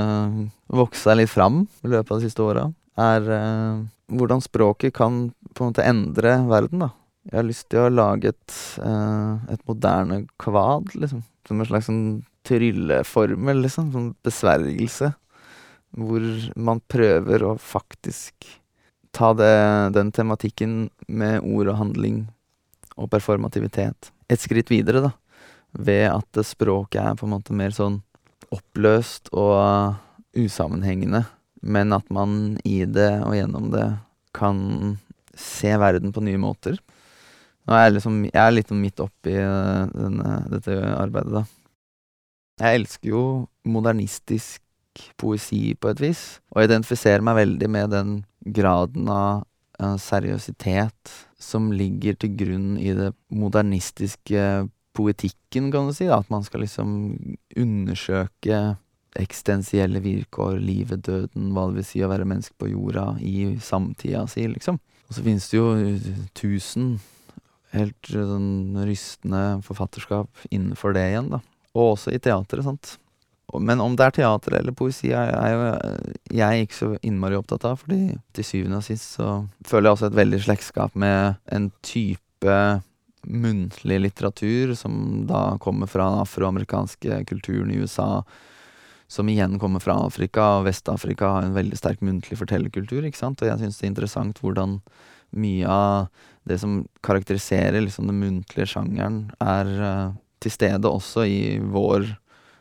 vokse 0.70 1.02
seg 1.02 1.18
litt 1.18 1.32
fram 1.34 1.64
i 1.82 1.90
løpet 1.90 2.14
av 2.14 2.20
de 2.20 2.28
siste 2.30 2.46
åra, 2.46 2.68
er 2.94 3.26
uh, 3.26 3.82
hvordan 4.06 4.46
språket 4.46 4.94
kan 4.94 5.18
på 5.50 5.66
en 5.66 5.74
måte 5.74 5.90
endre 5.96 6.38
verden, 6.46 6.86
da. 6.86 6.92
Jeg 7.26 7.40
har 7.40 7.50
lyst 7.50 7.66
til 7.74 7.82
å 7.82 7.90
lage 7.90 8.30
et, 8.30 8.54
uh, 8.86 9.42
et 9.50 9.66
moderne 9.66 10.22
kvad, 10.38 10.94
liksom. 10.94 11.26
Som 11.50 11.58
en 11.58 11.66
slags 11.66 11.88
sånn 11.90 12.04
trylleformel, 12.46 13.64
liksom. 13.66 13.90
Sånn 13.90 14.12
besvergelse. 14.22 15.10
Hvor 15.98 16.26
man 16.54 16.78
prøver 16.86 17.42
å 17.42 17.56
faktisk 17.58 18.46
ta 19.10 19.32
det, 19.34 19.50
den 19.96 20.12
tematikken 20.14 20.84
med 21.10 21.42
ord 21.42 21.72
og 21.72 21.80
handling 21.80 22.22
og 22.94 23.10
performativitet 23.10 24.12
et 24.30 24.42
skritt 24.42 24.70
videre, 24.70 25.02
da. 25.02 25.10
Ved 25.74 26.06
at 26.10 26.40
språket 26.46 27.02
er 27.02 27.18
på 27.18 27.26
en 27.26 27.34
måte 27.34 27.54
mer 27.56 27.74
sånn 27.74 28.00
oppløst 28.54 29.30
og 29.34 29.98
usammenhengende. 30.38 31.24
Men 31.60 31.94
at 31.94 32.06
man 32.14 32.60
i 32.62 32.84
det 32.86 33.12
og 33.26 33.34
gjennom 33.36 33.68
det 33.74 33.88
kan 34.36 34.96
se 35.34 35.74
verden 35.80 36.14
på 36.14 36.22
nye 36.24 36.40
måter. 36.40 36.78
Nå 37.68 37.77
er 37.77 37.87
jeg, 37.87 37.96
liksom, 37.99 38.18
jeg 38.31 38.40
er 38.40 38.55
litt 38.55 38.73
midt 38.75 39.03
oppi 39.05 39.37
eh, 39.37 39.85
denne, 39.94 40.40
dette 40.51 40.77
arbeidet, 40.96 41.42
da. 41.42 41.44
Jeg 42.61 42.81
elsker 42.81 43.12
jo 43.12 43.23
modernistisk 43.68 44.61
poesi 45.20 45.77
på 45.81 45.92
et 45.92 46.03
vis, 46.03 46.25
og 46.53 46.64
identifiserer 46.64 47.25
meg 47.25 47.38
veldig 47.38 47.70
med 47.73 47.94
den 47.94 48.18
graden 48.57 49.09
av 49.12 49.44
eh, 49.81 49.96
seriøsitet 50.01 51.14
som 51.40 51.70
ligger 51.73 52.18
til 52.20 52.35
grunn 52.37 52.75
i 52.81 52.92
det 52.96 53.12
modernistiske 53.33 54.68
poetikken, 54.96 55.70
kan 55.73 55.88
du 55.88 55.94
si. 55.96 56.09
Da. 56.11 56.20
At 56.20 56.31
man 56.33 56.44
skal 56.44 56.64
liksom 56.64 56.90
undersøke 57.57 58.61
eksistensielle 59.18 60.03
vilkår, 60.05 60.59
livet, 60.62 61.03
døden, 61.07 61.51
hva 61.55 61.66
det 61.68 61.81
vil 61.81 61.88
si 61.88 62.03
å 62.05 62.11
være 62.11 62.29
menneske 62.29 62.55
på 62.61 62.70
jorda 62.70 63.14
i 63.27 63.57
samtida 63.62 64.27
si, 64.31 64.46
liksom. 64.51 64.79
Og 65.09 65.16
så 65.16 65.25
finnes 65.27 65.49
det 65.51 65.59
jo 65.59 65.70
tusen 66.38 66.92
helt 67.74 68.11
sånn 68.11 68.80
rystende 68.87 69.61
forfatterskap 69.66 70.46
innenfor 70.50 70.96
det 70.96 71.06
igjen, 71.12 71.30
da. 71.37 71.40
Og 71.78 71.94
også 71.94 72.12
i 72.14 72.20
teatret, 72.22 72.66
sant. 72.66 72.96
Men 73.59 73.80
om 73.83 73.96
det 73.98 74.06
er 74.06 74.14
teater 74.20 74.54
eller 74.61 74.74
poesi, 74.76 75.11
er, 75.16 75.33
er 75.35 75.54
jo 75.54 75.62
eh, 75.72 76.12
jeg 76.38 76.66
ikke 76.66 76.76
så 76.76 76.90
innmari 77.06 77.38
opptatt 77.38 77.66
av. 77.66 77.80
Fordi 77.83 78.14
til 78.37 78.46
syvende 78.46 78.78
og 78.78 78.87
sist 78.87 79.16
så 79.16 79.40
føler 79.66 79.88
jeg 79.88 79.98
også 79.98 80.11
et 80.11 80.20
veldig 80.20 80.40
slektskap 80.44 80.94
med 80.98 81.40
en 81.50 81.70
type 81.87 82.61
muntlig 83.20 83.98
litteratur 84.00 84.72
som 84.78 85.26
da 85.28 85.59
kommer 85.61 85.90
fra 85.90 86.06
den 86.09 86.22
afroamerikanske 86.22 87.24
kulturen 87.28 87.72
i 87.74 87.80
USA. 87.83 88.22
Som 89.11 89.28
igjen 89.28 89.59
kommer 89.59 89.83
fra 89.83 89.96
Afrika, 90.06 90.61
og 90.61 90.68
Vest-Afrika 90.68 91.33
har 91.35 91.46
en 91.48 91.56
veldig 91.56 91.78
sterk 91.78 92.02
muntlig 92.06 92.38
fortellerkultur. 92.38 93.02
ikke 93.02 93.18
sant? 93.18 93.42
Og 93.42 93.50
jeg 93.50 93.59
syns 93.59 93.80
det 93.80 93.88
er 93.88 93.90
interessant 93.96 94.38
hvordan 94.38 94.78
mye 95.37 95.69
av 95.71 96.09
det 96.49 96.59
som 96.59 96.81
karakteriserer 97.05 97.81
liksom 97.85 98.09
den 98.11 98.21
muntlige 98.21 98.73
sjangeren, 98.73 99.29
er 99.43 99.71
uh, 99.81 100.16
til 100.40 100.55
stede 100.55 100.90
også 100.90 101.27
i 101.29 101.43
vår 101.61 102.09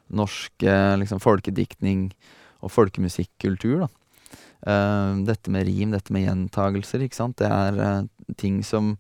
norske 0.09 0.75
liksom, 0.99 1.21
folkediktning 1.23 2.09
og 2.65 2.73
folkemusikkultur. 2.75 3.85
da. 3.85 3.89
Uh, 4.59 5.23
dette 5.27 5.51
med 5.53 5.67
rim, 5.69 5.95
dette 5.95 6.13
med 6.13 6.27
gjentagelser, 6.27 7.05
ikke 7.05 7.21
sant. 7.21 7.39
Det 7.39 7.49
er 7.49 7.79
uh, 7.79 8.35
ting 8.37 8.63
som 8.65 8.97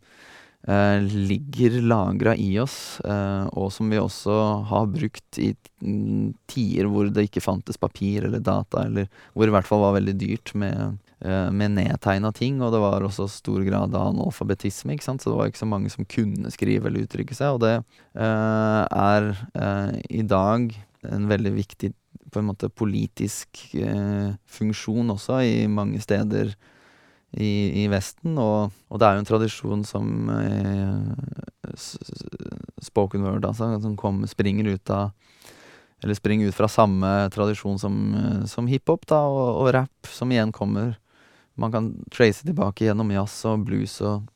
ligger 0.69 1.77
lagra 1.87 2.33
i 2.35 2.49
oss, 2.59 2.99
og 2.99 3.69
som 3.71 3.87
vi 3.89 3.95
også 3.95 4.33
har 4.67 4.89
brukt 4.91 5.37
i 5.39 5.53
mm, 5.79 6.33
tider 6.51 6.89
hvor 6.91 7.07
det 7.07 7.29
ikke 7.29 7.41
fantes 7.41 7.79
papir 7.79 8.27
eller 8.27 8.43
data, 8.43 8.83
eller 8.83 9.07
hvor 9.31 9.47
det 9.47 9.53
i 9.53 9.55
hvert 9.55 9.69
fall 9.69 9.85
var 9.85 9.95
veldig 9.95 10.17
dyrt 10.19 10.51
med, 10.59 10.99
med 11.19 11.73
nedtegna 11.75 12.29
ting, 12.31 12.61
og 12.63 12.71
det 12.71 12.79
var 12.79 13.03
også 13.03 13.25
stor 13.27 13.59
grad 13.67 13.91
av 13.91 14.13
analfabetisme, 14.13 14.93
ikke 14.95 15.03
sant, 15.03 15.19
så 15.19 15.33
det 15.33 15.35
var 15.35 15.49
ikke 15.51 15.59
så 15.59 15.67
mange 15.67 15.91
som 15.91 16.07
kunne 16.07 16.51
skrive 16.53 16.87
eller 16.87 17.03
uttrykke 17.03 17.35
seg, 17.35 17.57
og 17.57 17.63
det 17.65 17.73
uh, 18.15 18.85
er 18.87 19.27
uh, 19.35 19.91
i 20.07 20.23
dag 20.23 20.71
en 21.11 21.27
veldig 21.27 21.51
viktig 21.57 21.91
på 22.31 22.39
en 22.39 22.47
måte 22.47 22.71
politisk 22.71 23.65
uh, 23.83 24.31
funksjon 24.47 25.11
også 25.11 25.41
i 25.43 25.67
mange 25.67 25.99
steder 25.99 26.55
i, 27.31 27.83
i 27.83 27.87
Vesten. 27.91 28.37
Og, 28.41 28.73
og 28.89 29.01
det 29.01 29.07
er 29.07 29.17
jo 29.17 29.23
en 29.23 29.29
tradisjon 29.29 29.83
som 29.87 30.31
eh, 30.33 31.75
spoken 32.85 33.25
word, 33.25 33.45
altså, 33.45 33.71
som 33.83 33.97
kommer, 33.99 34.29
springer 34.31 34.73
ut 34.73 34.93
av 34.93 35.11
Eller 35.99 36.15
springer 36.15 36.47
ut 36.47 36.55
fra 36.55 36.69
samme 36.71 37.07
tradisjon 37.33 37.79
som, 37.79 37.95
eh, 38.15 38.45
som 38.47 38.67
hiphop 38.71 39.05
og, 39.11 39.39
og 39.65 39.73
rap, 39.75 40.07
som 40.07 40.31
igjen 40.31 40.53
kommer 40.55 40.97
Man 41.59 41.73
kan 41.73 41.91
trace 42.13 42.45
tilbake 42.47 42.87
gjennom 42.87 43.11
jazz 43.13 43.41
og 43.49 43.65
blues 43.67 43.99
og 44.05 44.27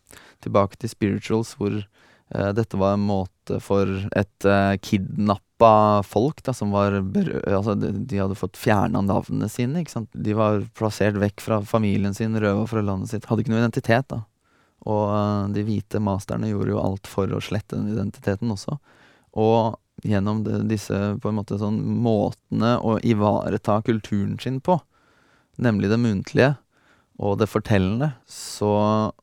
tilbake 0.43 0.79
til 0.79 0.91
spirituals, 0.91 1.53
hvor 1.59 1.75
eh, 1.79 2.51
dette 2.55 2.79
var 2.79 2.97
en 2.97 3.05
måte 3.07 3.59
for 3.63 3.89
et 4.15 4.47
uh, 4.47 4.75
kidnappa 4.79 6.03
folk 6.07 6.43
da, 6.45 6.53
som 6.55 6.71
var 6.75 6.95
altså, 6.99 7.75
de, 7.79 7.91
de 8.07 8.19
hadde 8.21 8.37
fått 8.39 8.59
fjerna 8.59 9.01
navnene 9.03 9.49
sine. 9.51 9.81
ikke 9.81 9.97
sant? 9.97 10.11
De 10.13 10.35
var 10.37 10.63
plassert 10.77 11.19
vekk 11.19 11.43
fra 11.43 11.61
familien 11.67 12.15
sin, 12.15 12.35
røva 12.39 12.67
fra 12.69 12.83
landet 12.83 13.11
sitt. 13.11 13.27
Hadde 13.27 13.43
ikke 13.43 13.55
noe 13.55 13.63
identitet. 13.63 14.07
da. 14.11 14.23
Og 14.89 15.05
eh, 15.15 15.53
de 15.55 15.65
hvite 15.67 16.03
masterne 16.03 16.51
gjorde 16.51 16.75
jo 16.75 16.83
alt 16.83 17.09
for 17.09 17.31
å 17.31 17.43
slette 17.43 17.77
den 17.77 17.93
identiteten 17.95 18.51
også. 18.53 18.77
Og 19.39 19.79
gjennom 20.03 20.43
de, 20.45 20.59
disse 20.67 20.97
på 21.21 21.29
en 21.29 21.39
måte 21.39 21.59
sånn 21.61 21.79
måtene 22.03 22.75
å 22.83 22.97
ivareta 23.05 23.79
kulturen 23.85 24.35
sin 24.41 24.59
på, 24.63 24.79
nemlig 25.61 25.91
det 25.91 26.01
muntlige 26.01 26.53
og 27.23 27.37
det 27.39 27.47
fortellende, 27.47 28.11
så 28.27 28.73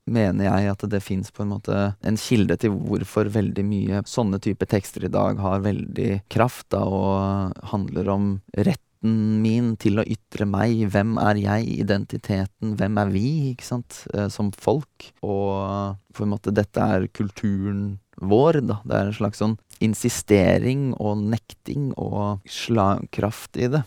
mener 0.08 0.46
jeg 0.46 0.70
at 0.72 0.84
det 0.92 1.02
fins 1.04 1.32
på 1.34 1.44
en 1.44 1.52
måte 1.52 1.80
en 2.00 2.20
kilde 2.20 2.56
til 2.60 2.72
hvorfor 2.72 3.28
veldig 3.32 3.64
mye 3.66 4.04
sånne 4.08 4.40
type 4.42 4.68
tekster 4.70 5.04
i 5.04 5.12
dag 5.12 5.40
har 5.42 5.64
veldig 5.66 6.22
kraft, 6.32 6.70
da, 6.72 6.84
og 6.84 7.66
handler 7.74 8.14
om 8.14 8.30
rett 8.56 8.82
min 9.00 9.74
til 9.80 10.00
å 10.00 10.04
ytre 10.04 10.44
meg. 10.48 10.82
Hvem 10.92 11.14
er 11.22 11.40
jeg? 11.40 11.68
Identiteten. 11.86 12.74
Hvem 12.76 12.98
er 13.00 13.12
vi, 13.12 13.26
ikke 13.54 13.64
sant? 13.64 14.02
Eh, 14.12 14.28
som 14.32 14.50
folk. 14.52 15.08
Og 15.24 15.96
på 16.12 16.24
en 16.24 16.32
måte 16.34 16.52
dette 16.52 16.84
er 16.84 17.08
kulturen 17.16 17.98
vår, 18.20 18.60
da. 18.68 18.80
Det 18.84 18.98
er 18.98 19.08
en 19.08 19.16
slags 19.16 19.40
sånn 19.40 19.56
insistering 19.80 20.90
og 21.00 21.22
nekting 21.32 21.94
og 21.96 22.44
slagkraft 22.44 23.56
i 23.56 23.70
det. 23.72 23.82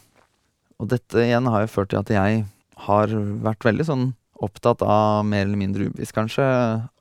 Og 0.81 0.89
dette 0.89 1.21
igjen 1.21 1.47
har 1.53 1.63
jo 1.63 1.73
ført 1.75 1.93
til 1.93 2.01
at 2.01 2.09
jeg 2.11 2.43
har 2.87 3.13
vært 3.43 3.65
veldig 3.67 3.87
sånn 3.87 4.05
opptatt 4.43 4.81
av, 4.83 5.23
mer 5.27 5.45
eller 5.45 5.59
mindre 5.59 5.87
ubevisst 5.87 6.15
kanskje, 6.15 6.45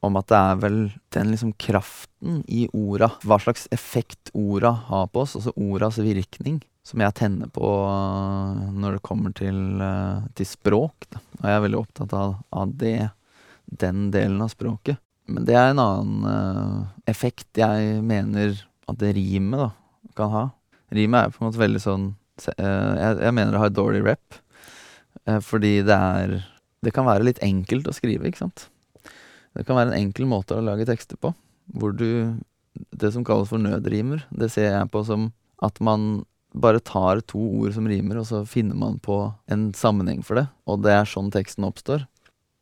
om 0.04 0.18
at 0.20 0.28
det 0.30 0.38
er 0.38 0.60
vel 0.62 0.76
den 1.14 1.32
liksom 1.32 1.54
kraften 1.60 2.42
i 2.46 2.66
orda, 2.76 3.10
hva 3.26 3.38
slags 3.42 3.66
effekt 3.74 4.30
orda 4.36 4.74
har 4.90 5.08
på 5.10 5.24
oss, 5.24 5.34
altså 5.38 5.54
ordas 5.56 5.98
virkning, 6.02 6.60
som 6.86 7.02
jeg 7.02 7.16
tenner 7.18 7.50
på 7.54 7.68
når 8.74 8.98
det 8.98 9.06
kommer 9.06 9.34
til, 9.38 9.58
øh, 9.82 10.22
til 10.38 10.48
språk. 10.48 11.06
Da. 11.10 11.22
Og 11.40 11.48
jeg 11.48 11.56
er 11.56 11.64
veldig 11.66 11.80
opptatt 11.80 12.14
av, 12.18 12.36
av 12.50 12.74
det, 12.78 12.96
den 13.66 14.10
delen 14.14 14.42
av 14.42 14.50
språket. 14.52 14.98
Men 15.30 15.46
det 15.46 15.54
er 15.56 15.70
en 15.70 15.80
annen 15.82 16.24
uh, 16.26 16.78
effekt 17.08 17.58
jeg 17.58 18.00
mener 18.02 18.56
at 18.90 18.98
det 18.98 19.14
rimet 19.16 19.62
da, 19.62 19.68
kan 20.18 20.32
ha. 20.32 20.42
Rimet 20.92 21.28
er 21.28 21.32
på 21.32 21.40
en 21.40 21.48
måte 21.48 21.62
veldig 21.62 21.80
sånn 21.80 22.08
øh, 22.10 22.92
jeg, 22.98 23.20
jeg 23.22 23.34
mener 23.36 23.54
det 23.54 23.62
har 23.62 23.70
dårlig 23.72 24.02
rep. 24.04 24.40
Eh, 25.28 25.40
fordi 25.40 25.80
det 25.86 25.94
er 25.94 26.42
Det 26.82 26.90
kan 26.90 27.06
være 27.06 27.22
litt 27.22 27.38
enkelt 27.38 27.86
å 27.86 27.94
skrive, 27.94 28.26
ikke 28.26 28.42
sant. 28.42 28.66
Det 29.54 29.62
kan 29.64 29.76
være 29.76 29.92
en 29.92 30.08
enkel 30.08 30.26
måte 30.26 30.56
å 30.56 30.64
lage 30.64 30.86
tekster 30.88 31.16
på, 31.16 31.30
hvor 31.70 31.94
du 31.94 32.40
Det 32.90 33.12
som 33.12 33.22
kalles 33.22 33.48
for 33.48 33.58
nødrimer, 33.58 34.24
det 34.32 34.50
ser 34.50 34.72
jeg 34.72 34.90
på 34.90 35.04
som 35.04 35.32
at 35.62 35.78
man 35.80 36.24
bare 36.54 36.80
tar 36.80 37.20
to 37.20 37.38
ord 37.38 37.74
som 37.74 37.86
rimer, 37.86 38.18
og 38.18 38.26
så 38.26 38.46
finner 38.48 38.74
man 38.74 38.98
på 38.98 39.34
en 39.46 39.72
sammenheng 39.72 40.24
for 40.24 40.40
det. 40.40 40.48
Og 40.66 40.82
det 40.82 40.90
er 40.90 41.04
sånn 41.04 41.30
teksten 41.30 41.64
oppstår. 41.64 42.06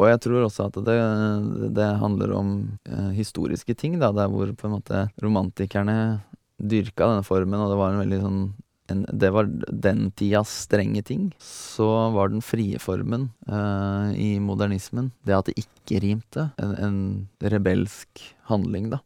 Og 0.01 0.09
jeg 0.09 0.21
tror 0.25 0.47
også 0.47 0.67
at 0.67 0.79
det, 0.85 0.97
det 1.77 1.89
handler 2.01 2.33
om 2.33 2.51
eh, 2.89 3.11
historiske 3.17 3.75
ting, 3.75 3.99
da, 4.01 4.11
der 4.13 4.29
hvor 4.33 4.51
på 4.53 4.67
en 4.67 4.77
måte 4.79 5.07
romantikerne 5.23 5.97
dyrka 6.61 7.09
denne 7.09 7.27
formen, 7.27 7.61
og 7.61 7.73
det 7.73 7.79
var 7.81 7.95
en 7.95 8.03
veldig 8.03 8.21
sånn 8.25 8.43
en, 8.91 9.05
det 9.09 9.31
var 9.35 9.49
den 9.49 10.11
tidas 10.19 10.53
strenge 10.67 11.03
ting. 11.07 11.29
Så 11.43 11.87
var 12.15 12.33
den 12.33 12.43
frie 12.45 12.81
formen 12.83 13.31
eh, 13.49 14.11
i 14.19 14.31
modernismen 14.43 15.13
det 15.27 15.37
at 15.37 15.51
det 15.51 15.63
ikke 15.63 16.03
rimte, 16.05 16.49
en, 16.61 16.75
en 16.77 16.99
rebelsk 17.53 18.25
handling, 18.51 18.91
da. 18.95 19.01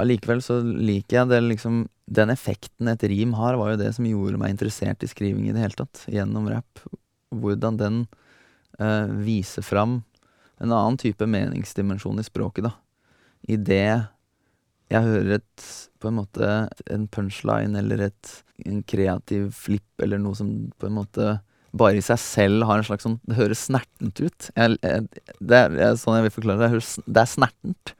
Allikevel 0.00 0.40
så 0.40 0.60
liker 0.64 1.18
jeg 1.18 1.28
det 1.28 1.40
liksom 1.44 1.82
Den 2.10 2.32
effekten 2.32 2.88
et 2.88 3.02
rim 3.04 3.34
har, 3.36 3.58
var 3.60 3.74
jo 3.74 3.80
det 3.82 3.90
som 3.94 4.06
gjorde 4.08 4.38
meg 4.40 4.54
interessert 4.54 5.04
i 5.04 5.10
skriving 5.10 5.44
i 5.46 5.52
det 5.54 5.62
hele 5.62 5.78
tatt, 5.78 6.04
gjennom 6.10 6.48
rap. 6.50 6.80
Hvordan 7.30 7.76
den 7.78 7.98
eh, 8.80 9.12
viser 9.22 9.62
fram 9.62 10.00
en 10.60 10.72
annen 10.74 10.98
type 11.00 11.24
meningsdimensjon 11.24 12.18
i 12.20 12.26
språket, 12.26 12.66
da. 12.66 12.72
I 13.48 13.56
det 13.56 14.10
jeg 14.90 15.06
hører 15.06 15.36
et 15.38 15.68
på 16.00 16.08
en 16.08 16.16
måte 16.16 16.48
en 16.90 17.06
punchline 17.12 17.78
eller 17.78 18.06
et, 18.08 18.32
en 18.66 18.80
kreativ 18.88 19.50
flipp 19.54 20.02
eller 20.02 20.20
noe 20.22 20.38
som 20.38 20.50
på 20.80 20.88
en 20.88 20.96
måte 20.96 21.36
bare 21.76 22.00
i 22.00 22.02
seg 22.02 22.18
selv 22.18 22.66
har 22.66 22.80
en 22.80 22.86
slags 22.86 23.04
sånn 23.06 23.20
Det 23.22 23.36
høres 23.38 23.66
snertent 23.68 24.18
ut. 24.18 24.48
Jeg, 24.56 24.78
jeg, 24.82 25.04
det 25.38 25.60
er 25.60 25.76
jeg, 25.78 26.00
sånn 26.00 26.16
jeg 26.18 26.26
vil 26.26 26.34
forklare 26.34 26.64
det. 26.64 26.70
Høres, 26.72 26.96
det 27.06 27.22
er 27.22 27.30
snertent. 27.30 27.92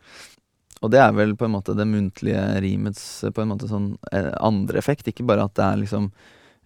Og 0.80 0.90
det 0.90 1.00
er 1.04 1.14
vel 1.14 1.36
på 1.38 1.46
en 1.46 1.54
måte 1.54 1.76
det 1.76 1.86
muntlige 1.86 2.42
rimets 2.64 3.04
på 3.36 3.44
en 3.44 3.52
måte 3.52 3.68
sånn 3.70 3.92
eh, 4.10 4.32
andre 4.42 4.80
effekt. 4.80 5.10
Ikke 5.12 5.26
bare 5.28 5.44
at 5.46 5.54
det 5.58 5.66
er 5.66 5.82
liksom 5.82 6.08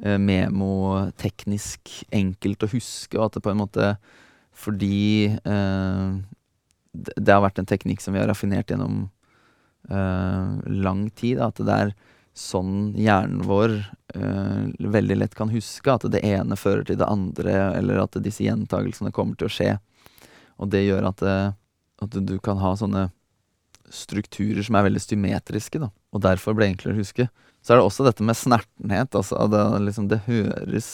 eh, 0.00 0.16
memo-teknisk 0.22 1.92
enkelt 2.14 2.64
å 2.64 2.70
huske, 2.72 3.18
og 3.18 3.26
at 3.26 3.36
det 3.36 3.44
på 3.44 3.52
en 3.52 3.60
måte 3.64 3.94
fordi 4.54 5.34
eh, 5.34 6.08
det, 6.94 7.32
har 7.32 7.42
vært 7.42 7.58
en 7.58 7.68
teknikk 7.68 8.00
som 8.00 8.14
vi 8.14 8.22
har 8.22 8.30
raffinert 8.30 8.70
gjennom 8.70 9.08
lang 9.88 11.06
tid. 11.12 11.40
At 11.44 11.58
det 11.60 11.74
er 11.74 11.94
sånn 12.34 12.92
hjernen 12.98 13.44
vår 13.46 13.76
eh, 14.14 14.62
veldig 14.78 15.16
lett 15.20 15.34
kan 15.38 15.52
huske. 15.54 15.94
At 15.94 16.06
det 16.10 16.24
ene 16.26 16.58
fører 16.58 16.84
til 16.86 16.98
det 17.00 17.08
andre, 17.08 17.54
eller 17.78 18.02
at 18.02 18.18
disse 18.24 18.44
gjentagelsene 18.46 19.14
kommer 19.14 19.38
til 19.38 19.48
å 19.48 19.54
skje. 19.54 19.74
Og 20.58 20.70
det 20.70 20.84
gjør 20.84 21.08
at, 21.10 21.22
det, 21.22 21.38
at 22.02 22.18
du 22.26 22.36
kan 22.42 22.60
ha 22.62 22.74
sånne 22.78 23.08
strukturer 23.94 24.64
som 24.64 24.78
er 24.78 24.88
veldig 24.88 25.02
symmetriske, 25.02 25.80
da. 25.82 25.90
Og 26.14 26.22
derfor 26.24 26.56
blir 26.56 26.66
det 26.66 26.74
enklere 26.74 26.96
å 26.96 27.02
huske. 27.02 27.28
Så 27.62 27.72
er 27.72 27.80
det 27.80 27.86
også 27.86 28.06
dette 28.06 28.26
med 28.26 28.38
snertenhet. 28.38 29.14
Altså, 29.14 29.38
det, 29.50 29.62
liksom, 29.86 30.10
det 30.10 30.24
høres 30.26 30.90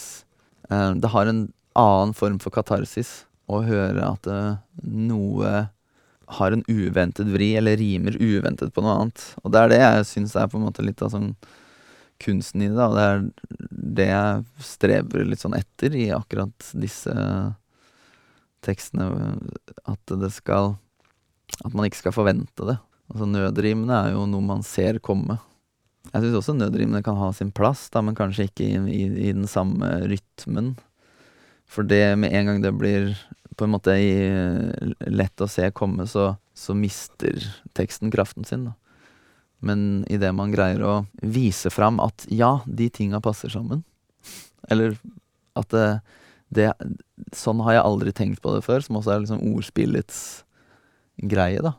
eh, 0.69 0.91
Det 1.01 1.11
har 1.13 1.29
en 1.29 1.45
annen 1.77 2.13
form 2.13 2.39
for 2.43 2.53
katarsis 2.53 3.23
å 3.51 3.63
høre 3.65 4.05
at 4.05 4.27
eh, 4.29 4.59
noe 4.85 5.69
har 6.37 6.55
en 6.55 6.63
uventet 6.67 7.27
vri, 7.31 7.53
eller 7.59 7.79
rimer 7.79 8.17
uventet 8.19 8.73
på 8.73 8.83
noe 8.83 8.97
annet. 8.99 9.23
Og 9.43 9.51
det 9.53 9.61
er 9.61 9.71
det 9.71 9.81
jeg 9.81 10.07
syns 10.11 10.35
er 10.39 10.51
på 10.51 10.59
en 10.59 10.67
måte 10.67 10.85
litt 10.85 11.01
av 11.03 11.11
sånn 11.13 11.33
kunsten 12.21 12.61
i 12.61 12.69
det, 12.69 12.77
da. 12.77 12.89
Det 12.93 13.07
er 13.07 13.23
det 13.97 14.07
jeg 14.11 14.67
streber 14.71 15.25
litt 15.27 15.43
sånn 15.43 15.57
etter 15.57 15.95
i 15.97 16.07
akkurat 16.15 16.71
disse 16.77 17.13
tekstene. 18.65 19.09
At 19.89 20.15
det 20.21 20.31
skal 20.35 20.75
At 21.65 21.73
man 21.75 21.85
ikke 21.85 21.99
skal 21.99 22.15
forvente 22.15 22.65
det. 22.65 22.77
Altså 23.11 23.27
nødrimene 23.27 23.97
er 24.05 24.13
jo 24.13 24.23
noe 24.29 24.45
man 24.45 24.61
ser 24.63 25.01
komme. 25.03 25.35
Jeg 26.09 26.23
syns 26.23 26.37
også 26.39 26.55
nødrimene 26.55 27.03
kan 27.05 27.19
ha 27.19 27.27
sin 27.35 27.51
plass, 27.53 27.89
da, 27.91 28.01
men 28.01 28.15
kanskje 28.17 28.47
ikke 28.47 28.65
i, 28.65 28.77
i, 28.87 29.03
i 29.27 29.33
den 29.35 29.49
samme 29.51 29.89
rytmen. 30.07 30.73
For 31.69 31.87
det 31.87 32.15
med 32.19 32.33
en 32.35 32.47
gang 32.47 32.63
det 32.63 32.71
blir 32.79 33.11
på 33.61 33.67
en 33.67 33.75
måte 33.75 33.93
i, 33.93 34.13
lett 35.13 35.41
å 35.43 35.45
se 35.45 35.67
komme, 35.77 36.07
så, 36.09 36.31
så 36.57 36.73
mister 36.73 37.37
teksten 37.77 38.09
kraften 38.09 38.47
sin. 38.47 38.63
Da. 38.65 38.73
Men 39.61 40.01
idet 40.09 40.31
man 40.33 40.49
greier 40.49 40.81
å 40.81 40.93
vise 41.21 41.69
fram 41.69 41.99
at 42.01 42.25
ja, 42.33 42.55
de 42.65 42.87
tinga 42.89 43.21
passer 43.21 43.53
sammen, 43.53 43.83
eller 44.65 44.97
at 45.57 45.69
det, 45.73 45.85
det 46.49 46.71
Sånn 47.37 47.61
har 47.61 47.75
jeg 47.77 47.85
aldri 47.85 48.11
tenkt 48.17 48.41
på 48.41 48.55
det 48.55 48.63
før, 48.65 48.81
som 48.81 48.97
også 48.97 49.13
er 49.13 49.21
liksom 49.21 49.43
ordspillets 49.53 50.17
greie, 51.21 51.61
da. 51.61 51.75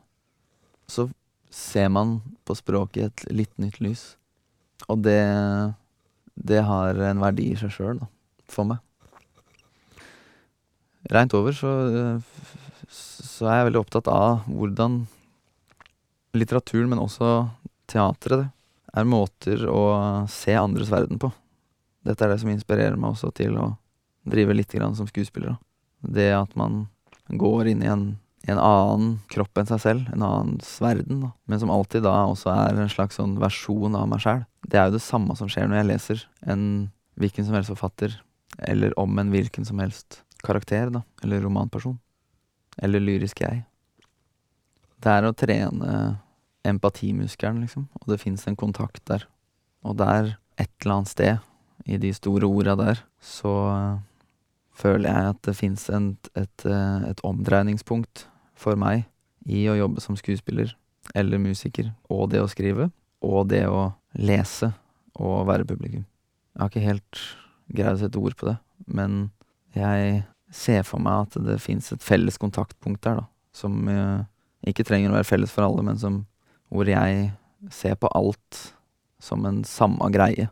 Så 0.86 1.08
ser 1.50 1.90
man 1.90 2.20
på 2.46 2.54
språket 2.56 3.02
i 3.02 3.08
et 3.08 3.24
litt 3.42 3.52
nytt 3.60 3.82
lys. 3.82 4.04
Og 4.86 5.02
det, 5.02 5.18
det 6.38 6.62
har 6.70 7.02
en 7.10 7.26
verdi 7.26 7.50
i 7.50 7.58
seg 7.58 7.74
sjøl, 7.74 7.98
da, 8.04 8.08
for 8.46 8.70
meg. 8.70 8.78
Reint 11.10 11.34
over 11.34 11.54
så, 11.56 11.72
så 12.92 13.48
er 13.48 13.58
jeg 13.58 13.68
veldig 13.70 13.82
opptatt 13.82 14.10
av 14.12 14.44
hvordan 14.46 15.02
litteraturen, 16.36 16.90
men 16.92 17.02
også 17.02 17.48
teatret, 17.90 18.50
er 18.92 19.08
måter 19.08 19.64
å 19.72 19.82
se 20.30 20.54
andres 20.56 20.90
verden 20.92 21.20
på. 21.20 21.30
Dette 22.04 22.24
er 22.24 22.32
det 22.32 22.40
som 22.42 22.50
inspirerer 22.52 22.98
meg 22.98 23.14
også 23.14 23.30
til 23.36 23.56
å 23.56 23.70
drive 24.28 24.54
litt 24.56 24.72
grann 24.72 24.96
som 24.98 25.08
skuespiller. 25.08 25.56
Det 26.02 26.28
at 26.34 26.52
man 26.58 26.86
går 27.32 27.72
inn 27.72 27.84
i 27.84 27.90
en, 27.90 28.04
en 28.50 28.60
annen 28.60 29.14
kropp 29.32 29.58
enn 29.58 29.70
seg 29.70 29.80
selv, 29.82 30.10
en 30.12 30.24
annens 30.26 30.74
verden, 30.82 31.22
da. 31.24 31.30
men 31.48 31.62
som 31.62 31.72
alltid 31.72 32.04
da 32.06 32.14
også 32.28 32.52
er 32.52 32.82
en 32.82 32.92
slags 32.92 33.18
sånn 33.20 33.38
versjon 33.42 33.96
av 33.98 34.10
meg 34.10 34.22
sjæl. 34.24 34.44
Det 34.66 34.78
er 34.78 34.90
jo 34.90 34.98
det 34.98 35.06
samme 35.06 35.36
som 35.38 35.50
skjer 35.50 35.70
når 35.70 35.80
jeg 35.80 35.90
leser 35.92 36.26
en 36.52 36.66
hvilken 37.20 37.48
som 37.48 37.56
helst 37.56 37.72
forfatter, 37.72 38.18
eller 38.68 38.92
om 39.00 39.16
en 39.20 39.32
hvilken 39.32 39.66
som 39.68 39.80
helst 39.82 40.20
karakter, 40.44 40.90
da, 40.92 41.02
eller 41.24 41.42
romanperson. 41.44 41.98
Eller 42.82 43.02
lyrisk 43.02 43.42
jeg. 43.44 43.64
Det 45.02 45.10
er 45.10 45.26
å 45.26 45.34
trene 45.36 45.96
empatimuskelen, 46.66 47.62
liksom, 47.64 47.88
og 48.00 48.10
det 48.12 48.20
fins 48.22 48.46
en 48.46 48.58
kontakt 48.58 49.02
der. 49.10 49.26
Og 49.82 49.96
der, 49.98 50.36
et 50.60 50.70
eller 50.82 51.00
annet 51.00 51.10
sted, 51.10 51.48
i 51.86 51.98
de 51.98 52.12
store 52.14 52.46
orda 52.46 52.76
der, 52.78 53.00
så 53.18 53.52
øh, 53.72 53.96
føler 54.78 55.10
jeg 55.10 55.32
at 55.32 55.40
det 55.48 55.56
fins 55.58 55.88
et, 55.90 56.30
et, 56.38 56.66
øh, 56.66 57.08
et 57.10 57.22
omdreiningspunkt 57.26 58.28
for 58.54 58.78
meg 58.78 59.08
i 59.50 59.64
å 59.66 59.74
jobbe 59.78 60.02
som 60.04 60.18
skuespiller 60.18 60.76
eller 61.18 61.42
musiker, 61.42 61.90
og 62.06 62.30
det 62.30 62.42
å 62.42 62.50
skrive, 62.50 62.92
og 63.22 63.48
det 63.50 63.64
å 63.66 63.90
lese 64.14 64.70
og 65.18 65.48
være 65.48 65.66
publikum. 65.66 66.04
Jeg 66.52 66.60
har 66.60 66.70
ikke 66.70 66.86
helt 66.86 67.22
greid 67.72 67.96
å 67.96 68.02
sette 68.04 68.20
ord 68.20 68.36
på 68.38 68.48
det, 68.52 68.56
men 68.86 69.32
jeg 69.74 70.22
ser 70.52 70.84
for 70.86 71.02
meg 71.02 71.26
at 71.26 71.38
det 71.46 71.60
fins 71.62 71.90
et 71.94 72.04
felles 72.04 72.38
kontaktpunkt 72.40 73.02
der, 73.06 73.22
da, 73.22 73.26
som 73.56 73.88
øh, 73.88 74.22
ikke 74.68 74.84
trenger 74.86 75.10
å 75.10 75.16
være 75.18 75.28
felles 75.28 75.52
for 75.52 75.66
alle, 75.66 75.84
men 75.86 75.98
som 76.00 76.22
hvor 76.72 76.88
jeg 76.88 77.30
ser 77.72 77.96
på 78.00 78.10
alt 78.16 78.60
som 79.22 79.44
en 79.46 79.62
samme 79.68 80.08
greie. 80.14 80.48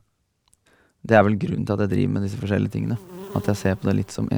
Det 1.03 1.17
er 1.17 1.25
vel 1.27 1.39
grunnen 1.41 1.65
til 1.67 1.75
at 1.75 1.87
jeg 1.87 1.95
driver 1.95 2.15
med 2.15 2.27
disse 2.27 2.39
forskjellige 2.39 2.75
tingene. 2.77 2.99
At 3.35 3.49
jeg 3.49 3.59
ser 3.59 3.79
på 3.79 3.89
det 3.89 3.97
litt 4.03 4.15
som 4.15 4.29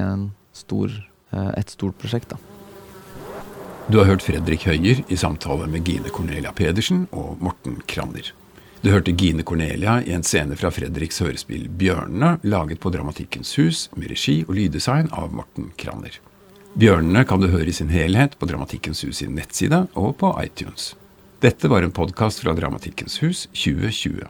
stor, 0.57 0.93
eh, 1.33 1.51
et 1.59 1.71
stort 1.75 1.99
prosjekt, 1.99 2.31
da. 2.31 2.39
Du 3.91 3.99
har 3.99 4.07
hørt 4.07 4.23
Fredrik 4.23 4.63
Høyer 4.69 5.03
i 5.11 5.19
samtale 5.19 5.67
med 5.67 5.85
Gine 5.85 6.09
Cornelia 6.09 6.53
Pedersen 6.55 7.09
og 7.11 7.43
Morten 7.43 7.81
Kranner. 7.91 8.31
Du 8.83 8.91
hørte 8.91 9.13
Gine 9.13 9.45
Cornelia 9.47 10.01
i 10.03 10.11
en 10.11 10.25
scene 10.27 10.57
fra 10.59 10.71
Fredriks 10.75 11.21
hørespill 11.23 11.69
'Bjørnene', 11.71 12.41
laget 12.43 12.81
på 12.83 12.91
Dramatikkens 12.91 13.55
hus 13.55 13.85
med 13.95 14.11
regi 14.11 14.41
og 14.49 14.57
lyddesign 14.59 15.07
av 15.15 15.31
Morten 15.31 15.69
Kranner. 15.79 16.17
'Bjørnene' 16.75 17.23
kan 17.31 17.39
du 17.39 17.47
høre 17.47 17.71
i 17.71 17.77
sin 17.79 17.95
helhet 17.95 18.35
på 18.41 18.49
Dramatikkens 18.51 19.05
hus 19.07 19.21
sin 19.23 19.37
nettside 19.39 19.85
og 19.95 20.17
på 20.19 20.33
iTunes. 20.43 20.97
Dette 21.39 21.71
var 21.71 21.87
en 21.87 21.95
podkast 21.95 22.43
fra 22.43 22.57
Dramatikkens 22.59 23.21
hus 23.23 23.47
2020. 23.55 24.27